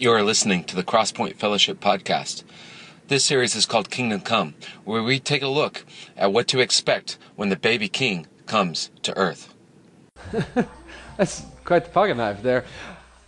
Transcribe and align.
You 0.00 0.12
are 0.12 0.22
listening 0.22 0.64
to 0.64 0.76
the 0.76 0.82
Crosspoint 0.82 1.36
Fellowship 1.36 1.78
podcast. 1.78 2.42
This 3.08 3.22
series 3.22 3.54
is 3.54 3.66
called 3.66 3.90
Kingdom 3.90 4.22
Come, 4.22 4.54
where 4.84 5.02
we 5.02 5.20
take 5.20 5.42
a 5.42 5.46
look 5.46 5.84
at 6.16 6.32
what 6.32 6.48
to 6.48 6.58
expect 6.58 7.18
when 7.36 7.50
the 7.50 7.56
baby 7.56 7.86
king 7.86 8.26
comes 8.46 8.90
to 9.02 9.14
earth. 9.18 9.52
That's 11.18 11.44
quite 11.66 11.84
the 11.84 11.90
pocket 11.90 12.16
knife 12.16 12.42
there. 12.42 12.64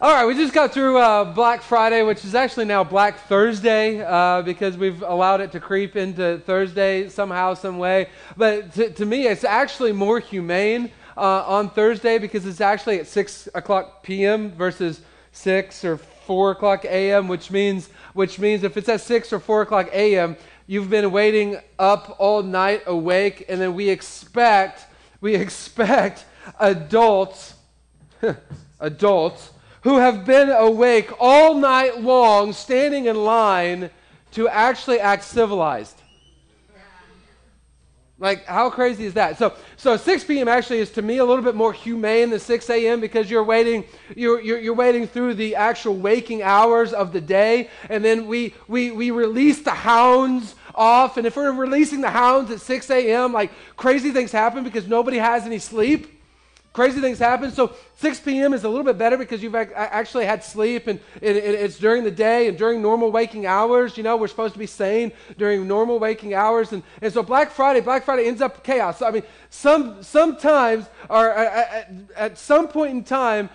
All 0.01 0.15
right, 0.15 0.25
we 0.25 0.33
just 0.33 0.55
got 0.55 0.73
through 0.73 0.97
uh, 0.97 1.25
Black 1.35 1.61
Friday, 1.61 2.03
which 2.05 2.25
is 2.25 2.35
actually 2.35 2.65
now 2.65 2.83
Black 2.83 3.19
Thursday 3.29 4.03
uh, 4.03 4.41
because 4.41 4.79
we've 4.79 5.03
allowed 5.03 5.43
it 5.43 5.53
to 5.53 5.61
creep 5.61 5.95
into 5.95 6.39
Thursday 6.47 7.07
somehow, 7.11 7.53
some 7.53 7.77
way. 7.77 8.09
But 8.35 8.73
to, 8.77 8.89
to 8.89 9.05
me, 9.05 9.27
it's 9.27 9.45
actually 9.45 9.93
more 9.93 10.21
humane 10.21 10.91
uh, 11.19 11.45
on 11.45 11.69
Thursday 11.69 12.17
because 12.17 12.47
it's 12.47 12.63
actually 12.63 12.99
at 12.99 13.09
6 13.09 13.51
o'clock 13.55 14.03
p.m. 14.03 14.53
versus 14.53 15.03
6 15.33 15.85
or 15.85 16.01
4 16.27 16.53
o'clock 16.53 16.85
a.m., 16.85 17.29
which 17.29 17.51
means, 17.51 17.89
which 18.15 18.39
means 18.39 18.63
if 18.63 18.77
it's 18.77 18.89
at 18.89 19.01
6 19.01 19.33
or 19.33 19.41
4 19.41 19.63
o'clock 19.63 19.89
a.m., 19.93 20.37
you've 20.67 20.91
been 20.91 21.11
waiting 21.11 21.59
up 21.79 22.17
all 22.19 22.43
night 22.43 22.83
awake, 22.87 23.45
and 23.49 23.61
then 23.61 23.75
we 23.75 23.89
expect, 23.89 24.87
we 25.21 25.35
expect 25.47 26.25
adults, 26.61 27.55
adults, 28.81 29.51
who 29.83 29.99
have 29.99 30.25
been 30.25 30.51
awake 30.51 31.11
all 31.19 31.55
night 31.55 32.01
long, 32.01 32.53
standing 32.53 33.07
in 33.07 33.25
line 33.25 33.91
to 34.33 34.49
actually 34.49 35.01
act 35.01 35.25
civilized. 35.25 36.02
Like, 38.23 38.47
how 38.47 38.71
crazy 38.71 39.05
is 39.05 39.15
that? 39.15 39.37
So, 39.37 39.53
so 39.77 39.97
6 39.97 40.25
p.m. 40.25 40.47
actually 40.47 40.79
is 40.79 40.93
to 40.93 41.03
me 41.03 41.17
a 41.17 41.25
little 41.25 41.43
bit 41.43 41.57
more 41.57 41.73
humane 41.73 42.31
than 42.31 42.39
6 42.39 42.71
a.m. 42.71 43.01
because 43.01 43.29
you're 43.29 43.43
waiting, 43.43 43.83
you're, 44.15 44.41
you're, 44.41 44.61
you're, 44.61 44.75
waiting 44.75 45.09
through 45.09 45.35
the 45.35 45.57
actual 45.57 45.97
waking 45.97 46.41
hours 46.41 46.93
of 46.93 47.13
the 47.13 47.21
day, 47.21 47.69
and 47.89 48.05
then 48.05 48.29
we, 48.29 48.55
we, 48.69 48.93
we 48.93 49.11
release 49.11 49.63
the 49.63 49.73
hounds 49.73 50.55
off. 50.73 51.17
And 51.17 51.27
if 51.27 51.35
we're 51.35 51.51
releasing 51.51 52.01
the 52.01 52.11
hounds 52.11 52.53
at 52.53 52.61
6 52.61 52.91
a.m., 52.91 53.33
like 53.33 53.51
crazy 53.77 54.13
things 54.13 54.31
happen 54.31 54.63
because 54.63 54.87
nobody 54.87 55.19
has 55.19 55.45
any 55.45 55.59
sleep. 55.59 56.22
Crazy 56.73 57.03
things 57.03 57.19
happen. 57.19 57.51
So 57.51 57.75
6 57.97 58.21
p.m. 58.21 58.55
is 58.55 58.65
a 58.65 58.69
little 58.69 58.85
bit 58.85 58.97
better 58.97 59.19
because 59.19 59.43
you've 59.43 59.55
actually 59.55 60.25
had 60.25 60.43
sleep 60.43 60.87
and 60.87 61.01
it's 61.21 61.79
during 61.79 62.03
the 62.03 62.11
day 62.11 62.49
and 62.49 62.57
during 62.57 62.81
normal 62.81 63.13
waking 63.13 63.45
hours. 63.45 63.99
You 63.99 64.03
know, 64.03 64.17
we're 64.17 64.29
supposed 64.29 64.55
to 64.55 64.59
be 64.59 64.67
sane 64.67 65.13
during 65.37 65.69
normal 65.69 65.99
waking 65.99 66.33
hours. 66.33 66.73
And, 66.73 66.83
and 67.03 67.13
so 67.13 67.23
Black 67.23 67.51
Friday, 67.51 67.81
Black 67.81 68.05
Friday 68.05 68.27
ends 68.27 68.41
up 68.41 68.65
chaos. 68.65 69.03
I 69.03 69.11
mean, 69.11 69.23
some, 69.51 70.03
sometimes 70.03 70.87
or 71.11 71.31
at, 71.35 71.93
at 72.17 72.39
some 72.39 72.69
point 72.69 72.93
in 72.93 73.05
time 73.05 73.51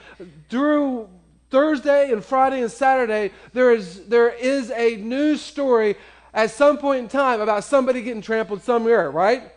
through 0.49 1.09
Thursday 1.49 2.11
and 2.11 2.23
Friday 2.23 2.61
and 2.61 2.71
Saturday, 2.71 3.31
there 3.53 3.73
is, 3.73 4.05
there 4.05 4.29
is 4.29 4.69
a 4.69 4.97
news 4.97 5.41
story 5.41 5.95
at 6.35 6.51
some 6.51 6.77
point 6.77 6.99
in 6.99 7.07
time 7.07 7.41
about 7.41 7.63
somebody 7.63 8.03
getting 8.03 8.21
trampled 8.21 8.61
somewhere, 8.61 9.09
right? 9.09 9.51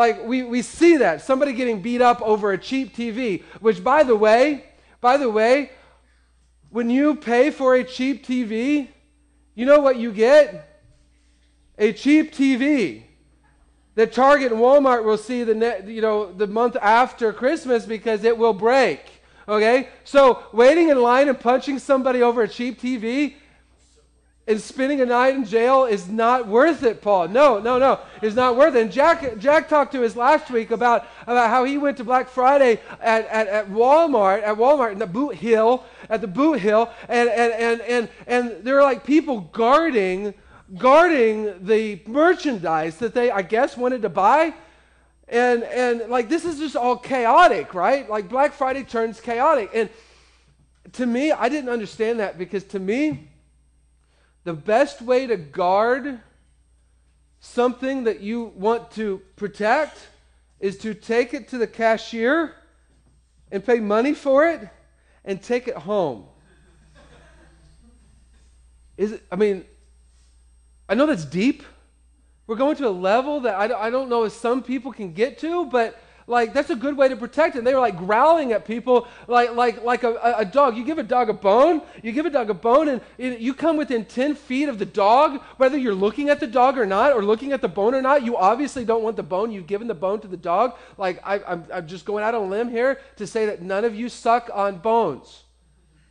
Like 0.00 0.24
we, 0.24 0.42
we 0.42 0.62
see 0.62 0.96
that 0.96 1.20
somebody 1.20 1.52
getting 1.52 1.82
beat 1.82 2.00
up 2.00 2.22
over 2.22 2.52
a 2.52 2.56
cheap 2.56 2.96
TV, 2.96 3.42
which 3.60 3.84
by 3.84 4.02
the 4.02 4.16
way, 4.16 4.64
by 5.02 5.18
the 5.18 5.28
way, 5.28 5.72
when 6.70 6.88
you 6.88 7.16
pay 7.16 7.50
for 7.50 7.74
a 7.74 7.84
cheap 7.84 8.26
TV, 8.26 8.88
you 9.54 9.66
know 9.66 9.78
what 9.78 9.98
you 9.98 10.10
get? 10.10 10.80
A 11.76 11.92
cheap 11.92 12.32
TV 12.32 13.02
that 13.94 14.14
Target 14.14 14.52
and 14.52 14.60
Walmart 14.62 15.04
will 15.04 15.18
see 15.18 15.44
the 15.44 15.54
net, 15.54 15.86
you 15.86 16.00
know 16.00 16.32
the 16.32 16.46
month 16.46 16.78
after 16.80 17.30
Christmas 17.30 17.84
because 17.84 18.24
it 18.24 18.38
will 18.38 18.54
break. 18.54 19.00
Okay, 19.46 19.90
so 20.04 20.44
waiting 20.54 20.88
in 20.88 21.02
line 21.02 21.28
and 21.28 21.38
punching 21.38 21.78
somebody 21.78 22.22
over 22.22 22.40
a 22.40 22.48
cheap 22.48 22.80
TV 22.80 23.34
and 24.50 24.60
spending 24.60 25.00
a 25.00 25.06
night 25.06 25.36
in 25.36 25.44
jail 25.44 25.84
is 25.84 26.08
not 26.08 26.48
worth 26.48 26.82
it, 26.82 27.00
Paul. 27.00 27.28
No, 27.28 27.60
no, 27.60 27.78
no. 27.78 28.00
It's 28.20 28.34
not 28.34 28.56
worth 28.56 28.74
it. 28.74 28.82
And 28.82 28.90
Jack, 28.90 29.38
Jack 29.38 29.68
talked 29.68 29.92
to 29.92 30.04
us 30.04 30.16
last 30.16 30.50
week 30.50 30.72
about, 30.72 31.06
about 31.22 31.50
how 31.50 31.62
he 31.62 31.78
went 31.78 31.98
to 31.98 32.04
Black 32.04 32.28
Friday 32.28 32.80
at, 33.00 33.28
at, 33.28 33.46
at 33.46 33.70
Walmart, 33.70 34.42
at 34.42 34.56
Walmart 34.56 34.90
in 34.90 34.98
the 34.98 35.06
boot 35.06 35.36
hill, 35.36 35.84
at 36.08 36.20
the 36.20 36.26
boot 36.26 36.58
hill, 36.58 36.90
and, 37.08 37.28
and, 37.28 37.52
and, 37.52 37.80
and, 37.82 38.08
and 38.26 38.64
there 38.64 38.74
were 38.74 38.82
like 38.82 39.04
people 39.04 39.38
guarding, 39.52 40.34
guarding 40.76 41.64
the 41.64 42.02
merchandise 42.08 42.96
that 42.96 43.14
they, 43.14 43.30
I 43.30 43.42
guess, 43.42 43.76
wanted 43.76 44.02
to 44.02 44.08
buy. 44.08 44.52
And, 45.28 45.62
and 45.62 46.10
like 46.10 46.28
this 46.28 46.44
is 46.44 46.58
just 46.58 46.74
all 46.74 46.96
chaotic, 46.96 47.72
right? 47.72 48.10
Like 48.10 48.28
Black 48.28 48.52
Friday 48.54 48.82
turns 48.82 49.20
chaotic. 49.20 49.70
And 49.72 49.88
to 50.94 51.06
me, 51.06 51.30
I 51.30 51.48
didn't 51.48 51.70
understand 51.70 52.18
that 52.18 52.36
because 52.36 52.64
to 52.64 52.80
me, 52.80 53.29
the 54.44 54.54
best 54.54 55.02
way 55.02 55.26
to 55.26 55.36
guard 55.36 56.20
something 57.40 58.04
that 58.04 58.20
you 58.20 58.52
want 58.54 58.90
to 58.92 59.22
protect 59.36 60.08
is 60.58 60.78
to 60.78 60.94
take 60.94 61.34
it 61.34 61.48
to 61.48 61.58
the 61.58 61.66
cashier 61.66 62.54
and 63.50 63.64
pay 63.64 63.80
money 63.80 64.14
for 64.14 64.46
it 64.46 64.68
and 65.24 65.42
take 65.42 65.68
it 65.68 65.76
home. 65.76 66.26
Is 68.96 69.12
it, 69.12 69.22
I 69.32 69.36
mean, 69.36 69.64
I 70.88 70.94
know 70.94 71.06
that's 71.06 71.24
deep. 71.24 71.62
We're 72.46 72.56
going 72.56 72.76
to 72.76 72.88
a 72.88 72.90
level 72.90 73.40
that 73.40 73.54
I, 73.54 73.86
I 73.86 73.90
don't 73.90 74.08
know 74.08 74.24
if 74.24 74.32
some 74.32 74.62
people 74.62 74.92
can 74.92 75.12
get 75.12 75.38
to, 75.38 75.66
but 75.66 75.98
like 76.30 76.54
that's 76.54 76.70
a 76.70 76.76
good 76.76 76.96
way 76.96 77.08
to 77.08 77.16
protect 77.16 77.56
it. 77.56 77.64
they 77.64 77.74
were 77.74 77.80
like 77.80 77.98
growling 77.98 78.52
at 78.52 78.64
people 78.64 79.08
like 79.26 79.54
like 79.54 79.82
like 79.82 80.04
a, 80.04 80.34
a, 80.38 80.44
dog. 80.44 80.76
You 80.76 80.84
give 80.84 80.98
a 80.98 81.02
dog 81.02 81.28
a 81.28 81.32
bone, 81.32 81.82
you 82.02 82.12
give 82.12 82.24
a 82.24 82.30
dog 82.30 82.48
a 82.50 82.54
bone, 82.54 82.88
and 82.88 83.02
you 83.18 83.52
come 83.52 83.76
within 83.76 84.04
10 84.04 84.36
feet 84.36 84.68
of 84.68 84.78
the 84.78 84.86
dog, 84.86 85.42
whether 85.56 85.76
you're 85.76 85.94
looking 85.94 86.30
at 86.30 86.38
the 86.38 86.46
dog 86.46 86.78
or 86.78 86.86
not, 86.86 87.12
or 87.12 87.24
looking 87.24 87.52
at 87.52 87.60
the 87.60 87.68
bone 87.68 87.94
or 87.94 88.00
not, 88.00 88.24
you 88.24 88.36
obviously 88.36 88.84
don't 88.84 89.02
want 89.02 89.16
the 89.16 89.22
bone. 89.22 89.50
You've 89.50 89.66
given 89.66 89.88
the 89.88 89.94
bone 89.94 90.20
to 90.20 90.28
the 90.28 90.36
dog. 90.36 90.76
Like 90.96 91.20
I, 91.24 91.40
I'm, 91.46 91.64
I'm 91.72 91.86
just 91.88 92.04
going 92.04 92.22
out 92.22 92.34
on 92.34 92.42
a 92.42 92.46
limb 92.46 92.70
here 92.70 93.00
to 93.16 93.26
say 93.26 93.46
that 93.46 93.60
none 93.60 93.84
of 93.84 93.94
you 93.96 94.08
suck 94.08 94.48
on 94.54 94.78
bones, 94.78 95.42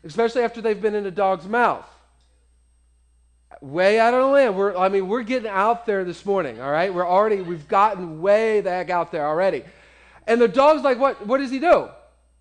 especially 0.03 0.43
after 0.43 0.61
they've 0.61 0.81
been 0.81 0.95
in 0.95 1.05
a 1.05 1.11
dog's 1.11 1.47
mouth 1.47 1.87
way 3.61 3.99
out 3.99 4.13
on 4.13 4.21
a 4.21 4.31
limb. 4.31 4.55
We're, 4.55 4.75
I 4.75 4.89
mean, 4.89 5.07
we're 5.07 5.23
getting 5.23 5.49
out 5.49 5.85
there 5.85 6.03
this 6.03 6.25
morning, 6.25 6.61
all 6.61 6.71
right? 6.71 6.93
We're 6.93 7.07
already, 7.07 7.41
we've 7.41 7.67
gotten 7.67 8.21
way 8.21 8.61
the 8.61 8.69
heck 8.69 8.89
out 8.89 9.11
there 9.11 9.25
already. 9.25 9.63
And 10.29 10.39
the 10.39 10.47
dog's 10.47 10.83
like, 10.83 10.99
what, 10.99 11.25
what 11.25 11.39
does 11.39 11.49
he 11.49 11.57
do? 11.57 11.89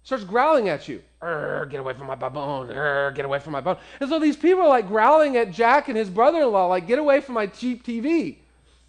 Starts 0.03 0.23
growling 0.23 0.69
at 0.69 0.89
you. 0.89 1.03
get 1.21 1.81
away 1.81 1.95
from 1.95 2.07
my 2.07 2.15
bone. 2.15 2.69
get 3.15 3.25
away 3.25 3.39
from 3.39 3.55
my 3.55 3.63
bone. 3.63 3.79
And 3.99 4.11
so 4.11 4.19
these 4.19 4.37
people 4.37 4.63
are 4.63 4.69
like 4.69 4.87
growling 4.87 5.39
at 5.39 5.53
Jack 5.53 5.89
and 5.89 5.97
his 5.97 6.11
brother 6.11 6.43
in 6.43 6.53
law, 6.53 6.67
like, 6.67 6.87
get 6.87 6.99
away 6.99 7.21
from 7.23 7.35
my 7.35 7.47
cheap 7.47 7.85
TV. 7.85 8.37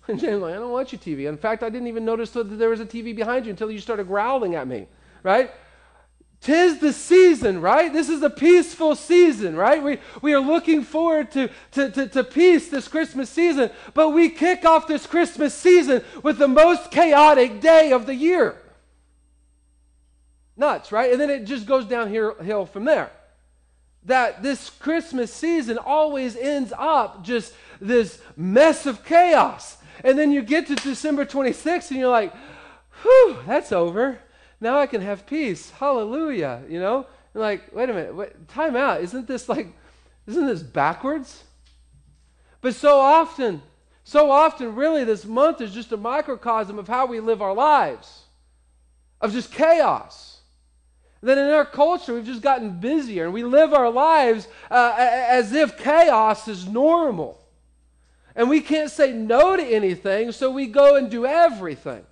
And 0.07 0.19
James 0.19 0.41
like, 0.41 0.55
I 0.55 0.57
don't 0.57 0.71
want 0.71 0.91
your 0.91 0.99
TV. 0.99 1.29
In 1.29 1.37
fact, 1.37 1.61
I 1.61 1.69
didn't 1.69 1.87
even 1.87 2.03
notice 2.03 2.31
that 2.31 2.45
there 2.45 2.69
was 2.69 2.79
a 2.79 2.85
TV 2.85 3.15
behind 3.15 3.45
you 3.45 3.51
until 3.51 3.69
you 3.69 3.77
started 3.77 4.07
growling 4.07 4.55
at 4.55 4.67
me, 4.67 4.87
right? 5.21 5.51
Tis 6.41 6.79
the 6.79 6.93
season, 6.93 7.61
right? 7.61 7.93
This 7.93 8.09
is 8.09 8.23
a 8.23 8.29
peaceful 8.29 8.95
season, 8.95 9.55
right? 9.55 9.83
We, 9.83 9.99
we 10.23 10.33
are 10.33 10.39
looking 10.39 10.81
forward 10.81 11.31
to, 11.33 11.51
to, 11.73 11.91
to, 11.91 12.07
to, 12.07 12.23
peace 12.23 12.69
this 12.69 12.87
Christmas 12.87 13.29
season, 13.29 13.69
but 13.93 14.09
we 14.09 14.29
kick 14.29 14.65
off 14.65 14.87
this 14.87 15.05
Christmas 15.05 15.53
season 15.53 16.03
with 16.23 16.39
the 16.39 16.47
most 16.47 16.89
chaotic 16.89 17.61
day 17.61 17.91
of 17.91 18.07
the 18.07 18.15
year 18.15 18.55
nuts, 20.59 20.91
right? 20.91 21.11
And 21.11 21.19
then 21.19 21.29
it 21.29 21.45
just 21.45 21.65
goes 21.65 21.85
downhill 21.85 22.65
from 22.65 22.85
there. 22.85 23.11
That 24.05 24.43
this 24.43 24.69
Christmas 24.69 25.33
season 25.33 25.77
always 25.77 26.35
ends 26.35 26.73
up 26.77 27.23
just 27.23 27.53
this 27.81 28.21
mess 28.37 28.85
of 28.85 29.03
chaos. 29.03 29.77
And 30.03 30.17
then 30.17 30.31
you 30.31 30.41
get 30.41 30.67
to 30.67 30.75
December 30.75 31.25
26th 31.25 31.91
and 31.91 31.99
you're 31.99 32.09
like, 32.09 32.33
whew, 33.01 33.37
that's 33.45 33.71
over. 33.71 34.19
Now 34.61 34.79
I 34.79 34.87
can 34.87 35.01
have 35.01 35.25
peace. 35.25 35.71
Hallelujah. 35.71 36.63
You 36.69 36.79
know? 36.79 37.07
You're 37.33 37.43
like, 37.43 37.75
wait 37.75 37.89
a 37.89 37.93
minute, 37.93 38.15
wait, 38.15 38.47
time 38.47 38.75
out. 38.75 39.01
Isn't 39.01 39.27
this 39.27 39.49
like, 39.49 39.67
isn't 40.27 40.45
this 40.45 40.63
backwards? 40.63 41.43
But 42.61 42.75
so 42.75 42.99
often, 42.99 43.61
so 44.03 44.31
often, 44.31 44.75
really, 44.75 45.03
this 45.03 45.25
month 45.25 45.61
is 45.61 45.71
just 45.71 45.91
a 45.91 45.97
microcosm 45.97 46.79
of 46.79 46.87
how 46.87 47.05
we 47.05 47.19
live 47.19 47.41
our 47.41 47.53
lives, 47.53 48.23
of 49.21 49.31
just 49.31 49.51
chaos. 49.51 50.38
Then 51.21 51.37
in 51.37 51.49
our 51.49 51.65
culture, 51.65 52.13
we've 52.13 52.25
just 52.25 52.41
gotten 52.41 52.79
busier 52.79 53.25
and 53.25 53.33
we 53.33 53.43
live 53.43 53.73
our 53.73 53.89
lives 53.89 54.47
uh, 54.71 54.95
as 54.97 55.51
if 55.51 55.77
chaos 55.77 56.47
is 56.47 56.67
normal. 56.67 57.39
And 58.35 58.49
we 58.49 58.61
can't 58.61 58.89
say 58.89 59.11
no 59.11 59.57
to 59.57 59.63
anything, 59.63 60.31
so 60.31 60.49
we 60.49 60.67
go 60.67 60.95
and 60.95 61.11
do 61.11 61.25
everything. 61.25 62.05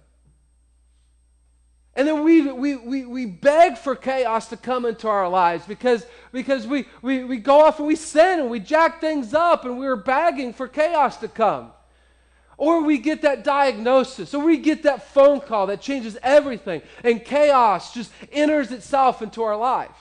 And 1.96 2.08
then 2.08 2.24
we, 2.24 2.52
we, 2.52 2.76
we, 2.76 3.06
we 3.06 3.26
beg 3.26 3.78
for 3.78 3.96
chaos 3.96 4.50
to 4.50 4.58
come 4.58 4.86
into 4.86 5.08
our 5.08 5.28
lives 5.28 5.66
because, 5.66 6.06
because 6.32 6.68
we, 6.68 6.86
we, 7.02 7.24
we 7.24 7.38
go 7.38 7.62
off 7.62 7.80
and 7.80 7.88
we 7.88 7.96
sin 7.96 8.40
and 8.40 8.52
we 8.52 8.60
jack 8.60 9.02
things 9.02 9.34
up 9.34 9.66
and 9.66 9.80
we're 9.80 9.96
begging 9.96 10.54
for 10.54 10.68
chaos 10.68 11.18
to 11.18 11.28
come. 11.28 11.72
Or 12.58 12.84
we 12.84 12.98
get 12.98 13.22
that 13.22 13.44
diagnosis, 13.44 14.34
or 14.34 14.44
we 14.44 14.58
get 14.58 14.84
that 14.84 15.08
phone 15.14 15.40
call 15.40 15.68
that 15.68 15.80
changes 15.80 16.18
everything, 16.24 16.82
and 17.04 17.24
chaos 17.24 17.94
just 17.94 18.12
enters 18.32 18.72
itself 18.72 19.22
into 19.22 19.44
our 19.44 19.56
life. 19.56 19.92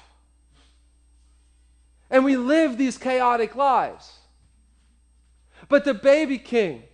And 2.10 2.24
we 2.24 2.36
live 2.36 2.78
these 2.78 2.96
chaotic 2.96 3.54
lives. 3.56 4.10
But 5.68 5.84
the 5.84 5.94
baby 5.94 6.38
king, 6.38 6.84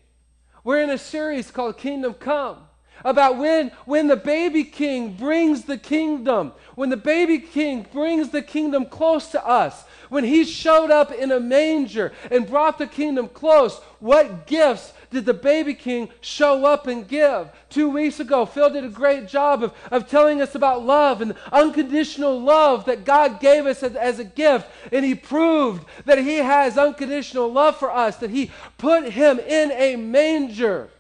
we're 0.64 0.82
in 0.82 0.90
a 0.90 0.98
series 0.98 1.50
called 1.50 1.78
Kingdom 1.78 2.14
Come 2.14 2.58
about 3.04 3.36
when, 3.36 3.70
when 3.84 4.06
the 4.06 4.16
baby 4.16 4.64
king 4.64 5.14
brings 5.14 5.64
the 5.64 5.78
kingdom, 5.78 6.52
when 6.74 6.90
the 6.90 6.96
baby 6.96 7.38
king 7.38 7.86
brings 7.92 8.30
the 8.30 8.42
kingdom 8.42 8.86
close 8.86 9.28
to 9.28 9.44
us, 9.44 9.84
when 10.12 10.24
he 10.24 10.44
showed 10.44 10.90
up 10.90 11.10
in 11.10 11.32
a 11.32 11.40
manger 11.40 12.12
and 12.30 12.46
brought 12.46 12.76
the 12.76 12.86
kingdom 12.86 13.28
close, 13.28 13.78
what 13.98 14.46
gifts 14.46 14.92
did 15.08 15.24
the 15.24 15.32
baby 15.32 15.72
king 15.72 16.10
show 16.20 16.66
up 16.66 16.86
and 16.86 17.08
give? 17.08 17.48
Two 17.70 17.88
weeks 17.88 18.20
ago, 18.20 18.44
Phil 18.44 18.68
did 18.68 18.84
a 18.84 18.90
great 18.90 19.26
job 19.26 19.62
of, 19.62 19.72
of 19.90 20.10
telling 20.10 20.42
us 20.42 20.54
about 20.54 20.84
love 20.84 21.22
and 21.22 21.34
unconditional 21.50 22.38
love 22.38 22.84
that 22.84 23.06
God 23.06 23.40
gave 23.40 23.64
us 23.64 23.82
as, 23.82 23.96
as 23.96 24.18
a 24.18 24.24
gift. 24.24 24.68
And 24.92 25.02
he 25.02 25.14
proved 25.14 25.86
that 26.04 26.18
he 26.18 26.36
has 26.36 26.76
unconditional 26.76 27.50
love 27.50 27.78
for 27.78 27.90
us, 27.90 28.16
that 28.18 28.28
he 28.28 28.50
put 28.76 29.12
him 29.12 29.38
in 29.38 29.72
a 29.72 29.96
manger 29.96 30.90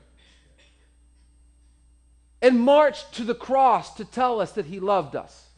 and 2.40 2.58
marched 2.58 3.12
to 3.16 3.24
the 3.24 3.34
cross 3.34 3.94
to 3.96 4.06
tell 4.06 4.40
us 4.40 4.52
that 4.52 4.64
he 4.64 4.80
loved 4.80 5.14
us. 5.16 5.51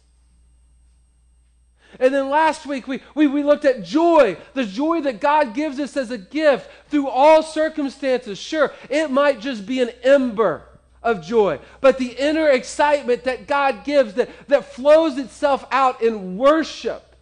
And 2.01 2.13
then 2.13 2.29
last 2.29 2.67
week, 2.67 2.89
we, 2.89 3.01
we, 3.15 3.27
we 3.27 3.43
looked 3.43 3.65
at 3.65 3.85
joy, 3.85 4.37
the 4.55 4.65
joy 4.65 5.01
that 5.03 5.21
God 5.21 5.55
gives 5.55 5.79
us 5.79 5.97
as 5.97 6.11
a 6.11 6.19
gift 6.19 6.69
through 6.89 7.09
all 7.09 7.43
circumstances. 7.43 8.39
Sure, 8.39 8.73
it 8.89 9.11
might 9.11 9.41
just 9.41 9.67
be 9.67 9.81
an 9.81 9.91
ember 10.03 10.63
of 11.03 11.23
joy, 11.23 11.61
but 11.81 11.99
the 11.99 12.17
inner 12.19 12.49
excitement 12.49 13.25
that 13.25 13.47
God 13.47 13.85
gives 13.85 14.15
that, 14.15 14.31
that 14.49 14.73
flows 14.73 15.19
itself 15.19 15.67
out 15.71 16.03
in 16.03 16.39
worship, 16.39 17.15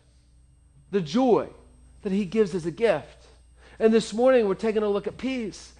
the 0.90 1.00
joy 1.00 1.48
that 2.02 2.12
He 2.12 2.24
gives 2.24 2.54
as 2.54 2.64
a 2.64 2.70
gift. 2.70 3.26
And 3.78 3.92
this 3.92 4.12
morning, 4.12 4.46
we're 4.46 4.54
taking 4.54 4.84
a 4.84 4.88
look 4.88 5.06
at 5.08 5.18
peace. 5.18 5.72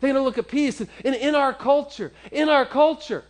Taking 0.00 0.16
a 0.16 0.22
look 0.22 0.38
at 0.38 0.46
peace. 0.46 0.80
And, 0.80 0.88
and 1.04 1.14
in 1.14 1.34
our 1.34 1.52
culture, 1.52 2.12
in 2.30 2.48
our 2.48 2.64
culture, 2.64 3.24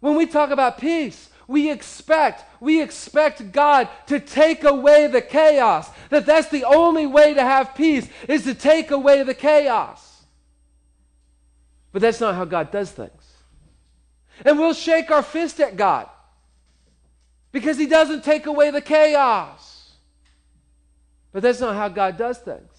when 0.00 0.16
we 0.16 0.26
talk 0.26 0.50
about 0.50 0.78
peace, 0.78 1.28
we 1.48 1.70
expect 1.70 2.44
we 2.60 2.80
expect 2.80 3.52
God 3.52 3.88
to 4.06 4.20
take 4.20 4.62
away 4.64 5.06
the 5.06 5.22
chaos. 5.22 5.88
That 6.10 6.26
that's 6.26 6.48
the 6.48 6.64
only 6.64 7.06
way 7.06 7.34
to 7.34 7.42
have 7.42 7.74
peace 7.74 8.06
is 8.28 8.44
to 8.44 8.54
take 8.54 8.90
away 8.90 9.22
the 9.22 9.34
chaos. 9.34 10.22
But 11.90 12.02
that's 12.02 12.20
not 12.20 12.34
how 12.34 12.44
God 12.44 12.70
does 12.70 12.90
things. 12.92 13.32
And 14.44 14.58
we'll 14.58 14.74
shake 14.74 15.10
our 15.10 15.22
fist 15.22 15.58
at 15.58 15.76
God 15.76 16.08
because 17.50 17.78
he 17.78 17.86
doesn't 17.86 18.24
take 18.24 18.46
away 18.46 18.70
the 18.70 18.82
chaos. 18.82 19.92
But 21.32 21.42
that's 21.42 21.60
not 21.60 21.76
how 21.76 21.88
God 21.88 22.18
does 22.18 22.38
things. 22.38 22.77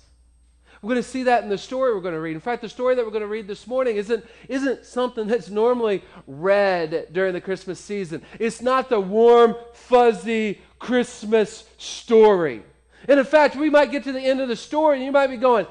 We're 0.81 0.89
going 0.89 1.03
to 1.03 1.09
see 1.09 1.23
that 1.23 1.43
in 1.43 1.49
the 1.49 1.57
story 1.57 1.93
we're 1.93 2.01
going 2.01 2.13
to 2.13 2.21
read. 2.21 2.35
In 2.35 2.39
fact, 2.39 2.61
the 2.61 2.69
story 2.69 2.95
that 2.95 3.03
we're 3.03 3.11
going 3.11 3.21
to 3.21 3.27
read 3.27 3.47
this 3.47 3.67
morning 3.67 3.97
isn't, 3.97 4.25
isn't 4.47 4.85
something 4.85 5.27
that's 5.27 5.49
normally 5.49 6.03
read 6.25 7.07
during 7.11 7.33
the 7.33 7.41
Christmas 7.41 7.79
season. 7.79 8.21
It's 8.39 8.61
not 8.61 8.89
the 8.89 8.99
warm, 8.99 9.55
fuzzy 9.73 10.61
Christmas 10.79 11.65
story. 11.77 12.63
And 13.09 13.19
in 13.19 13.25
fact, 13.25 13.57
we 13.57 13.69
might 13.69 13.91
get 13.91 14.05
to 14.05 14.13
the 14.13 14.21
end 14.21 14.39
of 14.39 14.47
the 14.47 14.55
story 14.55 14.97
and 14.97 15.05
you 15.05 15.11
might 15.11 15.27
be 15.27 15.37
going, 15.37 15.67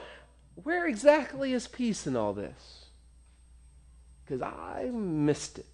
where 0.63 0.87
exactly 0.87 1.55
is 1.55 1.67
peace 1.67 2.07
in 2.07 2.15
all 2.15 2.35
this? 2.35 2.87
Because 4.25 4.43
I 4.43 4.91
missed 4.93 5.59
it. 5.59 5.67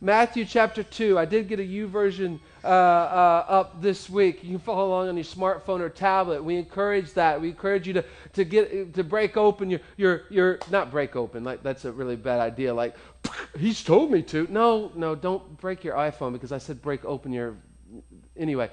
Matthew 0.00 0.44
chapter 0.44 0.82
2. 0.82 1.18
I 1.18 1.24
did 1.24 1.48
get 1.48 1.60
a 1.60 1.62
YouVersion 1.62 2.40
uh, 2.64 2.66
uh, 2.66 3.44
up 3.48 3.82
this 3.82 4.08
week. 4.08 4.42
You 4.42 4.50
can 4.50 4.58
follow 4.58 4.88
along 4.88 5.08
on 5.08 5.16
your 5.16 5.24
smartphone 5.24 5.80
or 5.80 5.88
tablet. 5.88 6.42
We 6.42 6.56
encourage 6.56 7.12
that. 7.14 7.40
We 7.40 7.48
encourage 7.48 7.86
you 7.86 7.92
to, 7.94 8.04
to 8.32 8.44
get 8.44 8.94
to 8.94 9.04
break 9.04 9.36
open 9.36 9.70
your, 9.70 9.80
your, 9.96 10.22
your 10.30 10.58
not 10.70 10.90
break 10.90 11.14
open, 11.14 11.44
like 11.44 11.62
that's 11.62 11.84
a 11.84 11.92
really 11.92 12.16
bad 12.16 12.40
idea. 12.40 12.72
Like, 12.72 12.96
he's 13.58 13.82
told 13.84 14.10
me 14.10 14.22
to. 14.22 14.46
No, 14.50 14.90
no, 14.94 15.14
don't 15.14 15.58
break 15.58 15.84
your 15.84 15.94
iPhone 15.94 16.32
because 16.32 16.52
I 16.52 16.58
said 16.58 16.80
break 16.82 17.04
open 17.04 17.32
your. 17.32 17.56
Anyway, 18.36 18.70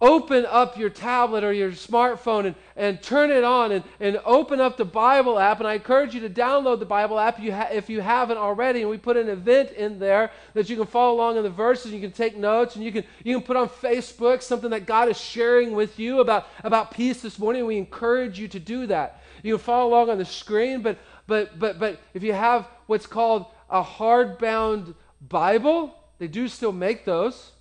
open 0.00 0.44
up 0.46 0.76
your 0.76 0.90
tablet 0.90 1.42
or 1.42 1.52
your 1.52 1.72
smartphone 1.72 2.46
and, 2.46 2.54
and 2.76 3.02
turn 3.02 3.30
it 3.30 3.42
on 3.42 3.72
and, 3.72 3.82
and 3.98 4.20
open 4.26 4.60
up 4.60 4.76
the 4.76 4.84
Bible 4.84 5.38
app. 5.38 5.58
And 5.58 5.66
I 5.66 5.74
encourage 5.74 6.14
you 6.14 6.20
to 6.20 6.28
download 6.28 6.80
the 6.80 6.86
Bible 6.86 7.18
app 7.18 7.40
you 7.40 7.52
ha- 7.52 7.68
if 7.72 7.88
you 7.88 8.02
haven't 8.02 8.36
already. 8.36 8.82
And 8.82 8.90
we 8.90 8.98
put 8.98 9.16
an 9.16 9.28
event 9.28 9.70
in 9.70 9.98
there 9.98 10.30
that 10.52 10.68
you 10.68 10.76
can 10.76 10.86
follow 10.86 11.14
along 11.14 11.38
in 11.38 11.42
the 11.42 11.50
verses. 11.50 11.92
You 11.92 12.00
can 12.00 12.12
take 12.12 12.36
notes 12.36 12.76
and 12.76 12.84
you 12.84 12.92
can, 12.92 13.04
you 13.24 13.38
can 13.38 13.46
put 13.46 13.56
on 13.56 13.70
Facebook 13.70 14.42
something 14.42 14.70
that 14.70 14.84
God 14.84 15.08
is 15.08 15.18
sharing 15.18 15.72
with 15.72 15.98
you 15.98 16.20
about, 16.20 16.46
about 16.62 16.90
peace 16.90 17.22
this 17.22 17.38
morning. 17.38 17.64
We 17.64 17.78
encourage 17.78 18.38
you 18.38 18.48
to 18.48 18.60
do 18.60 18.86
that. 18.88 19.22
You 19.42 19.56
can 19.56 19.64
follow 19.64 19.88
along 19.88 20.10
on 20.10 20.18
the 20.18 20.26
screen, 20.26 20.82
but, 20.82 20.98
but, 21.26 21.58
but, 21.58 21.78
but 21.78 22.00
if 22.12 22.22
you 22.22 22.34
have 22.34 22.68
what's 22.86 23.06
called 23.06 23.46
a 23.70 23.82
hardbound 23.82 24.94
Bible, 25.26 25.94
they 26.18 26.28
do 26.28 26.48
still 26.48 26.72
make 26.72 27.06
those. 27.06 27.52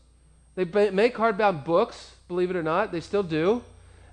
They 0.55 0.65
make 0.91 1.15
hardbound 1.15 1.63
books 1.63 2.14
believe 2.27 2.49
it 2.49 2.55
or 2.55 2.63
not. 2.63 2.91
They 2.91 3.01
still 3.01 3.23
do. 3.23 3.63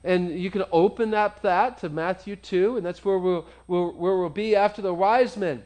And 0.04 0.38
you 0.38 0.50
can 0.50 0.64
open 0.72 1.14
up 1.14 1.42
that 1.42 1.78
to 1.78 1.88
Matthew 1.88 2.34
2, 2.36 2.76
and 2.76 2.84
that's 2.84 3.04
where 3.04 3.18
we'll, 3.18 3.46
we'll, 3.68 3.92
where 3.92 4.16
we'll 4.16 4.28
be 4.28 4.56
after 4.56 4.82
the 4.82 4.92
wise 4.92 5.36
men 5.36 5.62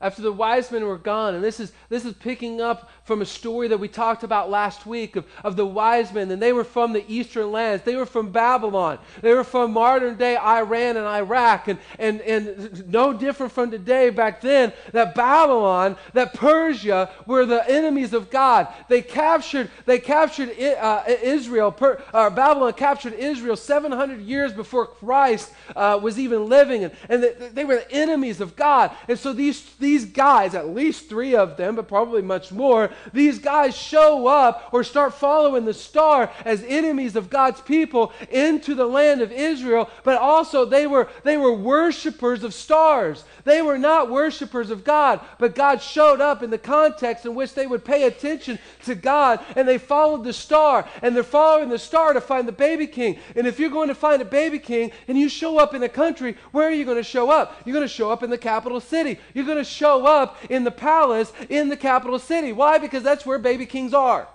after 0.00 0.22
the 0.22 0.32
wise 0.32 0.70
men 0.70 0.86
were 0.86 0.96
gone. 0.96 1.34
And 1.34 1.42
this 1.42 1.58
is, 1.58 1.72
this 1.88 2.04
is 2.04 2.14
picking 2.14 2.60
up 2.60 2.88
from 3.02 3.20
a 3.20 3.26
story 3.26 3.66
that 3.68 3.78
we 3.78 3.88
talked 3.88 4.22
about 4.22 4.48
last 4.48 4.86
week 4.86 5.16
of, 5.16 5.26
of 5.42 5.56
the 5.56 5.66
wise 5.66 6.12
men. 6.12 6.30
And 6.30 6.40
they 6.40 6.52
were 6.52 6.62
from 6.62 6.92
the 6.92 7.04
eastern 7.12 7.50
lands, 7.50 7.82
they 7.82 7.96
were 7.96 8.06
from 8.06 8.30
Babylon, 8.30 8.98
they 9.22 9.34
were 9.34 9.42
from 9.42 9.72
modern 9.72 10.16
day 10.16 10.36
Iran 10.36 10.96
and 10.96 11.06
Iraq. 11.06 11.66
And, 11.66 11.80
and, 11.98 12.20
and 12.20 12.88
no 12.88 13.12
different 13.12 13.50
from 13.50 13.72
today, 13.72 14.10
back 14.10 14.40
then, 14.40 14.72
that 14.92 15.16
Babylon, 15.16 15.96
that 16.12 16.32
Persia 16.32 17.10
were 17.26 17.44
the 17.44 17.68
enemies 17.68 18.12
of 18.12 18.30
God. 18.30 18.68
They 18.88 19.02
captured, 19.02 19.68
they 19.84 19.98
captured 19.98 20.50
uh, 20.60 21.02
Israel, 21.08 21.72
per, 21.72 22.00
uh, 22.14 22.30
Babylon 22.30 22.72
captured 22.74 23.14
Israel 23.14 23.56
700 23.56 24.20
years 24.20 24.52
before 24.52 24.86
Christ 24.86 25.52
uh, 25.74 25.98
was 26.00 26.20
even 26.20 26.48
living. 26.48 26.84
And, 26.84 26.94
and 27.08 27.22
they, 27.22 27.32
they 27.48 27.64
were 27.64 27.76
the 27.76 27.90
enemies 27.90 28.40
of 28.40 28.54
God. 28.54 28.92
And 29.08 29.18
so 29.18 29.32
these, 29.32 29.62
these 29.76 29.87
these 29.88 30.04
guys, 30.04 30.54
at 30.54 30.68
least 30.68 31.08
three 31.08 31.34
of 31.34 31.56
them, 31.56 31.74
but 31.74 31.88
probably 31.88 32.20
much 32.20 32.52
more, 32.52 32.90
these 33.14 33.38
guys 33.38 33.74
show 33.74 34.26
up 34.26 34.68
or 34.70 34.84
start 34.84 35.14
following 35.14 35.64
the 35.64 35.72
star 35.72 36.30
as 36.44 36.62
enemies 36.68 37.16
of 37.16 37.30
God's 37.30 37.62
people 37.62 38.12
into 38.30 38.74
the 38.74 38.84
land 38.84 39.22
of 39.22 39.32
Israel, 39.32 39.88
but 40.04 40.18
also 40.18 40.66
they 40.66 40.86
were, 40.86 41.08
they 41.24 41.38
were 41.38 41.54
worshipers 41.54 42.44
of 42.44 42.52
stars. 42.52 43.24
They 43.44 43.62
were 43.62 43.78
not 43.78 44.10
worshipers 44.10 44.68
of 44.68 44.84
God, 44.84 45.20
but 45.38 45.54
God 45.54 45.80
showed 45.80 46.20
up 46.20 46.42
in 46.42 46.50
the 46.50 46.58
context 46.58 47.24
in 47.24 47.34
which 47.34 47.54
they 47.54 47.66
would 47.66 47.82
pay 47.82 48.02
attention 48.02 48.58
to 48.84 48.94
God 48.94 49.40
and 49.56 49.66
they 49.66 49.78
followed 49.78 50.22
the 50.22 50.34
star 50.34 50.86
and 51.00 51.16
they're 51.16 51.22
following 51.22 51.70
the 51.70 51.78
star 51.78 52.12
to 52.12 52.20
find 52.20 52.46
the 52.46 52.52
baby 52.52 52.86
king. 52.86 53.18
And 53.34 53.46
if 53.46 53.58
you're 53.58 53.70
going 53.70 53.88
to 53.88 53.94
find 53.94 54.20
a 54.20 54.26
baby 54.26 54.58
king 54.58 54.92
and 55.08 55.16
you 55.16 55.30
show 55.30 55.58
up 55.58 55.72
in 55.72 55.82
a 55.82 55.88
country, 55.88 56.36
where 56.52 56.68
are 56.68 56.72
you 56.72 56.84
going 56.84 56.98
to 56.98 57.02
show 57.02 57.30
up? 57.30 57.56
You're 57.64 57.72
going 57.72 57.88
to 57.88 57.94
show 57.94 58.10
up 58.10 58.22
in 58.22 58.28
the 58.28 58.36
capital 58.36 58.80
city. 58.80 59.18
You're 59.32 59.46
going 59.46 59.56
to 59.56 59.77
show 59.78 60.06
up 60.06 60.36
in 60.50 60.64
the 60.64 60.70
palace 60.70 61.32
in 61.48 61.68
the 61.68 61.76
capital 61.76 62.18
city. 62.18 62.52
Why? 62.52 62.78
Because 62.78 63.02
that's 63.02 63.24
where 63.24 63.38
baby 63.38 63.66
kings 63.66 63.94
are. 63.94 64.28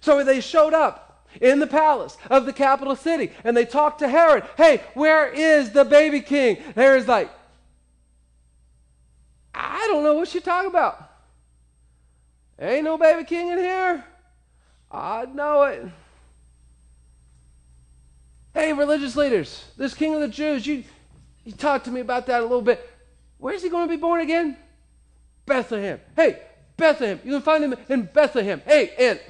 So 0.00 0.24
they 0.24 0.40
showed 0.40 0.74
up 0.74 1.28
in 1.40 1.60
the 1.60 1.66
palace 1.66 2.16
of 2.28 2.46
the 2.46 2.52
capital 2.52 2.96
city 2.96 3.30
and 3.44 3.56
they 3.56 3.64
talked 3.64 4.00
to 4.00 4.08
Herod. 4.08 4.44
Hey, 4.56 4.82
where 4.94 5.28
is 5.28 5.70
the 5.70 5.84
baby 5.84 6.20
king? 6.20 6.56
Herod's 6.74 7.06
like, 7.06 7.30
I 9.54 9.86
don't 9.88 10.02
know 10.02 10.14
what 10.14 10.32
you're 10.34 10.42
talking 10.42 10.70
about. 10.70 11.08
Ain't 12.58 12.84
no 12.84 12.98
baby 12.98 13.24
king 13.24 13.48
in 13.48 13.58
here. 13.58 14.04
I 14.90 15.26
know 15.26 15.62
it. 15.64 15.86
Hey, 18.52 18.72
religious 18.72 19.14
leaders, 19.14 19.64
this 19.76 19.94
king 19.94 20.14
of 20.14 20.20
the 20.20 20.28
Jews, 20.28 20.66
you, 20.66 20.82
you 21.44 21.52
talked 21.52 21.84
to 21.84 21.90
me 21.90 22.00
about 22.00 22.26
that 22.26 22.40
a 22.40 22.42
little 22.42 22.62
bit. 22.62 22.89
Where's 23.40 23.62
he 23.62 23.70
going 23.70 23.88
to 23.88 23.94
be 23.94 24.00
born 24.00 24.20
again? 24.20 24.56
Bethlehem. 25.46 25.98
Hey, 26.14 26.38
Bethlehem. 26.76 27.20
You 27.24 27.32
can 27.32 27.42
find 27.42 27.64
him 27.64 27.74
in 27.88 28.02
Bethlehem. 28.02 28.62
Hey, 28.66 28.92
and, 28.98 29.20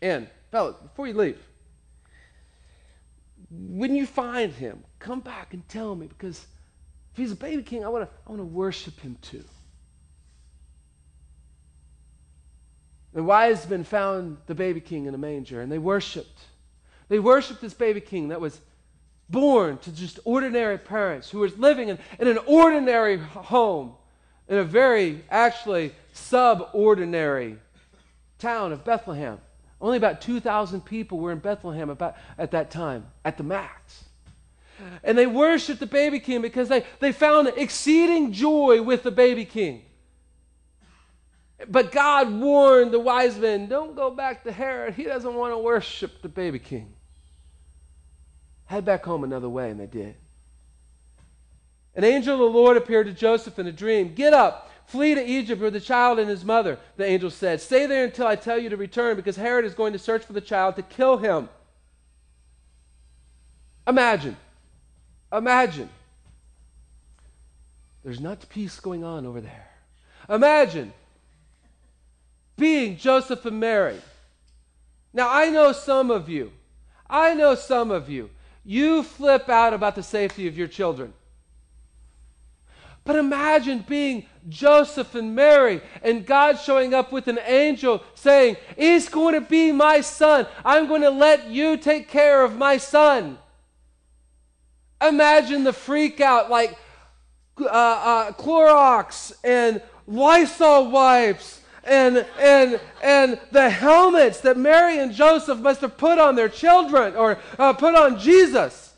and, 0.00 0.28
fellas, 0.50 0.76
before 0.82 1.06
you 1.06 1.14
leave, 1.14 1.38
when 3.50 3.94
you 3.94 4.06
find 4.06 4.52
him, 4.52 4.82
come 4.98 5.20
back 5.20 5.52
and 5.52 5.66
tell 5.68 5.94
me 5.94 6.06
because 6.06 6.46
if 7.12 7.18
he's 7.18 7.32
a 7.32 7.36
baby 7.36 7.62
king, 7.62 7.84
I 7.84 7.88
want 7.88 8.08
to 8.08 8.16
I 8.26 8.30
want 8.30 8.40
to 8.40 8.46
worship 8.46 8.98
him 9.00 9.16
too. 9.22 9.44
The 13.12 13.22
wise 13.22 13.68
men 13.68 13.84
found 13.84 14.38
the 14.46 14.54
baby 14.54 14.80
king 14.80 15.06
in 15.06 15.14
a 15.14 15.18
manger 15.18 15.60
and 15.60 15.70
they 15.70 15.78
worshiped. 15.78 16.38
They 17.08 17.18
worshiped 17.18 17.60
this 17.60 17.72
baby 17.72 18.00
king 18.00 18.28
that 18.28 18.40
was 18.40 18.60
born 19.28 19.78
to 19.78 19.92
just 19.92 20.20
ordinary 20.24 20.78
parents 20.78 21.30
who 21.30 21.40
was 21.40 21.56
living 21.58 21.88
in, 21.88 21.98
in 22.18 22.28
an 22.28 22.38
ordinary 22.46 23.18
home 23.18 23.94
in 24.48 24.58
a 24.58 24.64
very, 24.64 25.24
actually, 25.30 25.92
subordinary 26.12 27.56
town 28.38 28.72
of 28.72 28.84
Bethlehem, 28.84 29.38
Only 29.80 29.96
about 29.96 30.20
2,000 30.20 30.84
people 30.84 31.18
were 31.18 31.32
in 31.32 31.38
Bethlehem 31.38 31.90
about, 31.90 32.16
at 32.38 32.52
that 32.52 32.70
time, 32.70 33.06
at 33.24 33.36
the 33.36 33.42
max. 33.42 34.04
And 35.02 35.16
they 35.16 35.26
worshiped 35.26 35.80
the 35.80 35.86
baby 35.86 36.20
king 36.20 36.42
because 36.42 36.68
they, 36.68 36.84
they 37.00 37.12
found 37.12 37.48
exceeding 37.56 38.32
joy 38.32 38.82
with 38.82 39.02
the 39.02 39.10
baby 39.10 39.44
king. 39.44 39.82
But 41.68 41.92
God 41.92 42.32
warned 42.32 42.92
the 42.92 43.00
wise 43.00 43.38
men 43.38 43.68
don't 43.68 43.96
go 43.96 44.10
back 44.10 44.44
to 44.44 44.52
Herod. 44.52 44.94
He 44.94 45.04
doesn't 45.04 45.34
want 45.34 45.54
to 45.54 45.58
worship 45.58 46.22
the 46.22 46.28
baby 46.28 46.58
king. 46.58 46.92
Head 48.66 48.84
back 48.84 49.04
home 49.04 49.24
another 49.24 49.48
way, 49.48 49.70
and 49.70 49.80
they 49.80 49.86
did. 49.86 50.14
An 51.94 52.04
angel 52.04 52.34
of 52.34 52.40
the 52.40 52.58
Lord 52.58 52.76
appeared 52.76 53.06
to 53.06 53.12
Joseph 53.12 53.58
in 53.58 53.66
a 53.66 53.72
dream. 53.72 54.14
Get 54.14 54.34
up, 54.34 54.70
flee 54.86 55.14
to 55.14 55.24
Egypt 55.24 55.62
with 55.62 55.72
the 55.72 55.80
child 55.80 56.18
and 56.18 56.28
his 56.28 56.44
mother, 56.44 56.78
the 56.96 57.04
angel 57.04 57.30
said. 57.30 57.60
Stay 57.60 57.86
there 57.86 58.04
until 58.04 58.26
I 58.26 58.36
tell 58.36 58.58
you 58.58 58.68
to 58.68 58.76
return, 58.76 59.16
because 59.16 59.36
Herod 59.36 59.64
is 59.64 59.74
going 59.74 59.92
to 59.94 59.98
search 59.98 60.24
for 60.24 60.32
the 60.32 60.40
child 60.40 60.76
to 60.76 60.82
kill 60.82 61.16
him. 61.16 61.48
Imagine. 63.86 64.36
Imagine. 65.32 65.88
There's 68.04 68.20
not 68.20 68.48
peace 68.48 68.78
going 68.78 69.02
on 69.02 69.26
over 69.26 69.40
there. 69.40 69.70
Imagine 70.28 70.92
being 72.56 72.96
Joseph 72.96 73.44
and 73.44 73.60
Mary. 73.60 74.00
Now, 75.12 75.28
I 75.30 75.50
know 75.50 75.72
some 75.72 76.10
of 76.10 76.28
you, 76.28 76.52
I 77.08 77.34
know 77.34 77.54
some 77.54 77.90
of 77.90 78.08
you, 78.10 78.30
you 78.66 79.04
flip 79.04 79.48
out 79.48 79.72
about 79.72 79.94
the 79.94 80.02
safety 80.02 80.48
of 80.48 80.58
your 80.58 80.66
children. 80.66 81.14
But 83.04 83.14
imagine 83.14 83.84
being 83.88 84.26
Joseph 84.48 85.14
and 85.14 85.36
Mary 85.36 85.80
and 86.02 86.26
God 86.26 86.58
showing 86.58 86.92
up 86.92 87.12
with 87.12 87.28
an 87.28 87.38
angel 87.46 88.02
saying, 88.16 88.56
He's 88.76 89.08
going 89.08 89.34
to 89.34 89.40
be 89.40 89.70
my 89.70 90.00
son. 90.00 90.48
I'm 90.64 90.88
going 90.88 91.02
to 91.02 91.10
let 91.10 91.46
you 91.48 91.76
take 91.76 92.08
care 92.08 92.42
of 92.42 92.56
my 92.56 92.78
son. 92.78 93.38
Imagine 95.00 95.62
the 95.62 95.72
freak 95.72 96.20
out 96.20 96.50
like 96.50 96.76
uh, 97.60 97.66
uh, 97.66 98.32
Clorox 98.32 99.32
and 99.44 99.80
Lysol 100.08 100.90
wipes 100.90 101.60
and, 101.86 102.26
and, 102.38 102.80
and 103.02 103.40
the 103.52 103.70
helmets 103.70 104.40
that 104.40 104.56
Mary 104.56 104.98
and 104.98 105.12
Joseph 105.12 105.60
must 105.60 105.80
have 105.80 105.96
put 105.96 106.18
on 106.18 106.34
their 106.34 106.48
children 106.48 107.14
or 107.14 107.38
uh, 107.58 107.72
put 107.72 107.94
on 107.94 108.18
Jesus. 108.18 108.92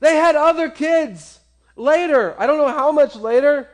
They 0.00 0.14
had 0.14 0.36
other 0.36 0.70
kids 0.70 1.40
later. 1.74 2.34
I 2.38 2.46
don't 2.46 2.58
know 2.58 2.68
how 2.68 2.92
much 2.92 3.16
later. 3.16 3.68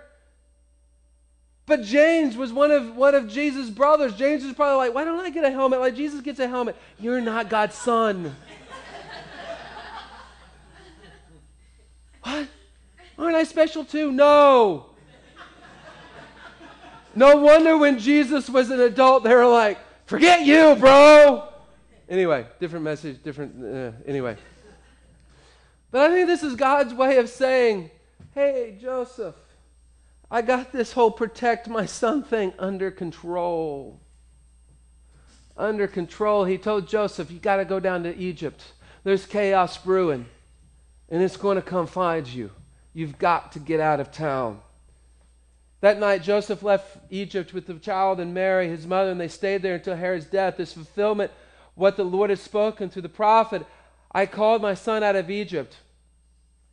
But 1.67 1.83
James 1.83 2.37
was 2.37 2.53
one 2.53 2.71
of, 2.71 2.97
one 2.97 3.15
of 3.15 3.29
Jesus' 3.29 3.71
brothers. 3.71 4.15
James 4.15 4.45
was 4.45 4.55
probably 4.55 4.87
like, 4.87 4.95
why 4.95 5.05
don't 5.05 5.21
I 5.21 5.31
get 5.31 5.45
a 5.45 5.51
helmet? 5.51 5.81
Like 5.81 5.95
Jesus 5.95 6.21
gets 6.21 6.41
a 6.41 6.49
helmet. 6.49 6.77
You're 6.99 7.21
not 7.21 7.49
God's 7.49 7.77
son. 7.77 8.35
what? 12.23 12.49
Aren't 13.19 13.37
I 13.37 13.45
special 13.45 13.85
too? 13.85 14.11
No. 14.11 14.92
No 17.15 17.37
wonder 17.37 17.77
when 17.77 17.99
Jesus 17.99 18.49
was 18.49 18.71
an 18.71 18.81
adult, 18.81 19.25
they 19.25 19.35
were 19.35 19.47
like, 19.47 19.79
forget 20.07 20.47
you, 20.47 20.75
bro. 20.77 21.49
Anyway, 22.09 22.47
different 22.61 22.85
message, 22.85 23.23
different, 23.23 23.65
uh, 23.65 23.93
anyway. 24.07 24.37
But 25.91 26.11
I 26.11 26.15
think 26.15 26.27
this 26.27 26.43
is 26.43 26.57
God's 26.57 26.95
way 26.95 27.19
of 27.19 27.29
saying, 27.29 27.91
hey, 28.35 28.79
Joseph, 28.81 29.35
I 30.31 30.41
got 30.41 30.73
this 30.73 30.93
whole 30.93 31.11
protect 31.11 31.69
my 31.69 31.85
son 31.85 32.23
thing 32.23 32.55
under 32.59 32.91
control. 32.91 34.01
Under 35.57 35.87
control. 35.87 36.47
He 36.47 36.57
told 36.57 36.89
Joseph, 36.89 37.31
you 37.31 37.39
got 37.39 37.57
to 37.57 37.67
go 37.67 37.79
down 37.79 38.03
to 38.05 38.17
Egypt. 38.17 38.63
There's 39.05 39.27
chaos 39.27 39.77
brewing, 39.77 40.25
and 41.11 41.23
it's 41.23 41.37
going 41.37 41.57
to 41.57 41.63
come 41.63 41.87
find 41.87 42.27
you. 42.27 42.51
You've 42.95 43.19
got 43.19 43.53
to 43.53 43.59
get 43.59 43.81
out 43.81 44.01
of 44.01 44.11
town. 44.11 44.61
That 45.83 45.99
night, 45.99 46.23
Joseph 46.23 46.63
left 46.63 46.97
Egypt 47.11 47.53
with 47.53 47.67
the 47.67 47.75
child 47.75 48.21
and 48.21 48.33
Mary, 48.33 48.69
his 48.69 48.87
mother, 48.87 49.11
and 49.11 49.21
they 49.21 49.29
stayed 49.29 49.63
there 49.63 49.75
until 49.75 49.97
Herod's 49.97 50.27
death. 50.27 50.57
This 50.57 50.73
fulfillment, 50.73 51.33
what 51.75 51.97
the 51.97 52.05
Lord 52.05 52.31
had 52.31 52.39
spoken 52.39 52.89
through 52.89 53.03
the 53.03 53.09
prophet 53.09 53.67
I 54.15 54.27
called 54.27 54.63
my 54.63 54.75
son 54.75 55.03
out 55.03 55.17
of 55.17 55.31
Egypt. 55.31 55.79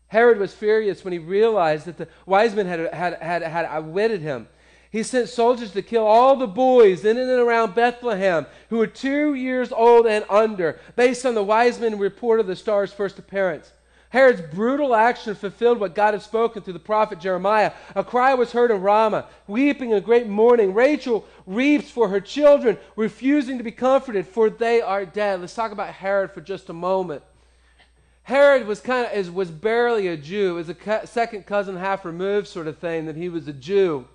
Herod 0.08 0.40
was 0.40 0.54
furious 0.54 1.04
when 1.04 1.14
he 1.14 1.20
realized 1.20 1.86
that 1.86 1.98
the 1.98 2.08
wise 2.26 2.54
men 2.54 2.68
had, 2.68 2.94
had, 2.94 3.14
had, 3.22 3.42
had 3.44 3.66
outwitted 3.66 4.22
him. 4.22 4.48
He 4.92 5.04
sent 5.04 5.30
soldiers 5.30 5.72
to 5.72 5.82
kill 5.82 6.06
all 6.06 6.36
the 6.36 6.48
boys 6.48 7.06
in 7.06 7.18
and 7.18 7.30
around 7.30 7.76
Bethlehem 7.76 8.46
who 8.70 8.78
were 8.78 8.88
two 8.88 9.34
years 9.34 9.72
old 9.72 10.06
and 10.06 10.26
under, 10.30 10.80
based 10.96 11.26
on 11.26 11.36
the 11.36 11.44
wise 11.44 11.80
men 11.80 11.98
report 11.98 12.40
of 12.40 12.48
the 12.48 12.56
star's 12.56 12.92
first 12.92 13.18
appearance. 13.18 13.72
Herod's 14.10 14.42
brutal 14.42 14.96
action 14.96 15.36
fulfilled 15.36 15.80
what 15.80 15.94
God 15.94 16.16
had 16.16 16.24
spoken 16.24 16.64
through 16.64 16.74
the 16.74 16.80
prophet 16.80 17.20
Jeremiah. 17.20 17.74
A 17.96 18.04
cry 18.04 18.34
was 18.34 18.52
heard 18.52 18.72
in 18.72 18.82
Ramah, 18.82 19.28
weeping 19.48 19.94
and 19.94 20.04
great 20.04 20.28
mourning. 20.28 20.74
Rachel 20.74 21.26
weeps 21.46 21.92
for 21.92 22.10
her 22.10 22.20
children, 22.20 22.78
refusing 22.96 23.60
to 23.60 23.64
be 23.64 23.72
comforted, 23.72 24.28
for 24.28 24.50
they 24.50 24.82
are 24.82 25.06
dead. 25.06 25.42
Let's 25.42 25.54
talk 25.54 25.72
about 25.72 25.94
Herod 25.94 26.32
for 26.32 26.42
just 26.42 26.70
a 26.70 26.74
moment. 26.74 27.22
Herod 28.24 28.66
was 28.66 28.80
kind 28.80 29.06
of 29.06 29.14
is, 29.14 29.30
was 29.30 29.52
barely 29.52 30.08
a 30.08 30.18
Jew. 30.18 30.56
Was 30.56 30.70
a 30.70 31.08
second 31.08 31.46
cousin 31.46 31.78
half 31.78 32.04
removed 32.04 32.48
sort 32.48 32.68
of 32.68 32.80
thing 32.80 33.06
that 33.06 33.16
he 33.16 33.30
was 33.30 33.48
a 33.48 33.54
Jew. 33.54 34.08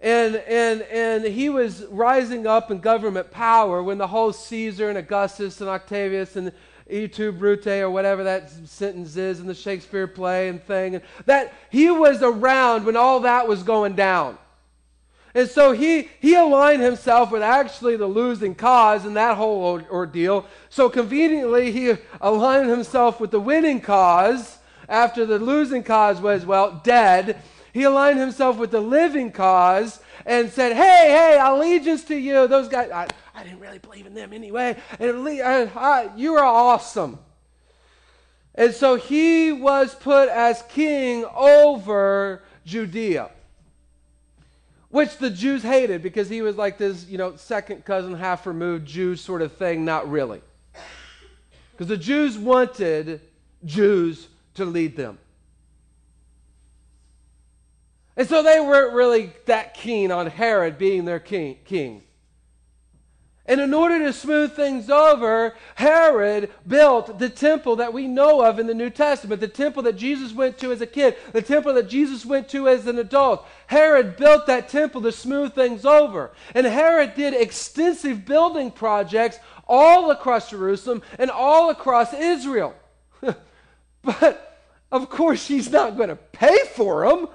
And, 0.00 0.36
and, 0.36 0.82
and 0.82 1.24
he 1.24 1.48
was 1.48 1.84
rising 1.84 2.48
up 2.48 2.72
in 2.72 2.80
government 2.80 3.30
power 3.30 3.80
when 3.80 3.98
the 3.98 4.08
whole 4.08 4.32
Caesar 4.32 4.88
and 4.88 4.98
Augustus 4.98 5.60
and 5.60 5.70
Octavius 5.70 6.34
and 6.34 6.52
et 6.92 7.12
tu 7.12 7.32
Brute 7.32 7.66
or 7.66 7.90
whatever 7.90 8.24
that 8.24 8.50
sentence 8.68 9.16
is 9.16 9.40
in 9.40 9.46
the 9.46 9.54
Shakespeare 9.54 10.06
play 10.06 10.48
and 10.48 10.62
thing. 10.62 10.96
And 10.96 11.04
that 11.24 11.52
he 11.70 11.90
was 11.90 12.22
around 12.22 12.84
when 12.84 12.96
all 12.96 13.20
that 13.20 13.48
was 13.48 13.62
going 13.62 13.94
down. 13.94 14.38
And 15.34 15.48
so 15.48 15.72
he, 15.72 16.10
he 16.20 16.34
aligned 16.34 16.82
himself 16.82 17.30
with 17.30 17.42
actually 17.42 17.96
the 17.96 18.06
losing 18.06 18.54
cause 18.54 19.06
in 19.06 19.14
that 19.14 19.38
whole 19.38 19.80
ordeal. 19.90 20.46
So 20.68 20.90
conveniently, 20.90 21.72
he 21.72 21.94
aligned 22.20 22.68
himself 22.68 23.18
with 23.18 23.30
the 23.30 23.40
winning 23.40 23.80
cause 23.80 24.58
after 24.88 25.24
the 25.24 25.38
losing 25.38 25.82
cause 25.82 26.20
was, 26.20 26.44
well, 26.44 26.82
dead. 26.84 27.40
He 27.72 27.84
aligned 27.84 28.18
himself 28.18 28.58
with 28.58 28.70
the 28.70 28.82
living 28.82 29.32
cause 29.32 30.00
and 30.26 30.50
said, 30.50 30.74
Hey, 30.74 31.08
hey, 31.08 31.38
allegiance 31.40 32.04
to 32.04 32.16
you. 32.16 32.46
Those 32.46 32.68
guys, 32.68 32.90
I, 32.90 33.08
I 33.42 33.46
didn't 33.46 33.58
really 33.58 33.78
believe 33.78 34.06
in 34.06 34.14
them 34.14 34.32
anyway. 34.32 34.76
And 35.00 35.26
you 36.16 36.34
are 36.36 36.44
awesome. 36.44 37.18
And 38.54 38.72
so 38.72 38.94
he 38.94 39.50
was 39.50 39.96
put 39.96 40.28
as 40.28 40.62
king 40.68 41.24
over 41.24 42.44
Judea, 42.64 43.30
which 44.90 45.16
the 45.16 45.28
Jews 45.28 45.64
hated 45.64 46.04
because 46.04 46.28
he 46.28 46.40
was 46.40 46.54
like 46.54 46.78
this, 46.78 47.04
you 47.08 47.18
know, 47.18 47.34
second 47.34 47.84
cousin, 47.84 48.14
half 48.14 48.46
removed 48.46 48.86
Jew 48.86 49.16
sort 49.16 49.42
of 49.42 49.54
thing. 49.54 49.84
Not 49.84 50.08
really. 50.08 50.40
Because 51.72 51.88
the 51.88 51.96
Jews 51.96 52.38
wanted 52.38 53.22
Jews 53.64 54.28
to 54.54 54.64
lead 54.64 54.96
them. 54.96 55.18
And 58.16 58.28
so 58.28 58.44
they 58.44 58.60
weren't 58.60 58.94
really 58.94 59.32
that 59.46 59.74
keen 59.74 60.12
on 60.12 60.28
Herod 60.28 60.78
being 60.78 61.06
their 61.06 61.18
king. 61.18 62.02
And 63.44 63.60
in 63.60 63.74
order 63.74 63.98
to 63.98 64.12
smooth 64.12 64.54
things 64.54 64.88
over, 64.88 65.56
Herod 65.74 66.50
built 66.66 67.18
the 67.18 67.28
temple 67.28 67.76
that 67.76 67.92
we 67.92 68.06
know 68.06 68.40
of 68.40 68.60
in 68.60 68.68
the 68.68 68.74
New 68.74 68.90
Testament, 68.90 69.40
the 69.40 69.48
temple 69.48 69.82
that 69.82 69.96
Jesus 69.96 70.32
went 70.32 70.58
to 70.58 70.70
as 70.70 70.80
a 70.80 70.86
kid, 70.86 71.16
the 71.32 71.42
temple 71.42 71.74
that 71.74 71.88
Jesus 71.88 72.24
went 72.24 72.48
to 72.50 72.68
as 72.68 72.86
an 72.86 73.00
adult. 73.00 73.44
Herod 73.66 74.16
built 74.16 74.46
that 74.46 74.68
temple 74.68 75.02
to 75.02 75.10
smooth 75.10 75.54
things 75.54 75.84
over. 75.84 76.30
And 76.54 76.66
Herod 76.66 77.14
did 77.16 77.34
extensive 77.34 78.24
building 78.24 78.70
projects 78.70 79.40
all 79.66 80.12
across 80.12 80.50
Jerusalem 80.50 81.02
and 81.18 81.28
all 81.28 81.70
across 81.70 82.14
Israel. 82.14 82.76
but 84.02 84.52
of 84.92 85.10
course, 85.10 85.48
he's 85.48 85.70
not 85.70 85.96
going 85.96 86.10
to 86.10 86.16
pay 86.16 86.58
for 86.74 87.08
them. 87.08 87.26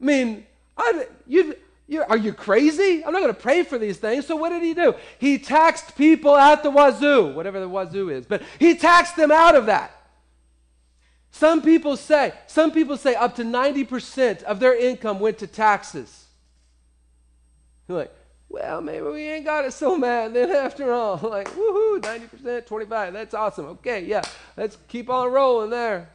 I 0.00 0.04
mean, 0.04 0.46
I, 0.76 1.06
you, 1.28 1.54
you, 1.86 2.02
are 2.02 2.16
you 2.16 2.32
crazy? 2.32 3.04
I'm 3.04 3.12
not 3.12 3.20
going 3.20 3.34
to 3.34 3.40
pray 3.40 3.62
for 3.62 3.78
these 3.78 3.98
things. 3.98 4.26
So 4.26 4.36
what 4.36 4.50
did 4.50 4.62
he 4.62 4.72
do? 4.72 4.94
He 5.18 5.38
taxed 5.38 5.96
people 5.96 6.34
at 6.34 6.62
the 6.62 6.70
wazoo, 6.70 7.34
whatever 7.34 7.60
the 7.60 7.68
wazoo 7.68 8.08
is, 8.08 8.24
but 8.24 8.42
he 8.58 8.74
taxed 8.74 9.16
them 9.16 9.30
out 9.30 9.54
of 9.54 9.66
that. 9.66 9.90
Some 11.30 11.62
people 11.62 11.96
say, 11.96 12.32
some 12.46 12.70
people 12.70 12.96
say 12.96 13.14
up 13.14 13.34
to 13.36 13.42
90% 13.42 14.44
of 14.44 14.60
their 14.60 14.76
income 14.76 15.20
went 15.20 15.38
to 15.38 15.46
taxes. 15.46 16.26
You're 17.88 17.98
like, 17.98 18.14
well, 18.48 18.80
maybe 18.80 19.04
we 19.04 19.22
ain't 19.22 19.44
got 19.44 19.64
it 19.64 19.72
so 19.72 20.00
bad 20.00 20.32
then 20.32 20.50
after 20.50 20.92
all. 20.92 21.16
Like, 21.22 21.48
woohoo, 21.50 22.00
90%, 22.00 22.66
25, 22.66 23.12
that's 23.12 23.34
awesome. 23.34 23.66
Okay, 23.66 24.04
yeah, 24.04 24.22
let's 24.56 24.78
keep 24.88 25.10
on 25.10 25.32
rolling 25.32 25.70
there. 25.70 26.08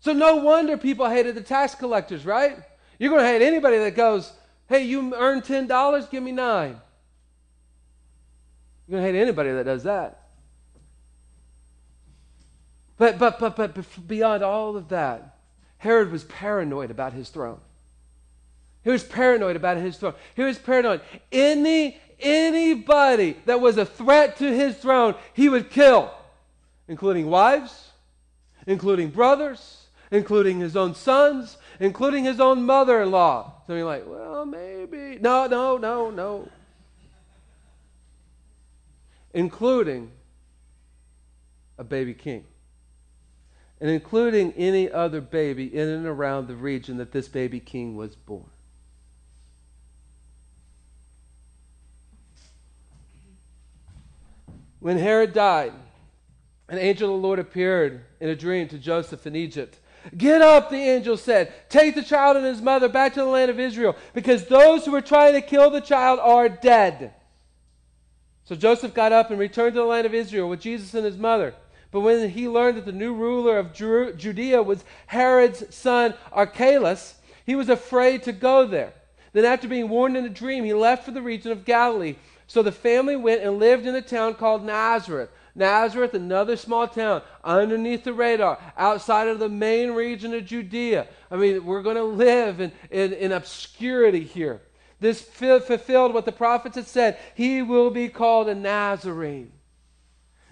So 0.00 0.12
no 0.12 0.36
wonder 0.36 0.76
people 0.78 1.08
hated 1.08 1.34
the 1.34 1.42
tax 1.42 1.74
collectors, 1.74 2.24
right? 2.24 2.58
You're 2.98 3.10
going 3.10 3.22
to 3.22 3.28
hate 3.28 3.42
anybody 3.42 3.78
that 3.78 3.94
goes, 3.94 4.32
hey, 4.68 4.82
you 4.84 5.14
earned 5.14 5.44
$10, 5.44 6.10
give 6.10 6.22
me 6.22 6.32
nine. 6.32 6.80
You're 8.86 9.00
going 9.00 9.04
to 9.04 9.12
hate 9.12 9.22
anybody 9.22 9.52
that 9.52 9.64
does 9.64 9.84
that. 9.84 10.22
But, 12.96 13.18
but, 13.18 13.38
but, 13.38 13.56
but 13.56 14.08
beyond 14.08 14.42
all 14.42 14.76
of 14.76 14.88
that, 14.88 15.36
Herod 15.78 16.10
was 16.10 16.24
paranoid 16.24 16.90
about 16.90 17.12
his 17.12 17.28
throne. 17.28 17.60
He 18.82 18.90
was 18.90 19.04
paranoid 19.04 19.54
about 19.54 19.76
his 19.76 19.96
throne. 19.96 20.14
He 20.34 20.42
was 20.42 20.58
paranoid. 20.58 21.00
Any, 21.30 22.00
anybody 22.18 23.36
that 23.46 23.60
was 23.60 23.76
a 23.76 23.86
threat 23.86 24.38
to 24.38 24.52
his 24.52 24.76
throne, 24.76 25.14
he 25.34 25.48
would 25.48 25.70
kill, 25.70 26.10
including 26.88 27.28
wives, 27.28 27.90
including 28.66 29.10
brothers, 29.10 29.84
including 30.10 30.58
his 30.58 30.76
own 30.76 30.94
sons, 30.94 31.58
including 31.80 32.24
his 32.24 32.40
own 32.40 32.64
mother 32.64 33.02
in 33.02 33.10
law. 33.10 33.52
So 33.66 33.74
you're 33.74 33.84
like, 33.84 34.04
well, 34.06 34.44
maybe. 34.44 35.18
No, 35.20 35.46
no, 35.46 35.76
no, 35.76 36.10
no. 36.10 36.48
Including 39.32 40.10
a 41.78 41.84
baby 41.84 42.14
king. 42.14 42.44
And 43.80 43.90
including 43.90 44.52
any 44.54 44.90
other 44.90 45.20
baby 45.20 45.66
in 45.72 45.88
and 45.88 46.06
around 46.06 46.48
the 46.48 46.56
region 46.56 46.96
that 46.96 47.12
this 47.12 47.28
baby 47.28 47.60
king 47.60 47.96
was 47.96 48.16
born. 48.16 48.50
When 54.80 54.98
Herod 54.98 55.32
died, 55.32 55.72
an 56.68 56.78
angel 56.78 57.14
of 57.14 57.20
the 57.20 57.26
Lord 57.26 57.38
appeared 57.38 58.04
in 58.20 58.28
a 58.28 58.36
dream 58.36 58.68
to 58.68 58.78
Joseph 58.78 59.26
in 59.26 59.34
Egypt. 59.34 59.78
Get 60.16 60.40
up, 60.40 60.70
the 60.70 60.76
angel 60.76 61.16
said. 61.16 61.52
Take 61.68 61.94
the 61.94 62.02
child 62.02 62.36
and 62.36 62.46
his 62.46 62.62
mother 62.62 62.88
back 62.88 63.14
to 63.14 63.20
the 63.20 63.26
land 63.26 63.50
of 63.50 63.60
Israel, 63.60 63.96
because 64.14 64.46
those 64.46 64.84
who 64.84 64.92
were 64.92 65.00
trying 65.00 65.34
to 65.34 65.40
kill 65.40 65.70
the 65.70 65.80
child 65.80 66.18
are 66.20 66.48
dead. 66.48 67.14
So 68.44 68.54
Joseph 68.54 68.94
got 68.94 69.12
up 69.12 69.30
and 69.30 69.38
returned 69.38 69.74
to 69.74 69.80
the 69.80 69.86
land 69.86 70.06
of 70.06 70.14
Israel 70.14 70.48
with 70.48 70.60
Jesus 70.60 70.94
and 70.94 71.04
his 71.04 71.18
mother. 71.18 71.54
But 71.90 72.00
when 72.00 72.30
he 72.30 72.48
learned 72.48 72.78
that 72.78 72.86
the 72.86 72.92
new 72.92 73.14
ruler 73.14 73.58
of 73.58 73.72
Judea 73.72 74.62
was 74.62 74.84
Herod's 75.06 75.74
son 75.74 76.14
Archelaus, 76.32 77.16
he 77.44 77.54
was 77.54 77.68
afraid 77.68 78.22
to 78.22 78.32
go 78.32 78.66
there. 78.66 78.92
Then, 79.32 79.44
after 79.44 79.68
being 79.68 79.88
warned 79.88 80.16
in 80.16 80.24
a 80.24 80.30
dream, 80.30 80.64
he 80.64 80.72
left 80.72 81.04
for 81.04 81.10
the 81.10 81.22
region 81.22 81.52
of 81.52 81.64
Galilee. 81.66 82.16
So 82.46 82.62
the 82.62 82.72
family 82.72 83.16
went 83.16 83.42
and 83.42 83.58
lived 83.58 83.86
in 83.86 83.94
a 83.94 84.02
town 84.02 84.34
called 84.34 84.64
Nazareth. 84.64 85.30
Nazareth, 85.58 86.14
another 86.14 86.56
small 86.56 86.88
town 86.88 87.22
underneath 87.44 88.04
the 88.04 88.12
radar, 88.12 88.58
outside 88.76 89.28
of 89.28 89.38
the 89.38 89.48
main 89.48 89.90
region 89.90 90.32
of 90.32 90.46
Judea. 90.46 91.06
I 91.30 91.36
mean, 91.36 91.64
we're 91.64 91.82
going 91.82 91.96
to 91.96 92.04
live 92.04 92.60
in, 92.60 92.72
in, 92.90 93.12
in 93.12 93.32
obscurity 93.32 94.24
here. 94.24 94.62
This 95.00 95.22
fulfilled 95.22 96.14
what 96.14 96.24
the 96.24 96.32
prophets 96.32 96.76
had 96.76 96.86
said. 96.86 97.18
He 97.34 97.62
will 97.62 97.90
be 97.90 98.08
called 98.08 98.48
a 98.48 98.54
Nazarene. 98.54 99.52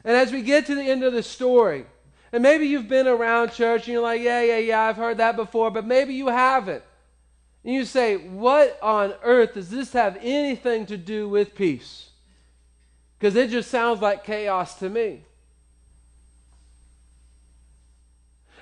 And 0.04 0.16
as 0.16 0.30
we 0.30 0.42
get 0.42 0.66
to 0.66 0.74
the 0.74 0.84
end 0.84 1.02
of 1.02 1.12
the 1.12 1.22
story, 1.22 1.86
and 2.32 2.42
maybe 2.42 2.66
you've 2.66 2.88
been 2.88 3.08
around 3.08 3.52
church 3.52 3.82
and 3.82 3.94
you're 3.94 4.02
like, 4.02 4.20
yeah, 4.20 4.42
yeah, 4.42 4.58
yeah, 4.58 4.82
I've 4.82 4.96
heard 4.96 5.16
that 5.16 5.36
before, 5.36 5.70
but 5.70 5.86
maybe 5.86 6.14
you 6.14 6.28
haven't. 6.28 6.82
And 7.66 7.74
you 7.74 7.84
say, 7.84 8.16
What 8.16 8.78
on 8.80 9.14
earth 9.24 9.54
does 9.54 9.70
this 9.70 9.92
have 9.92 10.16
anything 10.22 10.86
to 10.86 10.96
do 10.96 11.28
with 11.28 11.56
peace? 11.56 12.05
Because 13.26 13.34
it 13.34 13.50
just 13.50 13.72
sounds 13.72 14.00
like 14.00 14.22
chaos 14.22 14.78
to 14.78 14.88
me. 14.88 15.20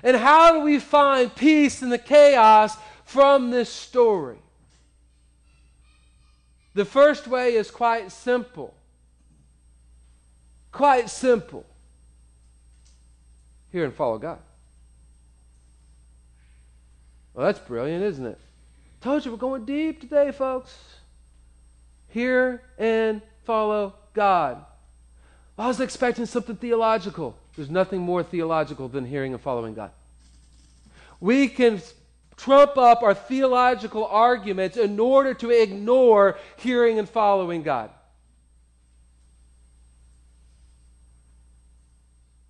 And 0.02 0.16
how 0.16 0.54
do 0.54 0.60
we 0.60 0.78
find 0.78 1.36
peace 1.36 1.82
in 1.82 1.90
the 1.90 1.98
chaos 1.98 2.74
from 3.04 3.50
this 3.50 3.68
story? 3.68 4.38
The 6.72 6.86
first 6.86 7.26
way 7.26 7.56
is 7.56 7.70
quite 7.70 8.10
simple. 8.10 8.72
Quite 10.72 11.10
simple. 11.10 11.66
Hear 13.70 13.84
and 13.84 13.92
follow 13.92 14.16
God. 14.16 14.38
Well, 17.34 17.44
that's 17.44 17.58
brilliant, 17.58 18.02
isn't 18.02 18.24
it? 18.24 18.38
Told 19.02 19.26
you 19.26 19.30
we're 19.30 19.36
going 19.36 19.66
deep 19.66 20.00
today, 20.00 20.32
folks. 20.32 20.74
Hear 22.08 22.62
and 22.78 23.20
follow 23.44 23.92
God. 24.14 24.64
I 25.58 25.68
was 25.68 25.80
expecting 25.80 26.26
something 26.26 26.56
theological. 26.56 27.36
There's 27.54 27.70
nothing 27.70 28.00
more 28.00 28.22
theological 28.22 28.88
than 28.88 29.04
hearing 29.04 29.32
and 29.32 29.42
following 29.42 29.74
God. 29.74 29.90
We 31.20 31.48
can 31.48 31.80
trump 32.36 32.76
up 32.76 33.02
our 33.02 33.14
theological 33.14 34.04
arguments 34.06 34.76
in 34.76 34.98
order 34.98 35.34
to 35.34 35.50
ignore 35.50 36.38
hearing 36.56 36.98
and 36.98 37.08
following 37.08 37.62
God. 37.62 37.90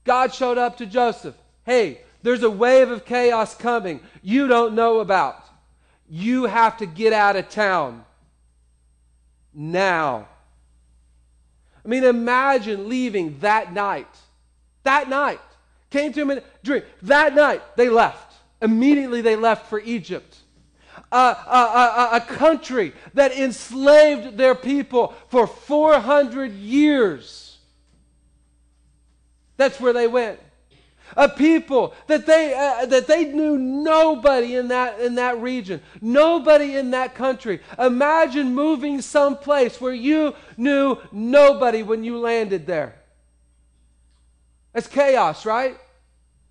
God 0.04 0.34
showed 0.34 0.58
up 0.58 0.78
to 0.78 0.86
Joseph. 0.86 1.34
Hey, 1.64 2.00
there's 2.22 2.42
a 2.42 2.50
wave 2.50 2.90
of 2.90 3.04
chaos 3.04 3.54
coming 3.54 4.00
you 4.22 4.48
don't 4.48 4.74
know 4.74 5.00
about. 5.00 5.44
You 6.08 6.44
have 6.44 6.78
to 6.78 6.86
get 6.86 7.12
out 7.12 7.36
of 7.36 7.48
town 7.48 8.04
now. 9.52 10.28
I 11.84 11.88
mean, 11.88 12.04
imagine 12.04 12.88
leaving 12.88 13.38
that 13.40 13.72
night. 13.72 14.08
That 14.84 15.08
night. 15.08 15.40
Came 15.90 16.12
to 16.12 16.22
him 16.22 16.30
in 16.30 16.38
a 16.38 16.42
dream. 16.62 16.82
That 17.02 17.34
night, 17.34 17.76
they 17.76 17.88
left. 17.88 18.32
Immediately, 18.62 19.20
they 19.20 19.36
left 19.36 19.68
for 19.68 19.80
Egypt. 19.80 20.38
Uh, 21.12 21.34
a, 21.46 22.16
a, 22.16 22.16
a 22.16 22.20
country 22.20 22.92
that 23.14 23.32
enslaved 23.32 24.36
their 24.36 24.54
people 24.54 25.14
for 25.28 25.46
400 25.46 26.52
years. 26.52 27.58
That's 29.56 29.78
where 29.78 29.92
they 29.92 30.08
went 30.08 30.40
a 31.16 31.28
people 31.28 31.94
that 32.06 32.26
they, 32.26 32.54
uh, 32.54 32.86
that 32.86 33.06
they 33.06 33.24
knew 33.26 33.58
nobody 33.58 34.56
in 34.56 34.68
that, 34.68 35.00
in 35.00 35.14
that 35.16 35.40
region, 35.40 35.80
nobody 36.00 36.76
in 36.76 36.90
that 36.90 37.14
country. 37.14 37.60
Imagine 37.78 38.54
moving 38.54 39.00
someplace 39.00 39.80
where 39.80 39.94
you 39.94 40.34
knew 40.56 40.98
nobody 41.12 41.82
when 41.82 42.04
you 42.04 42.18
landed 42.18 42.66
there. 42.66 42.96
That's 44.72 44.88
chaos, 44.88 45.46
right? 45.46 45.76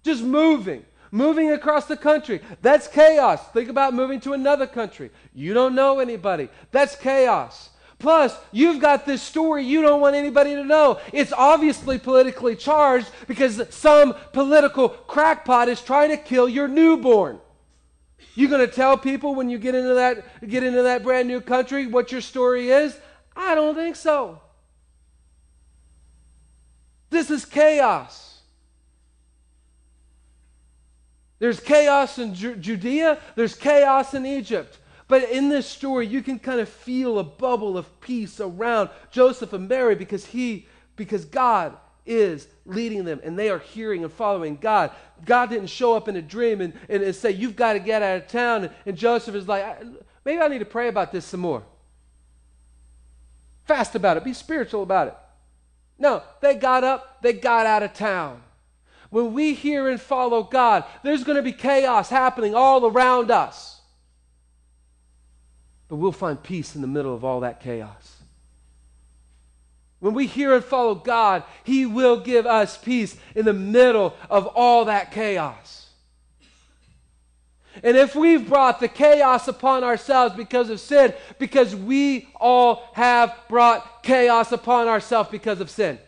Just 0.04 0.24
moving. 0.24 0.86
Moving 1.12 1.52
across 1.52 1.86
the 1.86 1.98
country. 1.98 2.42
That's 2.62 2.88
chaos. 2.88 3.48
Think 3.50 3.70
about 3.70 3.94
moving 3.94 4.20
to 4.22 4.34
another 4.34 4.66
country. 4.66 5.12
You 5.36 5.54
don't 5.54 5.76
know 5.76 6.00
anybody. 6.00 6.50
That's 6.72 6.96
chaos. 6.96 7.70
Plus, 8.00 8.38
you've 8.52 8.82
got 8.82 9.06
this 9.06 9.22
story 9.22 9.64
you 9.64 9.82
don't 9.82 10.02
want 10.02 10.16
anybody 10.16 10.56
to 10.56 10.64
know. 10.64 11.00
It's 11.12 11.32
obviously 11.32 11.98
politically 11.98 12.56
charged 12.56 13.08
because 13.28 13.62
some 13.70 14.14
political 14.34 14.90
crackpot 14.90 15.70
is 15.70 15.82
trying 15.82 16.10
to 16.10 16.18
kill 16.18 16.50
your 16.50 16.68
newborn. 16.68 17.40
You 18.36 18.48
going 18.48 18.68
to 18.68 18.74
tell 18.74 18.98
people 18.98 19.36
when 19.36 19.50
you 19.50 19.58
get 19.58 19.76
into 19.76 19.94
that 19.94 20.48
get 20.48 20.64
into 20.64 20.84
that 20.84 21.04
brand 21.04 21.28
new 21.28 21.40
country 21.40 21.88
what 21.88 22.12
your 22.12 22.22
story 22.22 22.70
is? 22.70 22.98
I 23.36 23.56
don't 23.56 23.76
think 23.76 23.96
so. 23.96 24.42
This 27.10 27.30
is 27.30 27.46
chaos. 27.46 28.42
There's 31.40 31.60
chaos 31.60 32.18
in 32.20 32.34
Ju- 32.34 32.56
Judea, 32.56 33.20
there's 33.36 33.56
chaos 33.56 34.14
in 34.14 34.26
Egypt. 34.26 34.80
But 35.14 35.30
in 35.30 35.48
this 35.48 35.68
story, 35.68 36.08
you 36.08 36.24
can 36.24 36.40
kind 36.40 36.60
of 36.60 36.68
feel 36.68 37.20
a 37.20 37.24
bubble 37.24 37.78
of 37.78 38.02
peace 38.02 38.40
around 38.40 38.90
Joseph 39.12 39.54
and 39.54 39.70
Mary 39.70 39.94
because 39.94 40.26
he, 40.26 40.66
because 40.96 41.24
God 41.24 41.78
is 42.04 42.48
leading 42.66 43.06
them 43.06 43.22
and 43.24 43.38
they 43.38 43.52
are 43.52 43.60
hearing 43.60 44.04
and 44.04 44.12
following 44.12 44.56
God. 44.56 44.90
God 45.24 45.52
didn't 45.52 45.68
show 45.68 45.96
up 45.96 46.08
in 46.08 46.16
a 46.16 46.22
dream 46.24 46.62
and, 46.62 46.74
and, 46.90 47.04
and 47.04 47.16
say, 47.16 47.30
You've 47.30 47.56
got 47.56 47.74
to 47.74 47.80
get 47.80 48.02
out 48.02 48.24
of 48.24 48.28
town. 48.28 48.64
And, 48.64 48.74
and 48.88 48.98
Joseph 48.98 49.36
is 49.36 49.48
like, 49.48 49.84
Maybe 50.26 50.42
I 50.42 50.48
need 50.48 50.58
to 50.58 50.66
pray 50.66 50.88
about 50.88 51.12
this 51.12 51.26
some 51.26 51.42
more. 51.42 51.62
Fast 53.66 53.94
about 53.94 54.18
it, 54.18 54.24
be 54.24 54.34
spiritual 54.34 54.82
about 54.82 55.10
it. 55.10 55.18
No, 56.00 56.24
they 56.42 56.56
got 56.56 56.84
up, 56.84 57.22
they 57.22 57.34
got 57.34 57.68
out 57.68 57.84
of 57.84 57.94
town. 57.94 58.42
When 59.12 59.34
we 59.34 59.54
hear 59.54 59.90
and 59.90 60.02
follow 60.02 60.42
God, 60.42 60.86
there's 61.04 61.24
going 61.24 61.38
to 61.38 61.44
be 61.44 61.54
chaos 61.54 62.10
happening 62.10 62.56
all 62.56 62.88
around 62.88 63.30
us. 63.30 63.82
But 65.94 65.98
we'll 65.98 66.12
find 66.12 66.42
peace 66.42 66.74
in 66.74 66.82
the 66.82 66.88
middle 66.88 67.14
of 67.14 67.24
all 67.24 67.42
that 67.42 67.60
chaos. 67.62 68.18
When 70.00 70.16
we 70.16 70.26
hear 70.26 70.56
and 70.56 70.64
follow 70.64 70.96
God, 70.96 71.44
He 71.64 71.86
will 71.86 72.20
give 72.20 72.48
us 72.48 72.80
peace 72.80 73.16
in 73.36 73.46
the 73.46 73.54
middle 73.54 74.16
of 74.28 74.48
all 74.48 74.86
that 74.86 75.12
chaos. 75.12 75.90
And 77.84 77.96
if 77.96 78.16
we've 78.16 78.50
brought 78.50 78.80
the 78.80 78.88
chaos 78.88 79.48
upon 79.48 79.84
ourselves 79.84 80.36
because 80.36 80.72
of 80.72 80.80
sin, 80.80 81.14
because 81.38 81.76
we 81.76 82.28
all 82.38 82.90
have 82.94 83.32
brought 83.48 84.02
chaos 84.02 84.52
upon 84.52 84.88
ourselves 84.88 85.30
because 85.30 85.62
of 85.62 85.70
sin. 85.70 86.00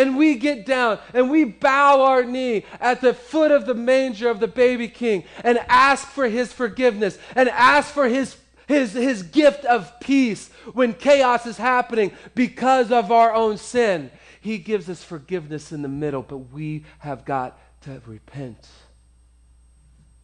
And 0.00 0.16
we 0.16 0.36
get 0.36 0.64
down 0.64 0.98
and 1.12 1.30
we 1.30 1.44
bow 1.44 2.02
our 2.02 2.24
knee 2.24 2.64
at 2.80 3.02
the 3.02 3.12
foot 3.12 3.50
of 3.50 3.66
the 3.66 3.74
manger 3.74 4.30
of 4.30 4.40
the 4.40 4.48
baby 4.48 4.88
king 4.88 5.24
and 5.44 5.58
ask 5.68 6.08
for 6.08 6.26
his 6.26 6.52
forgiveness 6.52 7.18
and 7.36 7.50
ask 7.50 7.92
for 7.92 8.08
his, 8.08 8.36
his, 8.66 8.94
his 8.94 9.22
gift 9.22 9.66
of 9.66 10.00
peace 10.00 10.48
when 10.72 10.94
chaos 10.94 11.44
is 11.44 11.58
happening 11.58 12.12
because 12.34 12.90
of 12.90 13.12
our 13.12 13.34
own 13.34 13.58
sin. 13.58 14.10
He 14.40 14.56
gives 14.56 14.88
us 14.88 15.04
forgiveness 15.04 15.70
in 15.70 15.82
the 15.82 15.88
middle, 15.88 16.22
but 16.22 16.38
we 16.38 16.86
have 17.00 17.26
got 17.26 17.58
to 17.82 18.00
repent. 18.06 18.66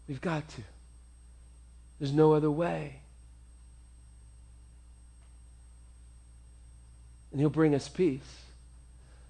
We've 0.09 0.23
got 0.23 0.49
to. 0.49 0.63
There's 1.99 2.13
no 2.13 2.33
other 2.33 2.51
way. 2.51 3.01
And 7.31 7.41
He'll 7.41 7.51
bring 7.51 7.75
us 7.75 7.89
peace. 7.89 8.46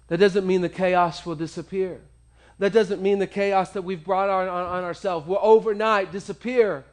That 0.07 0.19
doesn't 0.19 0.47
mean 0.47 0.61
the 0.61 0.69
chaos 0.69 1.25
will 1.25 1.35
disappear. 1.35 2.01
That 2.59 2.73
doesn't 2.73 3.01
mean 3.01 3.19
the 3.19 3.27
chaos 3.27 3.71
that 3.71 3.83
we've 3.83 4.03
brought 4.03 4.29
on, 4.29 4.47
on, 4.47 4.65
on 4.65 4.83
ourselves 4.83 5.27
will 5.27 5.39
overnight 5.41 6.11
disappear. 6.11 6.85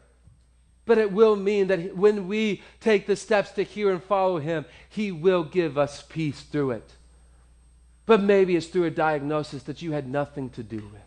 But 0.85 0.99
it 0.99 1.13
will 1.13 1.37
mean 1.37 1.69
that 1.69 1.97
when 1.97 2.29
we 2.29 2.63
take 2.81 3.07
the 3.07 3.17
steps 3.17 3.53
to 3.53 3.63
hear 3.63 3.91
and 3.91 4.03
follow 4.03 4.39
Him, 4.39 4.67
He 4.89 5.11
will 5.11 5.45
give 5.45 5.79
us 5.79 6.03
peace 6.03 6.43
through 6.43 6.73
it. 6.73 6.91
But 8.05 8.23
maybe 8.23 8.55
it's 8.55 8.67
through 8.67 8.85
a 8.85 8.91
diagnosis 8.91 9.63
that 9.63 9.81
you 9.81 9.93
had 9.93 10.07
nothing 10.07 10.51
to 10.51 10.63
do 10.63 10.77
with. 10.77 11.01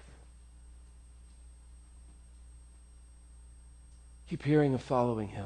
Keep 4.29 4.43
hearing 4.43 4.73
and 4.73 4.81
following 4.81 5.27
Him. 5.27 5.45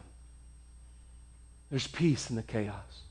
There's 1.69 1.88
peace 1.88 2.30
in 2.30 2.38
the 2.38 2.43
chaos. 2.43 3.02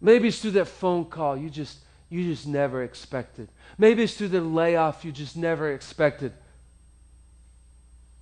Maybe 0.00 0.28
it's 0.28 0.40
through 0.40 0.52
that 0.52 0.66
phone 0.66 1.04
call 1.04 1.36
you 1.36 1.50
just 1.50 1.78
you 2.10 2.24
just 2.24 2.46
never 2.46 2.82
expected. 2.82 3.48
Maybe 3.78 4.02
it's 4.02 4.14
through 4.14 4.28
the 4.28 4.40
layoff 4.40 5.04
you 5.04 5.12
just 5.12 5.36
never 5.36 5.72
expected. 5.72 6.32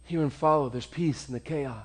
Hear 0.05 0.22
and 0.22 0.33
follow. 0.33 0.68
There's 0.68 0.87
peace 0.87 1.27
in 1.27 1.35
the 1.35 1.40
chaos. 1.40 1.85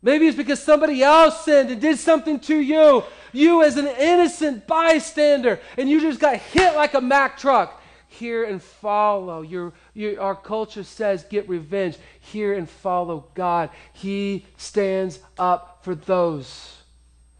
Maybe 0.00 0.26
it's 0.26 0.36
because 0.36 0.62
somebody 0.62 1.02
else 1.02 1.44
sinned 1.44 1.70
and 1.70 1.80
did 1.80 1.98
something 1.98 2.38
to 2.40 2.58
you. 2.58 3.02
You, 3.32 3.62
as 3.62 3.76
an 3.76 3.86
innocent 3.86 4.66
bystander, 4.66 5.58
and 5.76 5.88
you 5.88 6.00
just 6.00 6.20
got 6.20 6.36
hit 6.36 6.76
like 6.76 6.94
a 6.94 7.00
Mack 7.00 7.38
truck. 7.38 7.82
Hear 8.08 8.44
and 8.44 8.62
follow. 8.62 9.42
Your, 9.42 9.72
your, 9.92 10.20
our 10.20 10.36
culture 10.36 10.84
says 10.84 11.24
get 11.24 11.48
revenge. 11.48 11.96
Hear 12.20 12.54
and 12.54 12.68
follow 12.68 13.26
God. 13.34 13.70
He 13.92 14.44
stands 14.56 15.18
up 15.36 15.80
for 15.82 15.96
those 15.96 16.76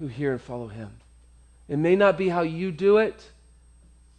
who 0.01 0.09
hear 0.09 0.33
and 0.33 0.41
follow 0.41 0.67
Him. 0.67 0.91
It 1.69 1.79
may 1.79 1.97
not 1.97 2.19
be 2.19 2.29
how 2.29 2.43
you 2.43 2.71
do 2.71 2.99
it, 2.99 3.31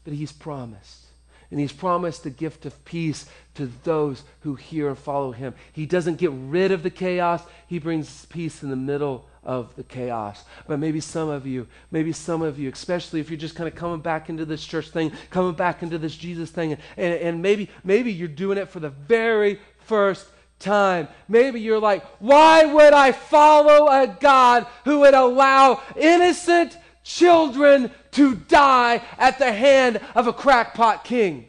but 0.04 0.14
He's 0.14 0.32
promised. 0.32 1.06
And 1.52 1.60
He's 1.60 1.72
promised 1.72 2.24
the 2.24 2.30
gift 2.30 2.66
of 2.66 2.84
peace 2.86 3.28
to 3.56 3.72
those 3.84 4.24
who 4.42 4.56
hear 4.56 4.90
and 4.90 4.98
follow 4.98 5.32
Him. 5.32 5.54
He 5.72 5.86
doesn't 5.86 6.18
get 6.18 6.32
rid 6.34 6.72
of 6.72 6.84
the 6.84 6.90
chaos, 6.90 7.44
He 7.68 7.80
brings 7.80 8.26
peace 8.26 8.64
in 8.64 8.70
the 8.70 8.76
middle 8.76 9.28
of 9.44 9.76
the 9.76 9.84
chaos. 9.84 10.44
But 10.68 10.80
maybe 10.80 11.00
some 11.00 11.30
of 11.30 11.46
you, 11.46 11.68
maybe 11.92 12.12
some 12.12 12.42
of 12.42 12.58
you, 12.58 12.70
especially 12.72 13.20
if 13.20 13.30
you're 13.30 13.38
just 13.38 13.56
kind 13.56 13.68
of 13.68 13.76
coming 13.76 14.00
back 14.00 14.28
into 14.28 14.44
this 14.44 14.66
church 14.66 14.90
thing, 14.90 15.12
coming 15.30 15.54
back 15.54 15.84
into 15.84 16.00
this 16.00 16.16
Jesus 16.16 16.50
thing, 16.50 16.74
and, 16.98 17.14
and 17.14 17.42
maybe, 17.42 17.70
maybe 17.84 18.12
you're 18.12 18.28
doing 18.28 18.58
it 18.58 18.70
for 18.70 18.80
the 18.80 18.90
very 18.90 19.60
first 19.82 20.26
time. 20.60 21.08
Maybe 21.28 21.62
you're 21.62 21.80
like, 21.80 22.04
why 22.20 22.66
would 22.66 22.94
I 22.94 23.12
follow 23.12 23.88
a 23.88 24.08
God 24.08 24.66
who 24.84 25.02
would 25.02 25.14
allow 25.14 25.82
innocent 25.96 26.78
children 27.06 27.92
to 28.12 28.36
die 28.36 29.02
at 29.18 29.40
the 29.40 29.54
hand 29.54 30.02
of 30.16 30.28
a 30.28 30.34
crackpot 30.34 31.06
king? 31.06 31.48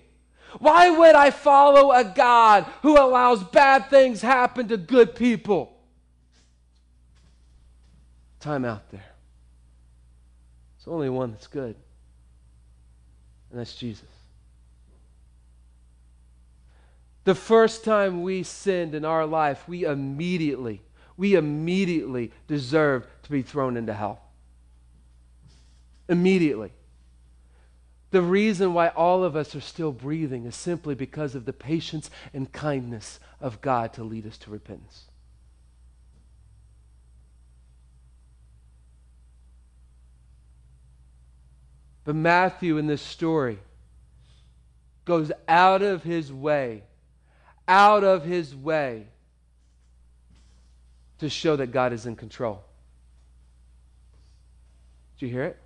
Why 0.60 0.90
would 0.90 1.14
I 1.14 1.30
follow 1.30 1.90
a 1.90 2.04
God 2.04 2.66
who 2.82 2.96
allows 2.96 3.42
bad 3.42 3.90
things 3.90 4.22
happen 4.22 4.68
to 4.68 4.76
good 4.76 5.16
people? 5.16 5.72
Time 8.38 8.64
out 8.64 8.88
there. 8.90 9.04
There's 10.78 10.92
only 10.92 11.08
one 11.08 11.32
that's 11.32 11.48
good, 11.48 11.74
and 13.50 13.58
that's 13.58 13.74
Jesus. 13.74 14.04
The 17.24 17.34
first 17.34 17.82
time 17.82 18.22
we 18.22 18.44
sinned 18.44 18.94
in 18.94 19.04
our 19.04 19.26
life, 19.26 19.66
we 19.66 19.84
immediately, 19.84 20.80
we 21.16 21.34
immediately 21.34 22.30
deserved 22.46 23.08
to 23.24 23.30
be 23.30 23.42
thrown 23.42 23.76
into 23.76 23.92
hell. 23.92 24.20
Immediately. 26.08 26.72
The 28.10 28.22
reason 28.22 28.72
why 28.72 28.88
all 28.88 29.24
of 29.24 29.36
us 29.36 29.54
are 29.54 29.60
still 29.60 29.92
breathing 29.92 30.46
is 30.46 30.54
simply 30.54 30.94
because 30.94 31.34
of 31.34 31.44
the 31.44 31.52
patience 31.52 32.10
and 32.32 32.50
kindness 32.52 33.18
of 33.40 33.60
God 33.60 33.92
to 33.94 34.04
lead 34.04 34.26
us 34.26 34.38
to 34.38 34.50
repentance. 34.50 35.06
But 42.04 42.14
Matthew 42.14 42.78
in 42.78 42.86
this 42.86 43.02
story 43.02 43.58
goes 45.04 45.32
out 45.48 45.82
of 45.82 46.04
his 46.04 46.32
way 46.32 46.84
out 47.68 48.04
of 48.04 48.24
his 48.24 48.54
way 48.54 49.06
to 51.18 51.28
show 51.28 51.56
that 51.56 51.68
God 51.68 51.92
is 51.92 52.06
in 52.06 52.16
control. 52.16 52.62
Did 55.18 55.26
you 55.26 55.32
hear 55.32 55.44
it? 55.44 55.58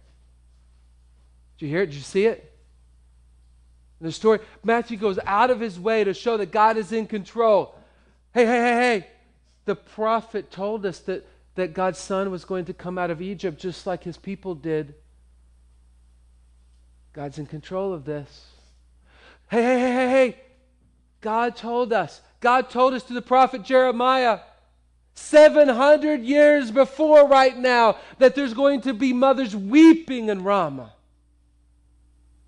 Did 1.60 1.66
you 1.66 1.72
hear 1.72 1.82
it? 1.82 1.86
Did 1.86 1.96
you 1.96 2.00
see 2.00 2.24
it? 2.24 2.56
The 4.00 4.10
story, 4.10 4.38
Matthew 4.64 4.96
goes 4.96 5.18
out 5.26 5.50
of 5.50 5.60
his 5.60 5.78
way 5.78 6.04
to 6.04 6.14
show 6.14 6.38
that 6.38 6.50
God 6.50 6.78
is 6.78 6.90
in 6.90 7.06
control. 7.06 7.74
Hey, 8.32 8.46
hey, 8.46 8.52
hey, 8.52 8.72
hey. 8.72 9.06
The 9.66 9.76
prophet 9.76 10.50
told 10.50 10.86
us 10.86 11.00
that, 11.00 11.28
that 11.56 11.74
God's 11.74 11.98
son 11.98 12.30
was 12.30 12.46
going 12.46 12.64
to 12.64 12.72
come 12.72 12.96
out 12.96 13.10
of 13.10 13.20
Egypt 13.20 13.60
just 13.60 13.86
like 13.86 14.02
his 14.02 14.16
people 14.16 14.54
did. 14.54 14.94
God's 17.12 17.38
in 17.38 17.44
control 17.44 17.92
of 17.92 18.06
this. 18.06 18.46
Hey, 19.50 19.62
hey, 19.62 19.80
hey, 19.80 19.94
hey, 19.94 20.08
hey. 20.08 20.40
God 21.20 21.56
told 21.56 21.92
us. 21.92 22.22
God 22.40 22.70
told 22.70 22.94
us 22.94 23.02
to 23.02 23.12
the 23.12 23.20
prophet 23.20 23.64
Jeremiah 23.64 24.38
700 25.12 26.22
years 26.22 26.70
before 26.70 27.28
right 27.28 27.58
now 27.58 27.98
that 28.16 28.34
there's 28.34 28.54
going 28.54 28.80
to 28.82 28.94
be 28.94 29.12
mothers 29.12 29.54
weeping 29.54 30.30
in 30.30 30.42
Ramah. 30.42 30.94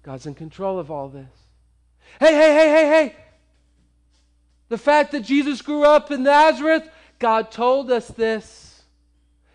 God's 0.03 0.27
in 0.27 0.35
control 0.35 0.79
of 0.79 0.91
all 0.91 1.09
this. 1.09 1.29
Hey, 2.19 2.35
hey, 2.35 2.55
hey, 2.55 2.69
hey, 2.69 2.89
hey. 2.89 3.17
The 4.69 4.79
fact 4.79 5.13
that 5.13 5.21
Jesus 5.21 5.63
grew 5.63 5.85
up 5.85 6.11
in 6.11 6.23
Nazareth, 6.23 6.89
God 7.19 7.51
told 7.51 7.91
us 7.91 8.09
this. 8.09 8.83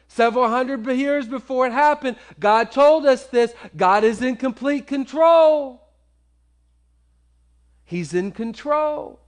Several 0.08 0.48
hundred 0.48 0.86
years 0.88 1.28
before 1.28 1.68
it 1.68 1.74
happened, 1.74 2.18
God 2.40 2.72
told 2.72 3.06
us 3.06 3.26
this. 3.28 3.54
God 3.76 4.04
is 4.04 4.22
in 4.22 4.36
complete 4.36 4.88
control. 4.88 5.82
He's 7.86 8.14
in 8.14 8.32
control. 8.32 9.20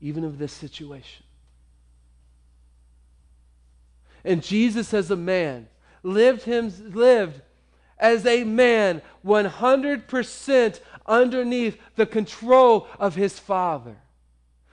Even 0.00 0.24
of 0.24 0.38
this 0.38 0.52
situation. 0.52 1.24
And 4.24 4.42
Jesus, 4.42 4.92
as 4.92 5.10
a 5.10 5.16
man, 5.16 5.68
lived 6.02 6.42
him 6.42 6.72
lived 6.92 7.42
as 8.00 8.26
a 8.26 8.42
man 8.42 9.02
100% 9.24 10.80
underneath 11.06 11.78
the 11.96 12.06
control 12.06 12.88
of 12.98 13.14
his 13.14 13.38
father. 13.38 13.96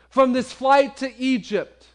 From 0.09 0.33
this 0.33 0.51
flight 0.51 0.97
to 0.97 1.15
Egypt, 1.19 1.85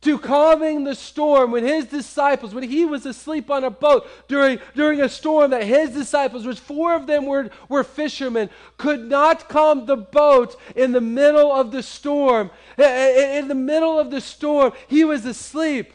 to 0.00 0.18
calming 0.18 0.84
the 0.84 0.94
storm 0.94 1.50
when 1.50 1.64
his 1.64 1.86
disciples, 1.86 2.54
when 2.54 2.62
he 2.62 2.84
was 2.84 3.04
asleep 3.04 3.50
on 3.50 3.64
a 3.64 3.70
boat 3.70 4.06
during, 4.28 4.60
during 4.74 5.00
a 5.00 5.08
storm 5.08 5.50
that 5.50 5.64
his 5.64 5.90
disciples, 5.90 6.46
which 6.46 6.60
four 6.60 6.94
of 6.94 7.06
them 7.06 7.26
were, 7.26 7.50
were 7.68 7.82
fishermen, 7.82 8.48
could 8.76 9.08
not 9.08 9.48
calm 9.48 9.86
the 9.86 9.96
boat 9.96 10.56
in 10.76 10.92
the 10.92 11.00
middle 11.00 11.50
of 11.50 11.72
the 11.72 11.82
storm. 11.82 12.50
In 12.76 13.48
the 13.48 13.54
middle 13.56 13.98
of 13.98 14.10
the 14.10 14.20
storm, 14.20 14.72
he 14.86 15.04
was 15.04 15.24
asleep. 15.24 15.92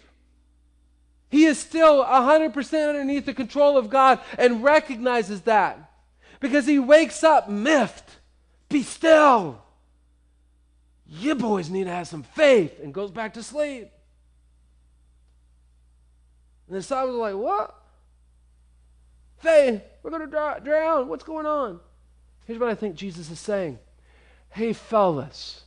He 1.34 1.46
is 1.46 1.58
still 1.58 2.06
100% 2.06 2.89
underneath 2.89 3.26
the 3.26 3.34
control 3.34 3.76
of 3.76 3.89
God 3.89 4.19
and 4.38 4.63
recognizes 4.63 5.41
that. 5.41 5.91
Because 6.39 6.67
he 6.67 6.78
wakes 6.78 7.24
up 7.24 7.50
miffed. 7.50 8.08
Be 8.69 8.84
still. 8.84 9.60
You 11.08 11.34
boys 11.34 11.72
need 11.72 11.86
to 11.86 11.89
have 11.89 12.08
some 12.08 12.22
faith 12.22 12.80
and 12.84 12.93
goes 12.93 13.10
back 13.10 13.34
to 13.34 13.41
sleep. 13.41 13.89
And 16.67 16.76
the 16.76 16.82
disciples 16.82 17.15
are 17.15 17.17
like, 17.17 17.36
What? 17.36 17.82
Faith, 19.39 19.82
we're 20.04 20.12
going 20.12 20.30
to 20.30 20.62
drown. 20.63 21.08
What's 21.08 21.24
going 21.24 21.48
on? 21.48 21.80
Here's 22.46 22.60
what 22.60 22.69
I 22.69 22.76
think 22.76 22.93
Jesus 22.96 23.32
is 23.32 23.39
saying 23.39 23.80
Hey, 24.52 24.74
fellas, 24.74 25.63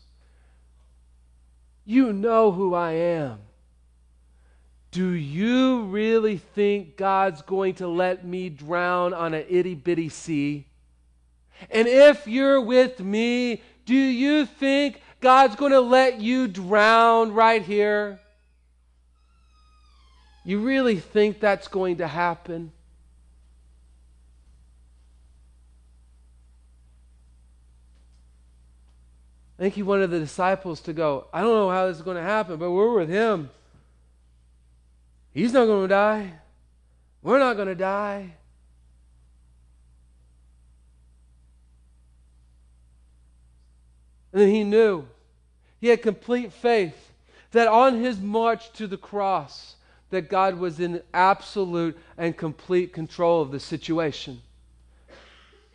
you 1.85 2.13
know 2.13 2.53
who 2.53 2.73
I 2.73 2.93
am. 2.93 3.41
Do 4.97 5.11
you 5.11 5.83
really 5.83 6.39
think 6.39 6.97
God's 6.97 7.43
going 7.43 7.75
to 7.75 7.87
let 7.87 8.25
me 8.25 8.49
drown 8.49 9.13
on 9.13 9.35
an 9.35 9.45
itty 9.47 9.75
bitty 9.75 10.09
sea? 10.09 10.65
And 11.71 11.87
if 11.87 12.27
you're 12.27 12.63
with 12.63 12.99
me, 13.01 13.61
do 13.85 13.95
you 13.95 14.47
think 14.47 15.03
God's 15.21 15.55
going 15.55 15.73
to 15.73 15.83
let 15.83 16.23
you 16.23 16.49
drown 16.49 17.35
right 17.35 17.61
here? 17.61 18.21
You 20.47 20.61
really 20.61 20.99
think 20.99 21.41
that's 21.41 21.69
going 21.69 21.99
to 21.99 22.07
happen? 22.07 22.73
I 29.59 29.65
think 29.65 29.75
he 29.75 29.83
wanted 29.83 30.11
the 30.11 30.21
disciples 30.21 30.81
to 30.81 30.95
go, 30.95 31.27
I 31.35 31.43
don't 31.43 31.53
know 31.53 31.69
how 31.69 31.87
this 31.87 31.99
is 31.99 32.03
going 32.03 32.17
to 32.17 32.23
happen, 32.23 32.57
but 32.57 32.71
we're 32.71 32.95
with 32.95 33.11
him. 33.11 33.51
He's 35.37 35.53
not 35.53 35.67
going 35.67 35.83
to 35.83 35.89
die. 35.89 36.33
We're 37.23 37.39
not 37.39 37.57
going 37.57 37.69
to 37.69 37.75
die. 37.75 38.33
And 44.33 44.41
then 44.41 44.49
he 44.49 44.65
knew, 44.65 45.05
he 45.79 45.89
had 45.89 46.01
complete 46.01 46.55
faith 46.55 47.13
that 47.53 47.69
on 47.69 48.01
his 48.01 48.19
march 48.19 48.73
to 48.79 48.87
the 48.87 48.97
cross, 48.97 49.77
that 50.09 50.31
God 50.31 50.59
was 50.59 50.81
in 50.81 51.03
absolute 51.13 51.99
and 52.17 52.35
complete 52.35 52.95
control 52.95 53.43
of 53.43 53.51
the 53.51 53.61
situation. 53.61 54.41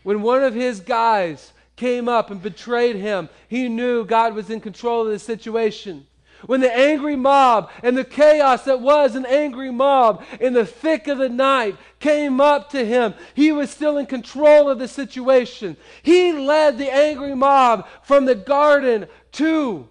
When 0.02 0.24
one 0.24 0.44
of 0.44 0.56
his 0.56 0.80
guys 0.80 1.54
came 1.76 2.10
up 2.10 2.32
and 2.32 2.42
betrayed 2.42 2.96
him, 2.96 3.30
he 3.48 3.70
knew 3.70 4.06
God 4.06 4.34
was 4.34 4.50
in 4.50 4.60
control 4.60 5.06
of 5.06 5.12
the 5.12 5.20
situation. 5.20 6.08
When 6.46 6.62
the 6.62 6.76
angry 6.76 7.16
mob 7.16 7.70
and 7.84 7.98
the 7.98 8.04
chaos 8.04 8.64
that 8.64 8.82
was 8.82 9.16
an 9.16 9.26
angry 9.26 9.72
mob 9.72 10.24
in 10.40 10.54
the 10.54 10.66
thick 10.66 11.08
of 11.08 11.18
the 11.18 11.30
night 11.30 11.76
came 12.00 12.42
up 12.42 12.70
to 12.72 12.86
him, 12.86 13.14
he 13.34 13.52
was 13.52 13.70
still 13.70 13.98
in 13.98 14.06
control 14.06 14.70
of 14.70 14.80
the 14.80 14.88
situation. 14.88 15.78
He 16.04 16.34
led 16.34 16.78
the 16.78 16.92
angry 16.92 17.36
mob 17.36 17.88
from 18.04 18.26
the 18.26 18.36
garden 18.36 19.08
to 19.34 19.88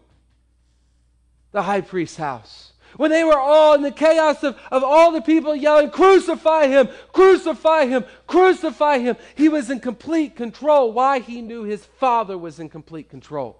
the 1.52 1.62
high 1.62 1.80
priest's 1.80 2.16
house 2.16 2.70
when 2.96 3.10
they 3.10 3.24
were 3.24 3.38
all 3.38 3.74
in 3.74 3.82
the 3.82 3.90
chaos 3.90 4.42
of, 4.42 4.58
of 4.70 4.82
all 4.82 5.12
the 5.12 5.20
people 5.20 5.54
yelling, 5.54 5.90
Crucify 5.90 6.66
him, 6.66 6.88
crucify 7.12 7.86
him, 7.86 8.04
crucify 8.26 8.98
him, 8.98 9.16
he 9.34 9.48
was 9.48 9.70
in 9.70 9.80
complete 9.80 10.36
control. 10.36 10.92
Why? 10.92 11.20
He 11.20 11.40
knew 11.40 11.62
his 11.62 11.84
father 11.84 12.36
was 12.36 12.58
in 12.58 12.68
complete 12.68 13.08
control. 13.08 13.59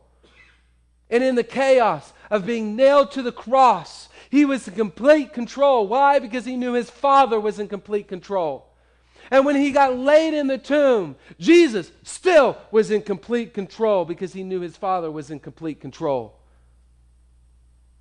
And 1.10 1.22
in 1.22 1.34
the 1.34 1.44
chaos 1.44 2.12
of 2.30 2.46
being 2.46 2.76
nailed 2.76 3.10
to 3.12 3.22
the 3.22 3.32
cross, 3.32 4.08
he 4.30 4.44
was 4.44 4.66
in 4.68 4.74
complete 4.74 5.32
control. 5.32 5.86
Why? 5.88 6.18
Because 6.18 6.44
he 6.44 6.56
knew 6.56 6.72
his 6.72 6.88
father 6.88 7.40
was 7.40 7.58
in 7.58 7.68
complete 7.68 8.08
control. 8.08 8.66
And 9.30 9.44
when 9.44 9.56
he 9.56 9.70
got 9.70 9.96
laid 9.96 10.34
in 10.34 10.46
the 10.46 10.58
tomb, 10.58 11.16
Jesus 11.38 11.90
still 12.02 12.56
was 12.70 12.90
in 12.90 13.02
complete 13.02 13.54
control 13.54 14.04
because 14.04 14.32
he 14.32 14.42
knew 14.42 14.60
his 14.60 14.76
father 14.76 15.10
was 15.10 15.30
in 15.30 15.40
complete 15.40 15.80
control. 15.80 16.36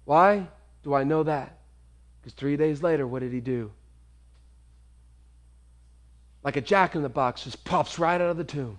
Why? 0.05 0.47
do 0.83 0.93
I 0.93 1.03
know 1.03 1.23
that? 1.23 1.57
Because 2.21 2.33
three 2.33 2.57
days 2.57 2.81
later, 2.83 3.05
what 3.05 3.19
did 3.19 3.33
he 3.33 3.41
do? 3.41 3.71
Like 6.43 6.55
a 6.55 6.61
jack 6.61 6.95
in 6.95 7.03
the 7.03 7.09
box, 7.09 7.43
just 7.43 7.63
pops 7.63 7.99
right 7.99 8.19
out 8.19 8.29
of 8.29 8.37
the 8.37 8.43
tomb. 8.43 8.77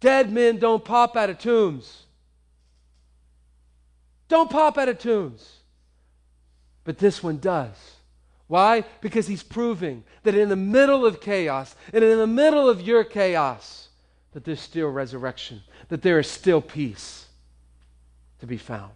Dead 0.00 0.32
men 0.32 0.58
don't 0.58 0.84
pop 0.84 1.16
out 1.16 1.30
of 1.30 1.38
tombs. 1.38 2.03
Don't 4.34 4.50
pop 4.50 4.78
out 4.78 4.88
of 4.88 4.98
tombs. 4.98 5.60
But 6.82 6.98
this 6.98 7.22
one 7.22 7.38
does. 7.38 7.76
Why? 8.48 8.82
Because 9.00 9.28
he's 9.28 9.44
proving 9.44 10.02
that 10.24 10.34
in 10.34 10.48
the 10.48 10.56
middle 10.56 11.06
of 11.06 11.20
chaos 11.20 11.76
and 11.92 12.02
in 12.02 12.18
the 12.18 12.26
middle 12.26 12.68
of 12.68 12.80
your 12.80 13.04
chaos, 13.04 13.90
that 14.32 14.44
there's 14.44 14.60
still 14.60 14.88
resurrection, 14.88 15.62
that 15.88 16.02
there 16.02 16.18
is 16.18 16.28
still 16.28 16.60
peace 16.60 17.26
to 18.40 18.46
be 18.48 18.56
found. 18.56 18.90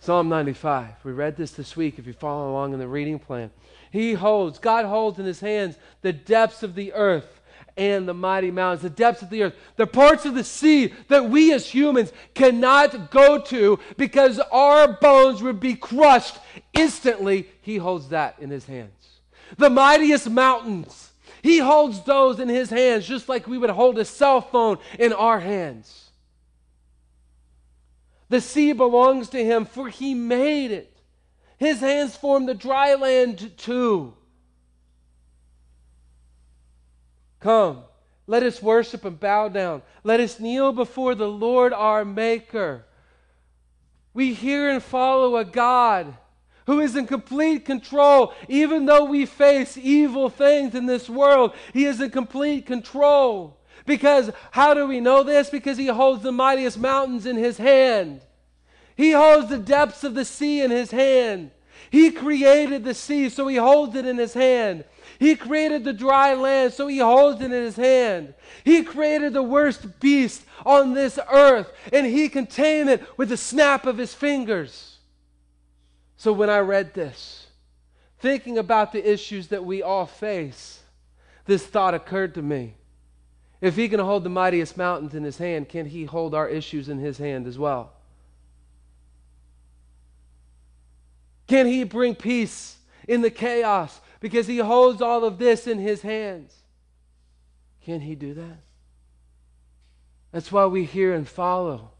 Psalm 0.00 0.28
95. 0.28 0.88
We 1.04 1.12
read 1.12 1.36
this 1.36 1.52
this 1.52 1.76
week 1.76 2.00
if 2.00 2.08
you 2.08 2.14
follow 2.14 2.50
along 2.50 2.72
in 2.72 2.80
the 2.80 2.88
reading 2.88 3.20
plan. 3.20 3.52
He 3.92 4.14
holds, 4.14 4.58
God 4.58 4.84
holds 4.84 5.20
in 5.20 5.24
his 5.24 5.38
hands 5.38 5.76
the 6.02 6.12
depths 6.12 6.64
of 6.64 6.74
the 6.74 6.92
earth 6.94 7.40
and 7.76 8.08
the 8.08 8.14
mighty 8.14 8.50
mountains, 8.50 8.82
the 8.82 8.90
depths 8.90 9.22
of 9.22 9.30
the 9.30 9.42
earth, 9.44 9.54
the 9.76 9.86
parts 9.86 10.24
of 10.24 10.34
the 10.34 10.44
sea 10.44 10.92
that 11.08 11.28
we 11.28 11.52
as 11.52 11.68
humans 11.68 12.12
cannot 12.34 13.10
go 13.10 13.40
to 13.42 13.78
because 13.96 14.38
our 14.50 14.94
bones 14.94 15.42
would 15.42 15.60
be 15.60 15.74
crushed 15.74 16.38
instantly. 16.72 17.48
He 17.60 17.76
holds 17.76 18.08
that 18.08 18.36
in 18.38 18.50
his 18.50 18.66
hands. 18.66 19.20
The 19.58 19.70
mightiest 19.70 20.28
mountains, 20.30 21.12
he 21.42 21.58
holds 21.58 22.02
those 22.02 22.40
in 22.40 22.48
his 22.48 22.70
hands 22.70 23.06
just 23.06 23.28
like 23.28 23.46
we 23.46 23.58
would 23.58 23.70
hold 23.70 23.98
a 23.98 24.04
cell 24.04 24.40
phone 24.40 24.78
in 24.98 25.12
our 25.12 25.38
hands. 25.38 26.10
The 28.28 28.40
sea 28.40 28.72
belongs 28.72 29.28
to 29.30 29.44
him, 29.44 29.66
for 29.66 29.88
he 29.88 30.14
made 30.14 30.72
it. 30.72 30.96
His 31.58 31.80
hands 31.80 32.16
form 32.16 32.46
the 32.46 32.54
dry 32.54 32.94
land 32.94 33.56
too. 33.56 34.14
Come, 37.40 37.82
let 38.26 38.42
us 38.42 38.62
worship 38.62 39.04
and 39.04 39.18
bow 39.18 39.48
down. 39.48 39.82
Let 40.02 40.20
us 40.20 40.40
kneel 40.40 40.72
before 40.72 41.14
the 41.14 41.28
Lord 41.28 41.72
our 41.72 42.04
Maker. 42.04 42.84
We 44.14 44.32
hear 44.34 44.68
and 44.68 44.82
follow 44.82 45.36
a 45.36 45.44
God 45.44 46.16
who 46.66 46.80
is 46.80 46.96
in 46.96 47.06
complete 47.06 47.64
control. 47.64 48.32
Even 48.48 48.86
though 48.86 49.04
we 49.04 49.26
face 49.26 49.76
evil 49.76 50.28
things 50.28 50.74
in 50.74 50.86
this 50.86 51.08
world, 51.08 51.52
He 51.72 51.84
is 51.84 52.00
in 52.00 52.10
complete 52.10 52.66
control. 52.66 53.56
Because 53.86 54.30
how 54.50 54.74
do 54.74 54.86
we 54.86 55.00
know 55.00 55.22
this? 55.22 55.48
Because 55.48 55.78
he 55.78 55.86
holds 55.86 56.22
the 56.22 56.32
mightiest 56.32 56.78
mountains 56.78 57.24
in 57.24 57.36
his 57.36 57.56
hand. 57.56 58.20
He 58.96 59.12
holds 59.12 59.48
the 59.48 59.58
depths 59.58 60.04
of 60.04 60.14
the 60.14 60.24
sea 60.24 60.60
in 60.60 60.70
his 60.70 60.90
hand. 60.90 61.52
He 61.90 62.10
created 62.10 62.82
the 62.82 62.94
sea, 62.94 63.28
so 63.28 63.46
he 63.46 63.56
holds 63.56 63.94
it 63.94 64.04
in 64.04 64.18
his 64.18 64.34
hand. 64.34 64.84
He 65.18 65.34
created 65.34 65.84
the 65.84 65.92
dry 65.92 66.34
land, 66.34 66.72
so 66.72 66.86
he 66.86 66.98
holds 66.98 67.40
it 67.40 67.46
in 67.46 67.50
his 67.50 67.76
hand. 67.76 68.34
He 68.64 68.82
created 68.82 69.32
the 69.32 69.42
worst 69.42 70.00
beast 70.00 70.44
on 70.64 70.94
this 70.94 71.18
earth, 71.32 71.72
and 71.92 72.06
he 72.06 72.28
can 72.28 72.46
tame 72.46 72.88
it 72.88 73.02
with 73.16 73.30
the 73.30 73.36
snap 73.36 73.86
of 73.86 73.98
his 73.98 74.12
fingers. 74.14 74.98
So 76.16 76.32
when 76.32 76.50
I 76.50 76.58
read 76.58 76.94
this, 76.94 77.46
thinking 78.18 78.58
about 78.58 78.92
the 78.92 79.10
issues 79.10 79.48
that 79.48 79.64
we 79.64 79.82
all 79.82 80.06
face, 80.06 80.80
this 81.46 81.66
thought 81.66 81.94
occurred 81.94 82.34
to 82.34 82.42
me. 82.42 82.74
If 83.60 83.76
he 83.76 83.88
can 83.88 84.00
hold 84.00 84.24
the 84.24 84.30
mightiest 84.30 84.76
mountains 84.76 85.14
in 85.14 85.24
his 85.24 85.38
hand, 85.38 85.68
can 85.68 85.86
he 85.86 86.04
hold 86.04 86.34
our 86.34 86.48
issues 86.48 86.88
in 86.88 86.98
his 86.98 87.18
hand 87.18 87.46
as 87.46 87.58
well? 87.58 87.92
Can 91.46 91.66
he 91.66 91.84
bring 91.84 92.14
peace 92.14 92.76
in 93.08 93.22
the 93.22 93.30
chaos 93.30 94.00
because 94.20 94.46
he 94.46 94.58
holds 94.58 95.02
all 95.02 95.24
of 95.24 95.38
this 95.38 95.66
in 95.66 95.78
his 95.78 96.02
hands? 96.02 96.54
Can 97.84 98.00
he 98.00 98.14
do 98.14 98.34
that? 98.34 98.58
That's 100.32 100.50
why 100.50 100.66
we 100.66 100.84
hear 100.84 101.14
and 101.14 101.26
follow. 101.26 101.90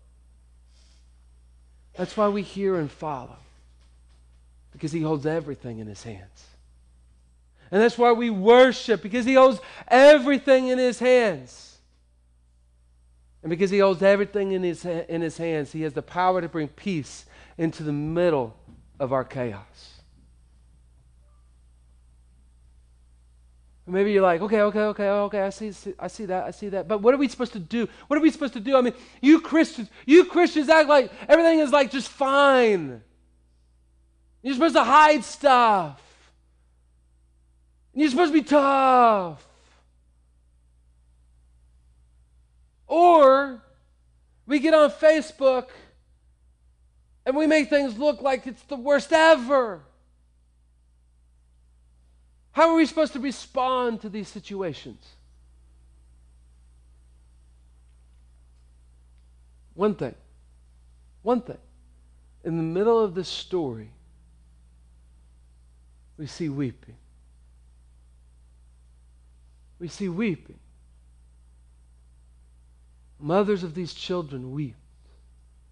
That's 1.94 2.16
why 2.16 2.28
we 2.28 2.42
hear 2.42 2.76
and 2.76 2.90
follow. 2.90 3.36
Because 4.72 4.92
he 4.92 5.00
holds 5.00 5.24
everything 5.24 5.78
in 5.78 5.86
his 5.86 6.02
hands. 6.02 6.46
And 7.70 7.80
that's 7.82 7.98
why 7.98 8.12
we 8.12 8.30
worship, 8.30 9.02
because 9.02 9.24
he 9.24 9.34
holds 9.34 9.60
everything 9.88 10.68
in 10.68 10.78
his 10.78 10.98
hands. 10.98 11.78
And 13.42 13.50
because 13.50 13.70
he 13.70 13.78
holds 13.78 14.02
everything 14.02 14.52
in 14.52 14.62
his, 14.62 14.84
in 14.84 15.22
his 15.22 15.36
hands, 15.36 15.72
he 15.72 15.82
has 15.82 15.92
the 15.92 16.02
power 16.02 16.40
to 16.40 16.48
bring 16.48 16.68
peace 16.68 17.26
into 17.56 17.82
the 17.82 17.92
middle 17.92 18.56
of 18.98 19.12
our 19.12 19.24
chaos. 19.24 19.95
Maybe 23.88 24.12
you're 24.12 24.22
like, 24.22 24.40
okay, 24.40 24.62
okay, 24.62 24.80
okay, 24.80 25.08
okay, 25.08 25.40
I 25.42 25.50
see, 25.50 25.72
I 25.98 26.08
see 26.08 26.24
that, 26.26 26.44
I 26.44 26.50
see 26.50 26.68
that. 26.70 26.88
But 26.88 27.02
what 27.02 27.14
are 27.14 27.18
we 27.18 27.28
supposed 27.28 27.52
to 27.52 27.60
do? 27.60 27.88
What 28.08 28.18
are 28.18 28.22
we 28.22 28.32
supposed 28.32 28.54
to 28.54 28.60
do? 28.60 28.76
I 28.76 28.80
mean, 28.80 28.94
you 29.22 29.40
Christians, 29.40 29.88
you 30.04 30.24
Christians 30.24 30.68
act 30.68 30.88
like 30.88 31.12
everything 31.28 31.60
is 31.60 31.70
like 31.70 31.92
just 31.92 32.08
fine. 32.08 33.00
You're 34.42 34.54
supposed 34.54 34.74
to 34.74 34.82
hide 34.82 35.22
stuff. 35.24 36.02
You're 37.94 38.10
supposed 38.10 38.32
to 38.32 38.38
be 38.40 38.44
tough. 38.44 39.46
Or 42.88 43.62
we 44.46 44.58
get 44.58 44.74
on 44.74 44.90
Facebook 44.90 45.68
and 47.24 47.36
we 47.36 47.46
make 47.46 47.70
things 47.70 47.96
look 47.96 48.20
like 48.20 48.46
it's 48.48 48.62
the 48.64 48.76
worst 48.76 49.12
ever. 49.12 49.82
How 52.56 52.70
are 52.70 52.76
we 52.76 52.86
supposed 52.86 53.12
to 53.12 53.20
respond 53.20 54.00
to 54.00 54.08
these 54.08 54.28
situations? 54.28 55.06
One 59.74 59.94
thing, 59.94 60.14
one 61.20 61.42
thing. 61.42 61.58
In 62.44 62.56
the 62.56 62.62
middle 62.62 62.98
of 62.98 63.14
this 63.14 63.28
story, 63.28 63.90
we 66.16 66.26
see 66.26 66.48
weeping. 66.48 66.96
We 69.78 69.88
see 69.88 70.08
weeping. 70.08 70.58
Mothers 73.20 73.64
of 73.64 73.74
these 73.74 73.92
children 73.92 74.52
weep. 74.52 74.76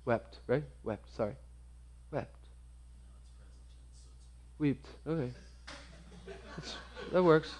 Wept, 0.04 0.40
right? 0.46 0.64
Wept, 0.82 1.08
sorry. 1.16 1.36
Wept. 2.10 2.36
Wept. 4.58 4.86
Okay. 5.06 5.30
That's, 6.56 6.76
that 7.12 7.22
works. 7.22 7.52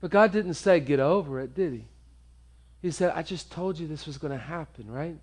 But 0.00 0.10
God 0.10 0.32
didn't 0.32 0.54
say, 0.54 0.80
get 0.80 1.00
over 1.00 1.40
it, 1.40 1.54
did 1.54 1.72
He? 1.72 1.84
He 2.82 2.90
said, 2.90 3.12
I 3.14 3.22
just 3.22 3.50
told 3.50 3.78
you 3.78 3.86
this 3.86 4.06
was 4.06 4.18
going 4.18 4.32
to 4.32 4.38
happen, 4.38 4.90
right? 4.90 5.16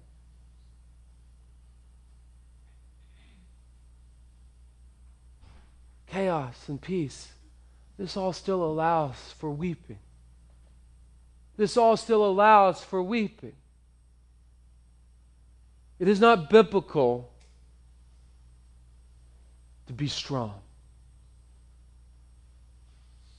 Chaos 6.07 6.67
and 6.67 6.81
peace. 6.81 7.29
This 7.97 8.17
all 8.17 8.33
still 8.33 8.63
allows 8.63 9.33
for 9.37 9.49
weeping. 9.49 9.99
This 11.55 11.77
all 11.77 11.95
still 11.95 12.25
allows 12.25 12.83
for 12.83 13.01
weeping. 13.01 13.53
It 15.99 16.07
is 16.07 16.19
not 16.19 16.49
biblical 16.49 17.32
to 19.93 20.03
be 20.03 20.07
strong 20.07 20.55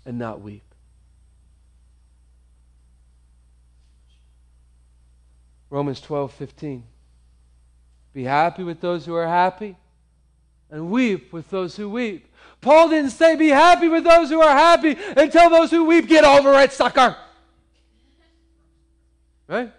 and 0.07 0.19
not 0.19 0.41
weep. 0.41 0.63
Romans 5.71 6.01
12, 6.01 6.33
15. 6.33 6.85
Be 8.13 8.23
happy 8.23 8.63
with 8.63 8.81
those 8.81 9.05
who 9.05 9.15
are 9.15 9.27
happy 9.27 9.77
and 10.71 10.91
weep 10.91 11.33
with 11.33 11.51
those 11.51 11.77
who 11.77 11.91
weep. 11.91 12.33
Paul 12.61 12.89
didn't 12.89 13.11
say 13.11 13.35
be 13.35 13.49
happy 13.49 13.89
with 13.89 14.05
those 14.05 14.31
who 14.31 14.41
are 14.41 14.57
happy 14.57 14.97
and 15.17 15.33
tell 15.33 15.51
those 15.51 15.71
who 15.71 15.85
weep, 15.85 16.07
get 16.07 16.25
over 16.25 16.55
it, 16.61 16.73
sucker. 16.73 17.17
Right? 19.49 19.73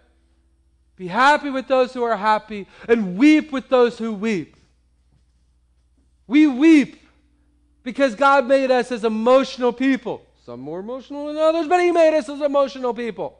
Be 0.97 1.07
happy 1.07 1.49
with 1.49 1.67
those 1.67 1.93
who 1.93 2.03
are 2.03 2.17
happy 2.17 2.67
and 2.89 3.17
weep 3.17 3.53
with 3.53 3.69
those 3.69 3.97
who 3.97 4.13
weep. 4.13 4.54
We 6.27 6.47
weep 6.47 7.01
because 7.83 8.15
God 8.15 8.47
made 8.47 8.71
us 8.71 8.91
as 8.91 9.03
emotional 9.03 9.71
people. 9.71 10.25
Some 10.45 10.59
more 10.59 10.79
emotional 10.79 11.27
than 11.27 11.37
others, 11.37 11.67
but 11.67 11.81
He 11.81 11.91
made 11.91 12.17
us 12.17 12.29
as 12.29 12.41
emotional 12.41 12.93
people. 12.93 13.39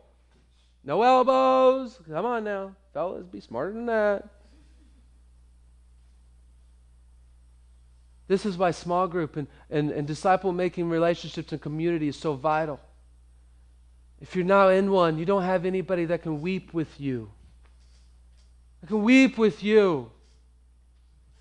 No 0.84 1.02
elbows. 1.02 2.00
Come 2.08 2.26
on 2.26 2.44
now. 2.44 2.76
Fellas, 2.94 3.26
be 3.26 3.42
smarter 3.42 3.74
than 3.74 3.88
that. 3.88 4.30
This 8.28 8.46
is 8.46 8.58
why 8.58 8.72
small 8.72 9.08
group 9.08 9.36
and, 9.36 9.48
and, 9.70 9.92
and 9.92 10.08
disciple 10.08 10.52
making 10.52 10.90
relationships 10.90 11.52
and 11.52 11.62
community 11.62 12.08
is 12.08 12.16
so 12.16 12.34
vital. 12.34 12.80
If 14.20 14.36
you're 14.36 14.46
not 14.46 14.70
in 14.70 14.92
one, 14.92 15.18
you 15.18 15.26
don't 15.26 15.44
have 15.44 15.66
anybody 15.66 16.06
that 16.06 16.24
can 16.24 16.42
weep 16.42 16.74
with 16.74 17.00
you. 17.00 17.30
I 18.84 18.88
can 18.88 19.04
weep 19.04 19.38
with 19.38 19.64
you. 19.64 20.12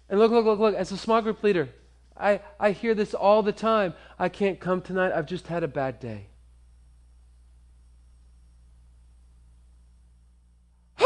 And 0.08 0.18
look, 0.18 0.30
look, 0.30 0.44
look, 0.44 0.58
look, 0.58 0.74
as 0.74 0.92
a 0.92 0.96
small 0.96 1.22
group 1.22 1.42
leader, 1.42 1.68
I, 2.16 2.40
I 2.60 2.70
hear 2.72 2.94
this 2.94 3.14
all 3.14 3.42
the 3.42 3.52
time. 3.52 3.94
I 4.18 4.28
can't 4.28 4.60
come 4.60 4.80
tonight. 4.80 5.12
I've 5.12 5.26
just 5.26 5.46
had 5.46 5.62
a 5.62 5.68
bad 5.68 5.98
day. 6.00 6.26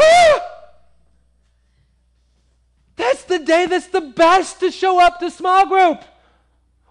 That's 2.95 3.23
the 3.23 3.39
day 3.39 3.65
that's 3.65 3.87
the 3.87 4.01
best 4.01 4.59
to 4.59 4.69
show 4.71 5.01
up 5.01 5.19
to 5.19 5.31
small 5.31 5.65
group. 5.65 6.03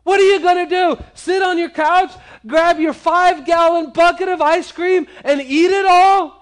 What 0.03 0.19
are 0.21 0.25
you 0.25 0.41
going 0.41 0.67
to 0.67 0.75
do? 0.75 0.97
Sit 1.13 1.43
on 1.43 1.59
your 1.59 1.69
couch, 1.69 2.13
grab 2.47 2.81
your 2.81 2.95
five 2.95 3.45
gallon 3.45 3.93
bucket 3.93 4.29
of 4.29 4.41
ice 4.41 4.73
cream, 4.73 5.07
and 5.23 5.43
eat 5.43 5.71
it 5.71 5.85
all? 5.85 6.35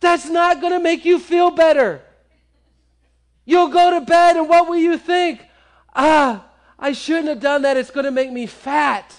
That's 0.00 0.28
not 0.28 0.60
going 0.60 0.72
to 0.72 0.80
make 0.80 1.04
you 1.04 1.20
feel 1.20 1.52
better. 1.52 2.02
You'll 3.46 3.68
go 3.68 3.92
to 3.92 4.04
bed, 4.04 4.36
and 4.36 4.48
what 4.48 4.68
will 4.68 4.76
you 4.76 4.98
think? 4.98 5.40
Ah, 5.94 6.44
I 6.78 6.92
shouldn't 6.92 7.28
have 7.28 7.40
done 7.40 7.62
that. 7.62 7.78
It's 7.78 7.90
going 7.90 8.04
to 8.04 8.10
make 8.10 8.30
me 8.30 8.46
fat. 8.46 9.14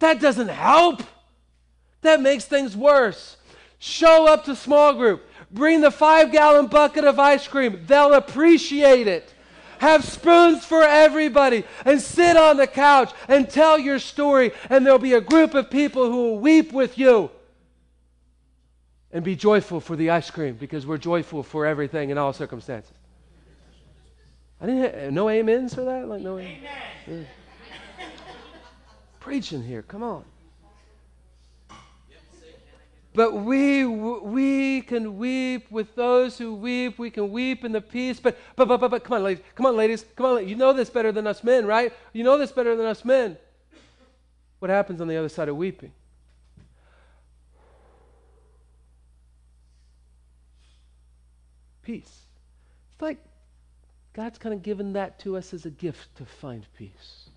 That 0.00 0.18
doesn't 0.18 0.48
help. 0.48 1.02
That 2.00 2.22
makes 2.22 2.46
things 2.46 2.76
worse. 2.76 3.36
Show 3.78 4.26
up 4.26 4.46
to 4.46 4.56
small 4.56 4.94
group. 4.94 5.22
Bring 5.52 5.82
the 5.82 5.90
five 5.90 6.32
gallon 6.32 6.66
bucket 6.66 7.04
of 7.04 7.18
ice 7.18 7.46
cream. 7.46 7.84
They'll 7.86 8.14
appreciate 8.14 9.06
it. 9.06 9.34
Have 9.78 10.04
spoons 10.04 10.64
for 10.64 10.82
everybody 10.82 11.64
and 11.84 12.00
sit 12.00 12.36
on 12.36 12.56
the 12.56 12.66
couch 12.66 13.12
and 13.28 13.48
tell 13.48 13.78
your 13.78 13.98
story, 13.98 14.52
and 14.68 14.84
there'll 14.84 14.98
be 14.98 15.14
a 15.14 15.20
group 15.20 15.54
of 15.54 15.70
people 15.70 16.10
who 16.10 16.16
will 16.16 16.38
weep 16.38 16.72
with 16.72 16.98
you. 16.98 17.30
And 19.12 19.24
be 19.24 19.34
joyful 19.34 19.80
for 19.80 19.96
the 19.96 20.10
ice 20.10 20.30
cream 20.30 20.54
because 20.54 20.86
we're 20.86 20.98
joyful 20.98 21.42
for 21.42 21.66
everything 21.66 22.10
in 22.10 22.18
all 22.18 22.32
circumstances. 22.32 22.92
I 24.60 24.66
didn't 24.66 24.94
have, 24.94 25.12
no 25.12 25.28
amens 25.28 25.74
for 25.74 25.84
that? 25.84 26.06
Like 26.06 26.20
no 26.20 26.38
amen. 26.38 26.62
Yeah. 27.08 27.16
Preaching 29.20 29.62
here, 29.62 29.82
come 29.82 30.02
on. 30.02 30.24
But 33.12 33.34
we, 33.34 33.84
we 33.84 34.82
can 34.82 35.18
weep 35.18 35.70
with 35.70 35.94
those 35.96 36.38
who 36.38 36.54
weep. 36.54 36.98
We 36.98 37.10
can 37.10 37.30
weep 37.30 37.64
in 37.64 37.72
the 37.72 37.80
peace. 37.80 38.20
But, 38.20 38.38
but, 38.54 38.68
but, 38.68 38.78
but, 38.78 38.90
but 38.90 39.02
come 39.02 39.14
on, 39.14 39.24
ladies. 39.24 39.42
Come 39.56 39.66
on, 39.66 39.76
ladies. 39.76 40.04
Come 40.14 40.26
on. 40.26 40.48
You 40.48 40.54
know 40.54 40.72
this 40.72 40.90
better 40.90 41.10
than 41.10 41.26
us 41.26 41.42
men, 41.42 41.66
right? 41.66 41.92
You 42.12 42.22
know 42.22 42.38
this 42.38 42.52
better 42.52 42.76
than 42.76 42.86
us 42.86 43.04
men. 43.04 43.36
What 44.60 44.70
happens 44.70 45.00
on 45.00 45.08
the 45.08 45.16
other 45.16 45.28
side 45.28 45.48
of 45.48 45.56
weeping? 45.56 45.92
Peace. 51.90 52.20
It's 52.92 53.02
like 53.02 53.18
God's 54.12 54.38
kind 54.38 54.54
of 54.54 54.62
given 54.62 54.92
that 54.92 55.18
to 55.20 55.36
us 55.36 55.52
as 55.52 55.66
a 55.66 55.70
gift 55.70 56.14
to 56.18 56.24
find 56.24 56.64
peace. 56.78 57.30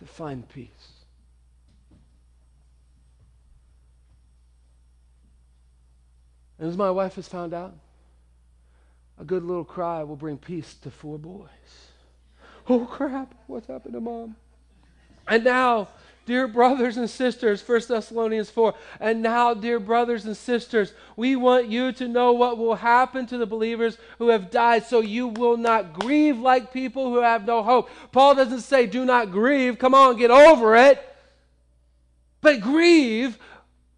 To 0.00 0.04
find 0.04 0.48
peace. 0.48 0.90
And 6.58 6.68
as 6.68 6.76
my 6.76 6.90
wife 6.90 7.14
has 7.14 7.28
found 7.28 7.54
out, 7.54 7.72
a 9.16 9.24
good 9.24 9.44
little 9.44 9.64
cry 9.64 10.02
will 10.02 10.16
bring 10.16 10.36
peace 10.36 10.74
to 10.82 10.90
four 10.90 11.20
boys. 11.20 11.46
Oh 12.68 12.84
crap, 12.84 13.32
what's 13.46 13.68
happened 13.68 13.94
to 13.94 14.00
mom? 14.00 14.34
And 15.28 15.44
now, 15.44 15.86
dear 16.26 16.46
brothers 16.46 16.96
and 16.96 17.08
sisters, 17.08 17.66
1 17.66 17.82
Thessalonians 17.88 18.50
4, 18.50 18.74
and 19.00 19.22
now, 19.22 19.54
dear 19.54 19.80
brothers 19.80 20.24
and 20.24 20.36
sisters, 20.36 20.92
we 21.16 21.36
want 21.36 21.68
you 21.68 21.92
to 21.92 22.08
know 22.08 22.32
what 22.32 22.58
will 22.58 22.74
happen 22.74 23.26
to 23.26 23.38
the 23.38 23.46
believers 23.46 23.98
who 24.18 24.28
have 24.28 24.50
died 24.50 24.84
so 24.86 25.00
you 25.00 25.28
will 25.28 25.56
not 25.56 25.92
grieve 25.92 26.38
like 26.38 26.72
people 26.72 27.12
who 27.12 27.20
have 27.20 27.46
no 27.46 27.62
hope. 27.62 27.90
Paul 28.12 28.34
doesn't 28.34 28.60
say, 28.60 28.86
do 28.86 29.04
not 29.04 29.30
grieve. 29.30 29.78
Come 29.78 29.94
on, 29.94 30.16
get 30.16 30.30
over 30.30 30.76
it. 30.76 31.02
But 32.40 32.60
grieve 32.60 33.38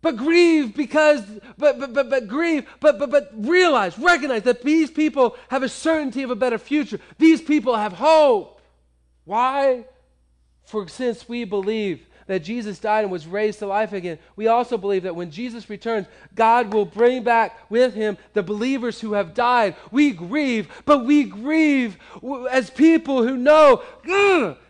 but 0.04 0.18
grieve 0.18 0.76
because, 0.76 1.24
but, 1.56 1.80
but, 1.80 1.94
but, 1.94 2.10
but 2.10 2.28
grieve, 2.28 2.68
but, 2.78 2.98
but, 2.98 3.10
but 3.10 3.30
realize, 3.34 3.98
recognize 3.98 4.42
that 4.42 4.62
these 4.62 4.90
people 4.90 5.34
have 5.48 5.62
a 5.62 5.68
certainty 5.68 6.22
of 6.22 6.30
a 6.30 6.36
better 6.36 6.58
future. 6.58 7.00
These 7.16 7.40
people 7.40 7.74
have 7.74 7.94
hope. 7.94 8.60
Why? 9.24 9.86
For 10.66 10.86
since 10.88 11.26
we 11.26 11.44
believe 11.44 12.06
that 12.26 12.44
Jesus 12.44 12.78
died 12.78 13.02
and 13.02 13.12
was 13.12 13.26
raised 13.26 13.58
to 13.58 13.66
life 13.66 13.92
again, 13.92 14.18
we 14.36 14.46
also 14.46 14.78
believe 14.78 15.02
that 15.02 15.16
when 15.16 15.30
Jesus 15.30 15.68
returns, 15.68 16.06
God 16.34 16.72
will 16.72 16.84
bring 16.84 17.22
back 17.22 17.58
with 17.70 17.94
him 17.94 18.16
the 18.32 18.42
believers 18.42 19.00
who 19.00 19.12
have 19.12 19.34
died. 19.34 19.76
We 19.90 20.12
grieve, 20.12 20.68
but 20.84 21.04
we 21.04 21.24
grieve 21.24 21.98
as 22.50 22.70
people 22.70 23.22
who 23.22 23.36
know, 23.36 23.82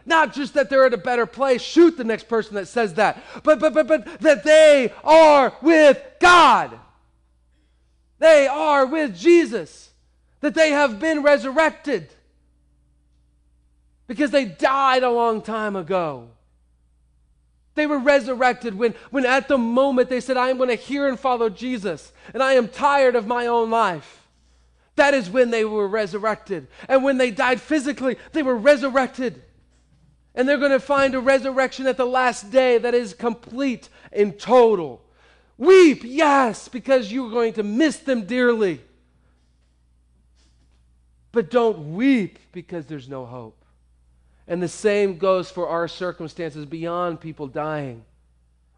not 0.05 0.35
just 0.35 0.55
that 0.55 0.69
they're 0.71 0.87
at 0.87 0.95
a 0.95 0.99
better 0.99 1.27
place, 1.27 1.63
shoot 1.63 1.97
the 1.97 2.05
next 2.05 2.29
person 2.29 2.55
that 2.55 2.69
says 2.69 2.95
that, 2.95 3.23
but, 3.43 3.59
but, 3.59 3.75
but, 3.75 3.87
but 3.87 4.21
that 4.21 4.45
they 4.45 4.93
are 5.03 5.57
with 5.63 6.03
God. 6.21 6.79
They 8.19 8.47
are 8.47 8.87
with 8.87 9.17
Jesus, 9.17 9.91
that 10.41 10.55
they 10.55 10.71
have 10.71 10.99
been 10.99 11.23
resurrected 11.23 12.09
because 14.07 14.31
they 14.31 14.45
died 14.45 15.03
a 15.03 15.11
long 15.11 15.43
time 15.43 15.77
ago. 15.77 16.29
They 17.75 17.87
were 17.87 17.99
resurrected 17.99 18.77
when, 18.77 18.95
when 19.11 19.27
at 19.27 19.49
the 19.49 19.59
moment 19.59 20.09
they 20.09 20.21
said, 20.21 20.37
I 20.37 20.51
am 20.51 20.59
going 20.59 20.69
to 20.69 20.77
hear 20.77 21.09
and 21.09 21.19
follow 21.19 21.49
Jesus, 21.49 22.13
and 22.33 22.43
I 22.43 22.53
am 22.55 22.69
tired 22.69 23.17
of 23.17 23.27
my 23.27 23.47
own 23.47 23.71
life. 23.71 24.23
That 24.97 25.15
is 25.15 25.29
when 25.29 25.51
they 25.51 25.65
were 25.65 25.89
resurrected. 25.89 26.69
And 26.89 27.03
when 27.03 27.19
they 27.19 27.33
died 27.33 27.61
physically, 27.61 28.17
they 28.33 28.45
were 28.45 28.57
resurrected. 28.57 29.43
And 30.37 30.49
they're 30.49 30.59
going 30.59 30.71
to 30.71 30.81
find 30.81 31.15
a 31.15 31.21
resurrection 31.21 31.87
at 31.87 31.97
the 31.97 32.05
last 32.05 32.51
day 32.51 32.79
that 32.79 32.95
is 32.95 33.13
complete 33.13 33.89
and 34.13 34.39
total. 34.39 35.03
Weep, 35.59 36.03
yes, 36.05 36.69
because 36.69 37.13
you're 37.13 37.31
going 37.31 37.55
to 37.55 37.63
miss 37.63 37.99
them 37.99 38.25
dearly. 38.27 38.81
But 41.33 41.51
don't 41.51 41.95
weep 41.95 42.39
because 42.53 42.87
there's 42.87 43.09
no 43.09 43.27
hope. 43.27 43.64
And 44.47 44.63
the 44.63 44.69
same 44.69 45.17
goes 45.17 45.51
for 45.51 45.69
our 45.69 45.89
circumstances 45.89 46.67
beyond 46.67 47.21
people 47.21 47.47
dying. 47.47 48.05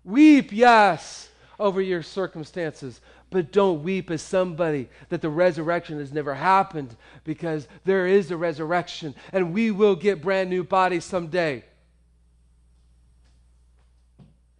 Weep, 0.04 0.52
yes, 0.52 1.28
over 1.58 1.80
your 1.80 2.02
circumstances, 2.02 3.00
but 3.30 3.50
don't 3.50 3.82
weep 3.82 4.10
as 4.10 4.22
somebody 4.22 4.88
that 5.08 5.20
the 5.20 5.28
resurrection 5.28 5.98
has 5.98 6.12
never 6.12 6.34
happened 6.34 6.94
because 7.24 7.66
there 7.84 8.06
is 8.06 8.30
a 8.30 8.36
resurrection 8.36 9.14
and 9.32 9.52
we 9.52 9.70
will 9.70 9.96
get 9.96 10.22
brand 10.22 10.48
new 10.48 10.62
bodies 10.62 11.04
someday. 11.04 11.64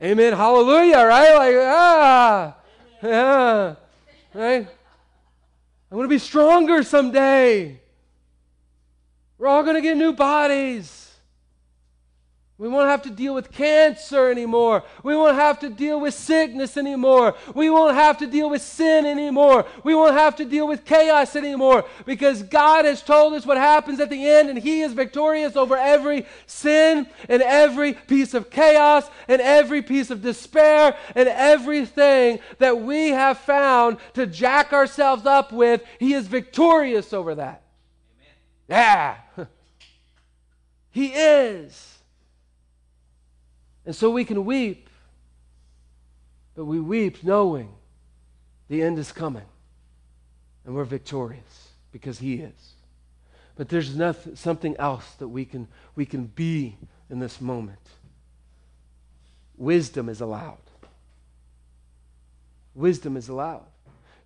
Amen. 0.02 0.32
Hallelujah, 0.32 1.04
right? 1.07 1.34
Like, 1.36 1.57
ah, 1.59 2.57
yeah, 3.02 3.74
right? 4.34 4.68
I'm 5.90 5.96
going 5.96 6.02
to 6.02 6.09
be 6.09 6.18
stronger 6.18 6.82
someday. 6.82 7.80
We're 9.39 9.49
all 9.49 9.62
going 9.62 9.76
to 9.76 9.82
get 9.82 9.97
new 9.97 10.12
bodies. 10.12 11.07
We 12.59 12.68
won't 12.68 12.89
have 12.89 13.03
to 13.03 13.11
deal 13.11 13.34
with 13.34 13.53
cancer 13.53 14.30
anymore. 14.30 14.82
We 15.03 15.14
won't 15.14 15.34
have 15.34 15.59
to 15.59 15.68
deal 15.68 16.01
with 16.01 16.14
sickness 16.14 16.78
anymore. 16.78 17.34
We 17.55 17.68
won't 17.68 17.95
have 17.95 18.16
to 18.18 18.26
deal 18.26 18.49
with 18.49 18.62
sin 18.62 19.05
anymore. 19.05 19.66
We 19.84 19.95
won't 19.95 20.14
have 20.14 20.37
to 20.37 20.47
deal 20.47 20.66
with 20.66 20.87
chaos 20.87 21.37
anymore 21.37 21.84
because 22.07 22.43
God 22.43 22.87
has 22.87 23.03
told 23.03 23.34
us 23.34 23.45
what 23.45 23.59
happens 23.59 24.01
at 24.01 24.09
the 24.09 24.26
end 24.26 24.49
and 24.49 24.59
He 24.59 24.80
is 24.80 24.95
victorious 24.95 25.55
over 25.55 25.76
every 25.76 26.24
sin 26.47 27.07
and 27.28 27.43
every 27.43 27.93
piece 27.93 28.32
of 28.32 28.49
chaos 28.49 29.07
and 29.28 29.43
every 29.43 29.82
piece 29.82 30.11
of 30.11 30.22
despair 30.22 30.97
and 31.14 31.28
everything 31.28 32.39
that 32.57 32.80
we 32.80 33.11
have 33.11 33.37
found 33.37 33.99
to 34.14 34.26
jack 34.26 34.72
ourselves 34.72 35.26
up 35.26 35.53
with. 35.53 35.84
He 35.99 36.14
is 36.14 36.26
victorious 36.26 37.12
over 37.12 37.34
that. 37.34 37.64
Amen. 38.18 38.34
Yeah. 38.70 39.16
He 40.97 41.09
is. 41.09 41.99
And 43.84 43.94
so 43.94 44.09
we 44.09 44.24
can 44.24 44.47
weep, 44.47 44.88
but 46.55 46.64
we 46.64 46.80
weep 46.80 47.22
knowing 47.22 47.68
the 48.68 48.82
end 48.82 48.99
is 48.99 49.12
coming 49.12 49.44
and 50.64 50.74
we're 50.74 50.84
victorious 50.84 51.68
because 51.92 52.18
He 52.18 52.36
is. 52.36 52.72
But 53.57 53.68
there's 53.68 53.94
nothing, 53.94 54.36
something 54.36 54.74
else 54.78 55.05
that 55.18 55.28
we 55.28 55.44
can, 55.44 55.68
we 55.97 56.07
can 56.07 56.28
be 56.28 56.78
in 57.11 57.18
this 57.18 57.42
moment. 57.42 57.86
Wisdom 59.55 60.09
is 60.09 60.22
allowed. 60.22 60.57
Wisdom 62.74 63.18
is 63.18 63.28
allowed. 63.28 63.66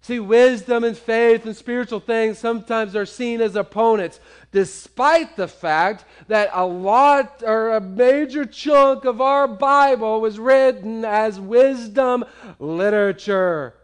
See, 0.02 0.18
wisdom 0.18 0.82
and 0.82 0.96
faith 0.96 1.44
and 1.44 1.54
spiritual 1.54 2.00
things 2.00 2.38
sometimes 2.38 2.96
are 2.96 3.04
seen 3.04 3.42
as 3.42 3.54
opponents, 3.54 4.18
despite 4.50 5.36
the 5.36 5.46
fact 5.46 6.06
that 6.28 6.48
a 6.54 6.64
lot 6.64 7.42
or 7.46 7.74
a 7.74 7.80
major 7.80 8.46
chunk 8.46 9.04
of 9.04 9.20
our 9.20 9.46
Bible 9.46 10.22
was 10.22 10.38
written 10.38 11.04
as 11.04 11.38
wisdom 11.38 12.24
literature. 12.58 13.74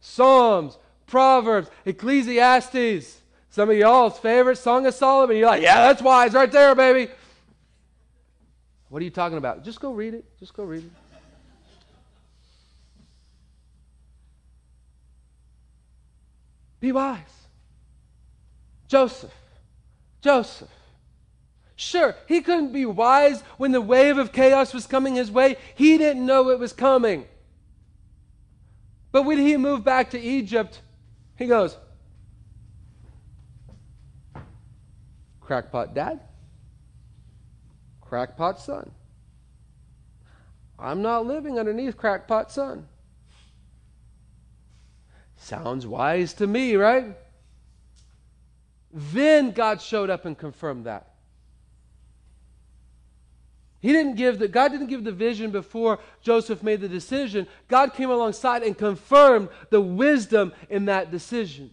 Psalms, 0.00 0.78
Proverbs, 1.06 1.70
Ecclesiastes. 1.84 3.20
Some 3.50 3.70
of 3.70 3.76
y'all's 3.76 4.18
favorite 4.18 4.56
Song 4.56 4.86
of 4.86 4.94
Solomon. 4.94 5.36
You're 5.36 5.48
like, 5.48 5.62
yeah, 5.62 5.88
that's 5.88 6.02
wise 6.02 6.34
right 6.34 6.52
there, 6.52 6.76
baby. 6.76 7.10
What 8.90 9.02
are 9.02 9.04
you 9.04 9.10
talking 9.10 9.38
about? 9.38 9.64
Just 9.64 9.80
go 9.80 9.92
read 9.92 10.14
it. 10.14 10.24
Just 10.38 10.54
go 10.54 10.62
read 10.62 10.84
it. 10.84 11.07
Be 16.80 16.92
wise. 16.92 17.48
Joseph. 18.86 19.34
Joseph. 20.20 20.68
Sure, 21.76 22.16
he 22.26 22.40
couldn't 22.40 22.72
be 22.72 22.84
wise 22.86 23.42
when 23.56 23.70
the 23.70 23.80
wave 23.80 24.18
of 24.18 24.32
chaos 24.32 24.74
was 24.74 24.86
coming 24.86 25.14
his 25.14 25.30
way. 25.30 25.56
He 25.76 25.96
didn't 25.96 26.26
know 26.26 26.48
it 26.50 26.58
was 26.58 26.72
coming. 26.72 27.26
But 29.12 29.22
when 29.22 29.38
he 29.38 29.56
moved 29.56 29.84
back 29.84 30.10
to 30.10 30.20
Egypt, 30.20 30.80
he 31.36 31.46
goes, 31.46 31.76
Crackpot 35.40 35.94
dad, 35.94 36.20
crackpot 38.00 38.60
son. 38.60 38.90
I'm 40.78 41.00
not 41.00 41.26
living 41.26 41.58
underneath 41.58 41.96
crackpot 41.96 42.52
son. 42.52 42.86
Sounds 45.38 45.86
wise 45.86 46.34
to 46.34 46.46
me, 46.46 46.74
right? 46.76 47.16
Then 48.92 49.52
God 49.52 49.80
showed 49.80 50.10
up 50.10 50.24
and 50.24 50.36
confirmed 50.36 50.86
that. 50.86 51.14
He 53.80 53.92
didn't 53.92 54.16
give 54.16 54.40
the 54.40 54.48
God 54.48 54.72
didn't 54.72 54.88
give 54.88 55.04
the 55.04 55.12
vision 55.12 55.52
before 55.52 56.00
Joseph 56.20 56.64
made 56.64 56.80
the 56.80 56.88
decision. 56.88 57.46
God 57.68 57.94
came 57.94 58.10
alongside 58.10 58.64
and 58.64 58.76
confirmed 58.76 59.48
the 59.70 59.80
wisdom 59.80 60.52
in 60.68 60.86
that 60.86 61.12
decision. 61.12 61.70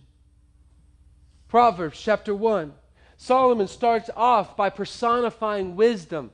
Proverbs 1.47 1.99
chapter 1.99 2.36
1. 2.36 2.74
Solomon 3.18 3.68
starts 3.68 4.09
off 4.16 4.55
by 4.55 4.70
personifying 4.70 5.76
wisdom 5.76 6.32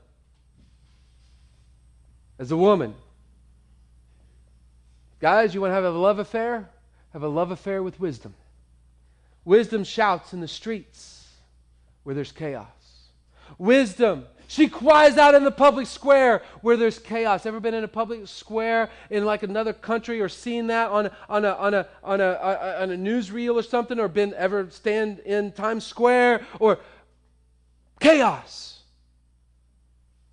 as 2.37 2.51
a 2.51 2.57
woman. 2.57 2.95
Guys, 5.19 5.53
you 5.53 5.61
want 5.61 5.71
to 5.71 5.75
have 5.75 5.85
a 5.85 5.89
love 5.91 6.19
affair? 6.19 6.69
Have 7.13 7.23
a 7.23 7.27
love 7.27 7.51
affair 7.51 7.83
with 7.83 7.99
wisdom. 7.99 8.33
Wisdom 9.43 9.83
shouts 9.83 10.33
in 10.33 10.41
the 10.41 10.47
streets 10.47 11.27
where 12.03 12.15
there's 12.15 12.31
chaos. 12.31 12.67
Wisdom, 13.57 14.25
she 14.47 14.67
cries 14.67 15.17
out 15.17 15.33
in 15.33 15.43
the 15.43 15.51
public 15.51 15.87
square 15.87 16.41
where 16.61 16.77
there's 16.77 16.99
chaos. 16.99 17.45
Ever 17.45 17.59
been 17.59 17.73
in 17.73 17.83
a 17.83 17.87
public 17.87 18.27
square 18.27 18.89
in 19.09 19.25
like 19.25 19.43
another 19.43 19.73
country 19.73 20.21
or 20.21 20.29
seen 20.29 20.67
that 20.67 20.89
on, 20.89 21.09
on, 21.29 21.45
a, 21.45 21.51
on, 21.51 21.73
a, 21.73 21.87
on, 22.03 22.21
a, 22.21 22.77
on 22.81 22.91
a 22.91 22.95
newsreel 22.95 23.55
or 23.55 23.63
something 23.63 23.99
or 23.99 24.07
been 24.07 24.33
ever 24.35 24.69
stand 24.69 25.19
in 25.19 25.51
Times 25.51 25.85
Square 25.85 26.45
or 26.59 26.79
chaos? 27.99 28.80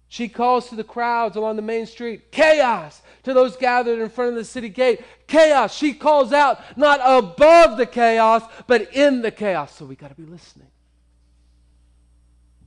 She 0.08 0.28
calls 0.28 0.68
to 0.70 0.76
the 0.76 0.84
crowds 0.84 1.36
along 1.36 1.56
the 1.56 1.62
main 1.62 1.86
street, 1.86 2.32
chaos 2.32 3.02
to 3.24 3.34
those 3.34 3.56
gathered 3.56 3.98
in 3.98 4.08
front 4.08 4.30
of 4.30 4.36
the 4.36 4.44
city 4.44 4.70
gate. 4.70 5.02
Chaos. 5.26 5.74
She 5.74 5.92
calls 5.92 6.32
out 6.32 6.60
not 6.78 7.00
above 7.04 7.76
the 7.76 7.86
chaos, 7.86 8.42
but 8.66 8.94
in 8.94 9.20
the 9.20 9.30
chaos. 9.30 9.76
So 9.76 9.84
we 9.84 9.96
got 9.96 10.08
to 10.08 10.14
be 10.14 10.24
listening. 10.24 10.68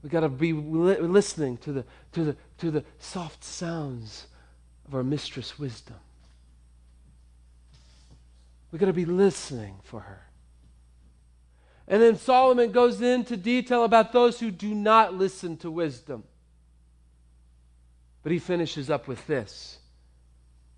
We 0.03 0.09
got 0.09 0.21
to 0.21 0.29
be 0.29 0.53
li- 0.53 0.97
listening 0.97 1.57
to 1.57 1.73
the, 1.73 1.85
to, 2.13 2.23
the, 2.23 2.35
to 2.59 2.71
the 2.71 2.83
soft 2.99 3.43
sounds 3.43 4.27
of 4.87 4.93
our 4.95 5.03
mistress 5.03 5.57
wisdom. 5.57 5.97
We 8.71 8.79
got 8.79 8.85
to 8.85 8.93
be 8.93 9.05
listening 9.05 9.79
for 9.83 10.01
her. 10.01 10.27
And 11.87 12.01
then 12.01 12.17
Solomon 12.17 12.71
goes 12.71 13.01
into 13.01 13.35
detail 13.35 13.83
about 13.83 14.13
those 14.13 14.39
who 14.39 14.49
do 14.49 14.73
not 14.73 15.13
listen 15.13 15.57
to 15.57 15.69
wisdom. 15.69 16.23
But 18.23 18.31
he 18.31 18.39
finishes 18.39 18.89
up 18.89 19.07
with 19.07 19.25
this 19.27 19.79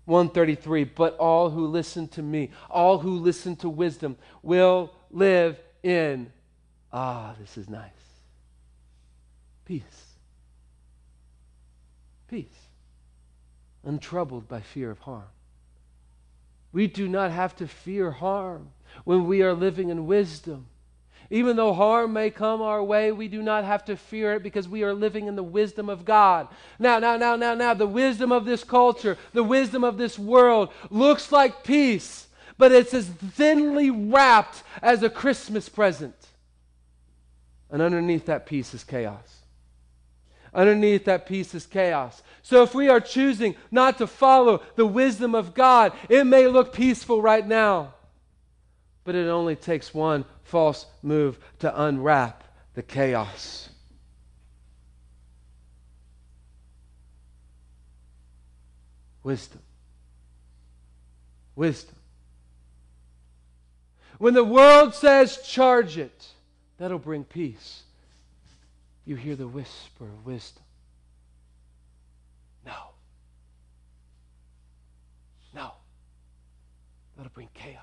133 0.06 0.84
But 0.84 1.16
all 1.16 1.50
who 1.50 1.66
listen 1.66 2.08
to 2.08 2.22
me, 2.22 2.50
all 2.70 2.98
who 2.98 3.18
listen 3.18 3.56
to 3.56 3.68
wisdom, 3.68 4.16
will 4.42 4.92
live 5.10 5.58
in, 5.82 6.32
ah, 6.92 7.34
this 7.40 7.56
is 7.56 7.68
nice, 7.68 7.90
peace. 9.64 9.82
Peace. 12.28 12.46
Untroubled 13.84 14.48
by 14.48 14.60
fear 14.60 14.90
of 14.90 14.98
harm. 15.00 15.28
We 16.72 16.86
do 16.86 17.06
not 17.06 17.30
have 17.30 17.54
to 17.56 17.68
fear 17.68 18.10
harm 18.10 18.70
when 19.04 19.26
we 19.26 19.42
are 19.42 19.52
living 19.52 19.90
in 19.90 20.06
wisdom. 20.06 20.66
Even 21.30 21.56
though 21.56 21.72
harm 21.72 22.12
may 22.12 22.30
come 22.30 22.60
our 22.60 22.82
way, 22.82 23.10
we 23.10 23.28
do 23.28 23.42
not 23.42 23.64
have 23.64 23.84
to 23.86 23.96
fear 23.96 24.34
it 24.34 24.42
because 24.42 24.68
we 24.68 24.82
are 24.82 24.94
living 24.94 25.26
in 25.26 25.36
the 25.36 25.42
wisdom 25.42 25.88
of 25.88 26.04
God. 26.04 26.48
Now, 26.78 26.98
now, 26.98 27.16
now, 27.16 27.36
now, 27.36 27.54
now, 27.54 27.74
the 27.74 27.86
wisdom 27.86 28.30
of 28.30 28.44
this 28.44 28.62
culture, 28.62 29.16
the 29.32 29.42
wisdom 29.42 29.84
of 29.84 29.96
this 29.96 30.18
world 30.18 30.70
looks 30.90 31.32
like 31.32 31.64
peace, 31.64 32.26
but 32.58 32.72
it's 32.72 32.94
as 32.94 33.06
thinly 33.06 33.90
wrapped 33.90 34.62
as 34.82 35.02
a 35.02 35.10
Christmas 35.10 35.68
present. 35.68 36.14
And 37.70 37.82
underneath 37.82 38.26
that 38.26 38.46
peace 38.46 38.74
is 38.74 38.84
chaos. 38.84 39.40
Underneath 40.54 41.06
that 41.06 41.26
peace 41.26 41.54
is 41.54 41.66
chaos. 41.66 42.22
So 42.42 42.62
if 42.62 42.74
we 42.74 42.88
are 42.88 43.00
choosing 43.00 43.56
not 43.70 43.98
to 43.98 44.06
follow 44.06 44.62
the 44.76 44.86
wisdom 44.86 45.34
of 45.34 45.54
God, 45.54 45.92
it 46.08 46.24
may 46.24 46.46
look 46.46 46.72
peaceful 46.72 47.20
right 47.20 47.44
now, 47.44 47.94
but 49.04 49.14
it 49.14 49.28
only 49.28 49.54
takes 49.54 49.92
one 49.92 50.24
false 50.42 50.86
move 51.02 51.38
to 51.58 51.82
unwrap 51.82 52.42
the 52.74 52.82
chaos. 52.82 53.68
Wisdom. 59.22 59.60
Wisdom. 61.54 61.96
When 64.18 64.34
the 64.34 64.44
world 64.44 64.94
says 64.94 65.38
charge 65.42 65.98
it, 65.98 66.28
that'll 66.78 66.98
bring 66.98 67.24
peace. 67.24 67.82
You 69.04 69.16
hear 69.16 69.36
the 69.36 69.48
whisper 69.48 70.04
of 70.04 70.26
wisdom. 70.26 70.62
No. 72.64 72.72
No. 75.54 75.72
that'll 77.16 77.32
bring 77.32 77.48
chaos. 77.54 77.82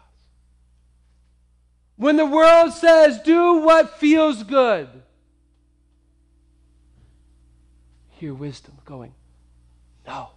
When 2.01 2.15
the 2.15 2.25
world 2.25 2.73
says, 2.73 3.19
do 3.19 3.57
what 3.57 3.99
feels 3.99 4.41
good, 4.41 4.89
hear 8.09 8.33
wisdom 8.33 8.73
going, 8.85 9.13
no. 10.07 10.29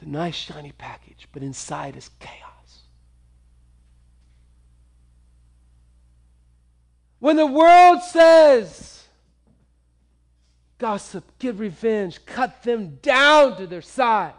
The 0.00 0.06
nice, 0.06 0.34
shiny 0.34 0.72
package, 0.72 1.28
but 1.30 1.44
inside 1.44 1.94
is 1.94 2.10
chaos. 2.18 2.80
When 7.20 7.36
the 7.36 7.46
world 7.46 8.02
says, 8.02 9.04
gossip, 10.78 11.22
get 11.38 11.54
revenge, 11.54 12.26
cut 12.26 12.64
them 12.64 12.98
down 13.00 13.58
to 13.58 13.68
their 13.68 13.80
size, 13.80 14.32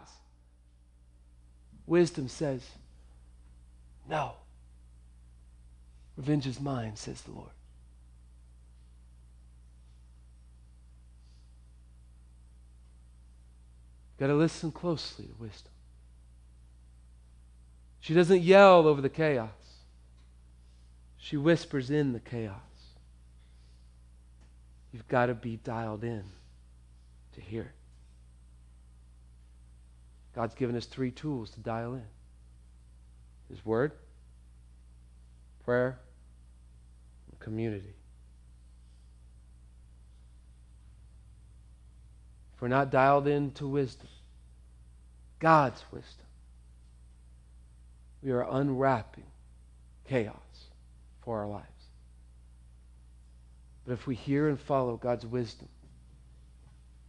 wisdom 1.86 2.28
says, 2.28 2.60
no. 4.06 4.34
Revenge 6.18 6.48
is 6.48 6.60
mine, 6.60 6.96
says 6.96 7.22
the 7.22 7.30
Lord. 7.30 7.52
Got 14.18 14.26
to 14.26 14.34
listen 14.34 14.72
closely 14.72 15.26
to 15.26 15.34
wisdom. 15.38 15.70
She 18.00 18.14
doesn't 18.14 18.42
yell 18.42 18.88
over 18.88 19.00
the 19.00 19.08
chaos, 19.08 19.48
she 21.18 21.36
whispers 21.36 21.88
in 21.88 22.12
the 22.12 22.20
chaos. 22.20 22.56
You've 24.92 25.06
got 25.06 25.26
to 25.26 25.34
be 25.34 25.60
dialed 25.62 26.02
in 26.02 26.24
to 27.34 27.40
hear 27.40 27.62
it. 27.62 27.70
God's 30.34 30.56
given 30.56 30.74
us 30.74 30.86
three 30.86 31.12
tools 31.12 31.50
to 31.50 31.60
dial 31.60 31.94
in 31.94 32.06
His 33.48 33.64
Word, 33.64 33.92
prayer, 35.64 36.00
community. 37.38 37.94
If 42.54 42.62
we're 42.62 42.68
not 42.68 42.90
dialed 42.90 43.28
into 43.28 43.68
wisdom, 43.68 44.08
God's 45.38 45.82
wisdom, 45.92 46.26
we 48.22 48.32
are 48.32 48.46
unwrapping 48.50 49.26
chaos 50.08 50.34
for 51.22 51.38
our 51.38 51.46
lives. 51.46 51.64
But 53.86 53.92
if 53.92 54.06
we 54.06 54.16
hear 54.16 54.48
and 54.48 54.60
follow 54.60 54.96
God's 54.96 55.24
wisdom, 55.24 55.68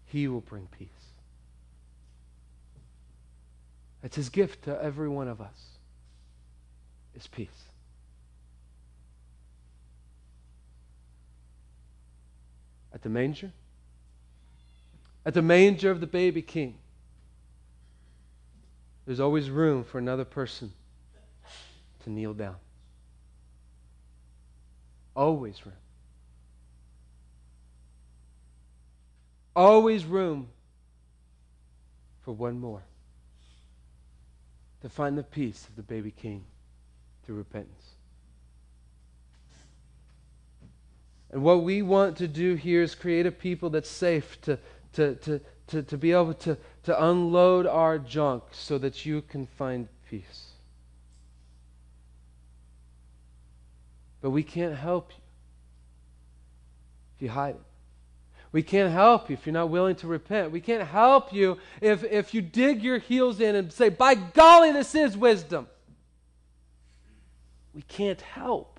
He 0.05 0.27
will 0.27 0.41
bring 0.41 0.67
peace. 0.77 0.87
It's 4.03 4.15
His 4.15 4.29
gift 4.29 4.65
to 4.65 4.81
every 4.81 5.09
one 5.09 5.27
of 5.27 5.41
us 5.41 5.59
is 7.15 7.27
peace. 7.27 7.68
At 12.93 13.01
the 13.03 13.09
manger, 13.09 13.51
at 15.25 15.33
the 15.33 15.41
manger 15.41 15.91
of 15.91 15.99
the 15.99 16.07
baby 16.07 16.41
king, 16.41 16.77
there's 19.05 19.19
always 19.19 19.49
room 19.49 19.83
for 19.83 19.97
another 19.97 20.25
person 20.25 20.71
to 22.03 22.09
kneel 22.09 22.33
down. 22.33 22.55
Always 25.15 25.65
room. 25.65 25.75
Always 29.55 30.05
room 30.05 30.49
for 32.21 32.33
one 32.33 32.59
more 32.59 32.83
to 34.81 34.89
find 34.89 35.17
the 35.17 35.23
peace 35.23 35.67
of 35.67 35.75
the 35.75 35.83
baby 35.83 36.11
king 36.11 36.45
through 37.25 37.35
repentance. 37.35 37.95
And 41.31 41.43
what 41.43 41.63
we 41.63 41.81
want 41.81 42.17
to 42.17 42.27
do 42.27 42.55
here 42.55 42.81
is 42.81 42.95
create 42.95 43.25
a 43.25 43.31
people 43.31 43.69
that's 43.69 43.89
safe 43.89 44.39
to, 44.41 44.57
to, 44.93 45.15
to, 45.15 45.41
to, 45.67 45.83
to 45.83 45.97
be 45.97 46.11
able 46.11 46.33
to, 46.35 46.57
to 46.83 47.03
unload 47.03 47.67
our 47.67 47.99
junk 47.99 48.43
so 48.51 48.77
that 48.79 49.05
you 49.05 49.21
can 49.21 49.45
find 49.45 49.87
peace. 50.09 50.47
But 54.21 54.31
we 54.31 54.43
can't 54.43 54.75
help 54.75 55.11
you 55.11 55.21
if 57.15 57.21
you 57.21 57.29
hide 57.29 57.55
it. 57.55 57.61
We 58.51 58.63
can't 58.63 58.91
help 58.91 59.29
you 59.29 59.35
if 59.35 59.45
you're 59.45 59.53
not 59.53 59.69
willing 59.69 59.95
to 59.97 60.07
repent. 60.07 60.51
We 60.51 60.61
can't 60.61 60.87
help 60.87 61.31
you 61.31 61.59
if, 61.81 62.03
if 62.03 62.33
you 62.33 62.41
dig 62.41 62.81
your 62.81 62.97
heels 62.97 63.39
in 63.39 63.55
and 63.55 63.71
say, 63.71 63.89
by 63.89 64.15
golly, 64.15 64.71
this 64.71 64.95
is 64.95 65.15
wisdom. 65.15 65.67
We 67.75 67.83
can't 67.83 68.19
help. 68.21 68.78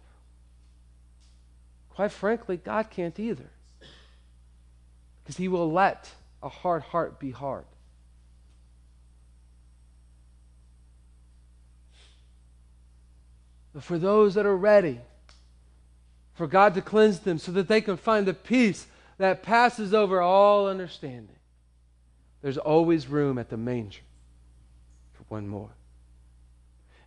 Quite 1.91 2.13
frankly, 2.13 2.57
God 2.57 2.91
can't 2.91 3.19
either. 3.19 3.51
Because 5.23 5.37
He 5.37 5.49
will 5.49 5.71
let 5.71 6.11
a 6.43 6.49
hard 6.49 6.83
heart 6.83 7.21
be 7.21 7.31
hard. 7.31 7.65
But 13.73 13.85
for 13.85 13.99
those 13.99 14.35
that 14.35 14.47
are 14.47 14.57
ready, 14.57 15.01
for 16.35 16.47
God 16.47 16.75
to 16.75 16.83
cleanse 16.83 17.21
them 17.21 17.39
so 17.39 17.53
that 17.53 17.69
they 17.69 17.81
can 17.81 17.97
find 17.97 18.27
the 18.27 18.35
peace 18.35 18.87
that 19.19 19.43
passes 19.43 19.93
over 19.95 20.21
all 20.21 20.67
understanding, 20.67 21.37
there's 22.43 22.59
always 22.59 23.07
room 23.07 23.39
at 23.39 23.51
the 23.51 23.57
manger 23.57 24.01
for 25.13 25.25
one 25.29 25.47
more. 25.47 25.71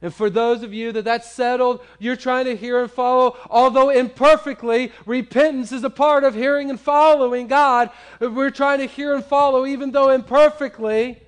And 0.03 0.13
for 0.13 0.29
those 0.29 0.63
of 0.63 0.73
you 0.73 0.91
that 0.91 1.05
that's 1.05 1.31
settled, 1.31 1.79
you're 1.97 2.17
trying 2.17 2.43
to 2.45 2.57
hear 2.57 2.81
and 2.81 2.91
follow, 2.91 3.37
although 3.49 3.89
imperfectly, 3.89 4.91
repentance 5.05 5.71
is 5.71 5.85
a 5.85 5.89
part 5.89 6.25
of 6.25 6.35
hearing 6.35 6.69
and 6.69 6.77
following 6.77 7.47
God. 7.47 7.89
We're 8.19 8.49
trying 8.49 8.79
to 8.79 8.85
hear 8.85 9.15
and 9.15 9.23
follow, 9.23 9.65
even 9.65 9.91
though 9.91 10.09
imperfectly. 10.09 11.21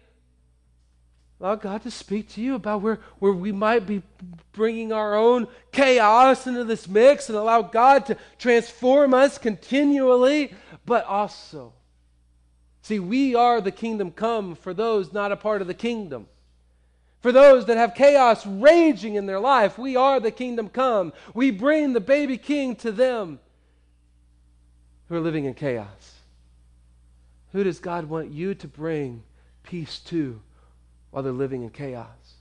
Allow 1.40 1.56
God 1.56 1.84
to 1.84 1.92
speak 1.92 2.28
to 2.34 2.42
you 2.42 2.56
about 2.56 2.82
where, 2.82 3.00
where 3.20 3.32
we 3.32 3.54
might 3.54 3.88
be 3.88 4.02
bringing 4.52 4.92
our 4.92 5.16
own 5.16 5.48
chaos 5.72 6.46
into 6.46 6.66
this 6.66 6.86
mix 6.86 7.30
and 7.30 7.38
allow 7.38 7.62
God 7.62 8.06
to 8.08 8.18
transform 8.38 9.14
us 9.14 9.38
continually, 9.38 10.54
but 10.86 11.06
also. 11.06 11.72
See, 12.82 13.00
we 13.00 13.36
are 13.36 13.62
the 13.62 13.72
kingdom 13.72 14.12
come 14.12 14.54
for 14.54 14.74
those 14.74 15.14
not 15.14 15.32
a 15.32 15.38
part 15.38 15.62
of 15.62 15.68
the 15.68 15.74
kingdom. 15.74 16.28
For 17.26 17.32
those 17.32 17.66
that 17.66 17.78
have 17.78 17.96
chaos 17.96 18.46
raging 18.46 19.16
in 19.16 19.26
their 19.26 19.40
life, 19.40 19.80
we 19.80 19.96
are 19.96 20.20
the 20.20 20.30
kingdom 20.30 20.70
come. 20.70 21.12
We 21.34 21.50
bring 21.50 21.94
the 21.94 22.00
baby 22.00 22.38
king 22.38 22.76
to 22.76 22.92
them 22.92 23.40
who 25.10 25.16
are 25.16 25.20
living 25.20 25.46
in 25.46 25.56
chaos. 25.56 26.14
Who 27.52 27.64
does 27.64 27.80
God 27.80 28.06
want 28.06 28.30
you 28.30 28.54
to 28.54 28.68
bring 28.68 29.24
peace 29.64 29.98
to 30.02 30.40
while 31.10 31.24
they're 31.24 31.34
living 31.34 31.64
in 31.64 31.72
chaos? 31.72 32.36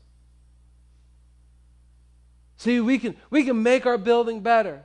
See, 2.59 2.79
we 2.79 2.99
can, 2.99 3.17
we 3.31 3.45
can 3.45 3.63
make 3.63 3.87
our 3.87 3.97
building 3.97 4.43
better. 4.43 4.85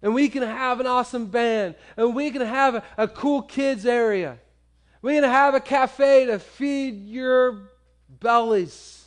And 0.00 0.14
we 0.14 0.28
can 0.28 0.44
have 0.44 0.78
an 0.78 0.86
awesome 0.86 1.26
band. 1.26 1.74
And 1.96 2.14
we 2.14 2.30
can 2.30 2.42
have 2.42 2.76
a, 2.76 2.84
a 2.96 3.08
cool 3.08 3.42
kids 3.42 3.84
area. 3.84 4.38
We 5.02 5.14
can 5.14 5.24
have 5.24 5.54
a 5.54 5.60
cafe 5.60 6.26
to 6.26 6.38
feed 6.38 7.04
your 7.08 7.70
bellies. 8.08 9.04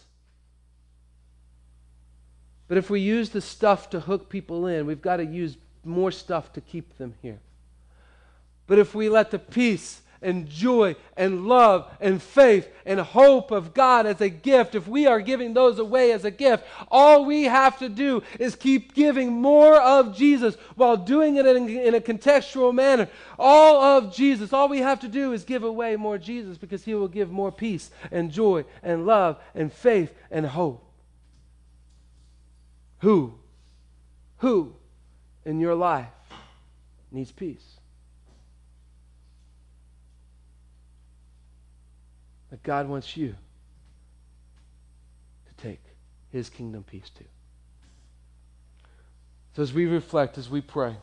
But 2.68 2.78
if 2.78 2.90
we 2.90 3.00
use 3.00 3.30
the 3.30 3.42
stuff 3.42 3.90
to 3.92 4.00
hook 4.00 4.30
people 4.30 4.68
in, 4.68 4.86
we've 4.86 5.02
got 5.02 5.18
to 5.18 5.26
use 5.26 5.58
more 5.84 6.12
stuff 6.12 6.54
to 6.54 6.62
keep 6.62 6.98
them 6.98 7.16
here. 7.22 7.40
But 8.68 8.78
if 8.78 8.94
we 8.94 9.10
let 9.10 9.32
the 9.32 9.40
peace 9.40 10.02
and 10.22 10.50
joy 10.50 10.96
and 11.16 11.46
love 11.48 11.90
and 12.00 12.22
faith 12.22 12.68
and 12.86 13.00
hope 13.00 13.52
of 13.52 13.74
God 13.74 14.06
as 14.06 14.22
a 14.22 14.30
gift, 14.30 14.76
if 14.76 14.88
we 14.88 15.08
are 15.08 15.22
giving 15.22 15.54
those 15.54 15.80
away 15.80 16.12
as 16.12 16.26
a 16.26 16.32
gift, 16.32 16.66
all 16.90 17.26
we 17.26 17.46
have 17.46 17.78
to 17.80 17.90
do 17.90 18.24
is 18.40 18.56
keep 18.56 18.94
giving 18.94 19.32
more 19.32 19.80
of 19.80 20.16
Jesus 20.16 20.56
while 20.76 20.98
doing 20.98 21.38
it 21.38 21.46
in, 21.46 21.70
in, 21.70 21.96
a 21.96 22.02
contextual 22.02 22.74
manner. 22.74 23.08
All 23.38 23.82
of 23.82 24.14
Jesus. 24.14 24.54
All 24.54 24.68
we 24.68 24.80
have 24.80 25.00
to 25.02 25.08
do 25.08 25.34
is 25.34 25.44
give 25.44 25.64
away 25.64 25.96
more 25.96 26.18
Jesus 26.18 26.58
because 26.58 26.84
He 26.84 26.96
will 26.96 27.08
give 27.08 27.32
more 27.32 27.52
peace 27.52 27.92
and 28.12 28.32
joy 28.32 28.66
and 28.84 29.06
love 29.06 29.38
and 29.56 29.72
faith 29.72 30.14
and 30.32 30.46
hope. 30.46 30.86
Who? 33.00 33.34
Who 34.38 34.74
in 35.46 35.60
your 35.60 35.76
life 35.76 36.08
needs 37.12 37.32
peace? 37.32 37.79
That 42.50 42.64
God 42.64 42.88
wants 42.88 43.16
you 43.16 43.36
to 45.48 45.64
take 45.64 45.82
his 46.32 46.50
kingdom 46.50 46.84
peace 46.84 47.10
to. 47.18 47.24
So 49.56 49.64
as 49.64 49.74
we 49.74 49.86
reflect, 49.86 50.38
as 50.38 50.50
we 50.50 50.62
pray, 50.62 50.96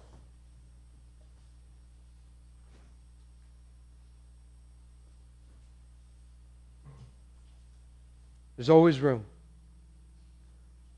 there's 8.56 8.70
always 8.70 9.00
room. 9.00 9.24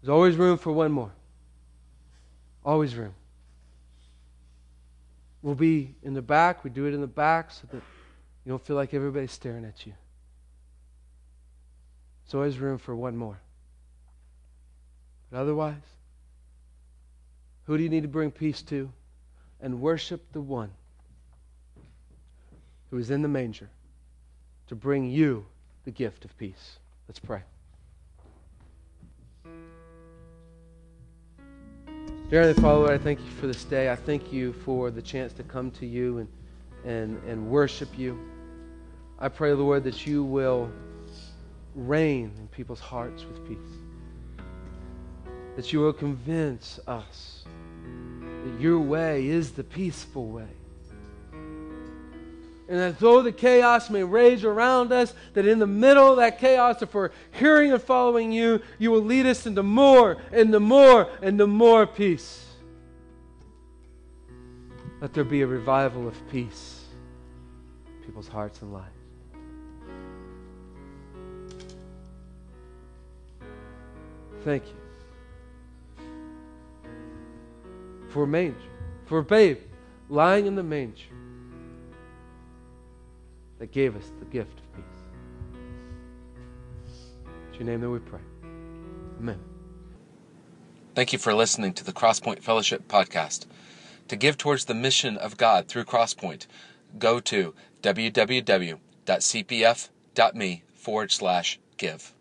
There's 0.00 0.10
always 0.10 0.36
room 0.36 0.58
for 0.58 0.72
one 0.72 0.92
more. 0.92 1.10
Always 2.64 2.94
room. 2.94 3.14
We'll 5.42 5.54
be 5.54 5.94
in 6.02 6.14
the 6.14 6.22
back. 6.22 6.64
We 6.64 6.70
do 6.70 6.86
it 6.86 6.94
in 6.94 7.00
the 7.00 7.06
back 7.06 7.50
so 7.50 7.66
that 7.72 7.82
you 8.44 8.50
don't 8.50 8.64
feel 8.64 8.76
like 8.76 8.92
everybody's 8.92 9.32
staring 9.32 9.64
at 9.64 9.86
you. 9.86 9.94
There's 12.28 12.34
always 12.34 12.58
room 12.58 12.76
for 12.76 12.94
one 12.94 13.16
more. 13.16 13.40
But 15.30 15.38
otherwise, 15.38 15.80
who 17.64 17.78
do 17.78 17.82
you 17.82 17.88
need 17.88 18.02
to 18.02 18.08
bring 18.08 18.30
peace 18.30 18.60
to? 18.62 18.90
And 19.62 19.80
worship 19.80 20.20
the 20.32 20.40
one 20.42 20.70
who 22.90 22.98
is 22.98 23.10
in 23.10 23.22
the 23.22 23.28
manger 23.28 23.70
to 24.66 24.74
bring 24.74 25.10
you 25.10 25.46
the 25.86 25.90
gift 25.90 26.26
of 26.26 26.36
peace. 26.36 26.78
Let's 27.08 27.18
pray. 27.18 27.40
Dear 32.28 32.42
Heavenly 32.42 32.62
Father, 32.62 32.92
I 32.92 32.98
thank 32.98 33.20
you 33.20 33.30
for 33.40 33.46
this 33.46 33.64
day. 33.64 33.90
I 33.90 33.96
thank 33.96 34.34
you 34.34 34.52
for 34.52 34.90
the 34.90 35.00
chance 35.00 35.32
to 35.32 35.42
come 35.42 35.70
to 35.72 35.86
you 35.86 36.18
and, 36.18 36.28
and, 36.84 37.22
and 37.24 37.48
worship 37.48 37.88
you. 37.98 38.18
I 39.18 39.28
pray, 39.28 39.54
Lord, 39.54 39.82
that 39.84 40.06
you 40.06 40.22
will 40.22 40.70
reign 41.78 42.32
in 42.38 42.48
people's 42.48 42.80
hearts 42.80 43.24
with 43.24 43.46
peace. 43.46 44.44
That 45.56 45.72
you 45.72 45.80
will 45.80 45.92
convince 45.92 46.80
us 46.86 47.44
that 48.44 48.60
your 48.60 48.80
way 48.80 49.26
is 49.26 49.52
the 49.52 49.64
peaceful 49.64 50.26
way. 50.28 50.48
And 52.68 52.78
that 52.78 52.98
though 52.98 53.22
the 53.22 53.32
chaos 53.32 53.88
may 53.88 54.04
rage 54.04 54.44
around 54.44 54.92
us, 54.92 55.14
that 55.32 55.46
in 55.46 55.58
the 55.58 55.66
middle 55.66 56.10
of 56.10 56.16
that 56.18 56.38
chaos, 56.38 56.82
if 56.82 56.92
we're 56.92 57.10
hearing 57.32 57.72
and 57.72 57.80
following 57.80 58.30
you, 58.30 58.60
you 58.78 58.90
will 58.90 59.02
lead 59.02 59.24
us 59.24 59.46
into 59.46 59.62
more 59.62 60.18
and 60.32 60.52
the 60.52 60.60
more 60.60 61.08
and 61.22 61.40
the 61.40 61.46
more 61.46 61.86
peace. 61.86 62.44
Let 65.00 65.14
there 65.14 65.24
be 65.24 65.42
a 65.42 65.46
revival 65.46 66.06
of 66.06 66.14
peace 66.30 66.84
in 67.86 68.04
people's 68.04 68.28
hearts 68.28 68.60
and 68.60 68.72
lives. 68.72 68.97
Thank 74.48 74.64
you 74.64 74.72
for 78.08 78.22
a 78.22 78.26
manger, 78.26 78.56
for 79.04 79.18
a 79.18 79.22
babe 79.22 79.58
lying 80.08 80.46
in 80.46 80.54
the 80.54 80.62
manger 80.62 81.04
that 83.58 83.72
gave 83.72 83.94
us 83.94 84.10
the 84.20 84.24
gift 84.24 84.58
of 84.58 84.72
peace. 84.74 84.84
In 87.52 87.58
your 87.58 87.66
name 87.66 87.82
that 87.82 87.90
we 87.90 87.98
pray. 87.98 88.22
Amen. 89.18 89.38
Thank 90.94 91.12
you 91.12 91.18
for 91.18 91.34
listening 91.34 91.74
to 91.74 91.84
the 91.84 91.92
Crosspoint 91.92 92.40
Fellowship 92.40 92.88
podcast. 92.88 93.44
To 94.08 94.16
give 94.16 94.38
towards 94.38 94.64
the 94.64 94.72
mission 94.72 95.18
of 95.18 95.36
God 95.36 95.68
through 95.68 95.84
Crosspoint, 95.84 96.46
go 96.98 97.20
to 97.20 97.54
www.cpf.me 97.82 98.82
forward 100.74 101.12
slash 101.12 101.58
give. 101.76 102.14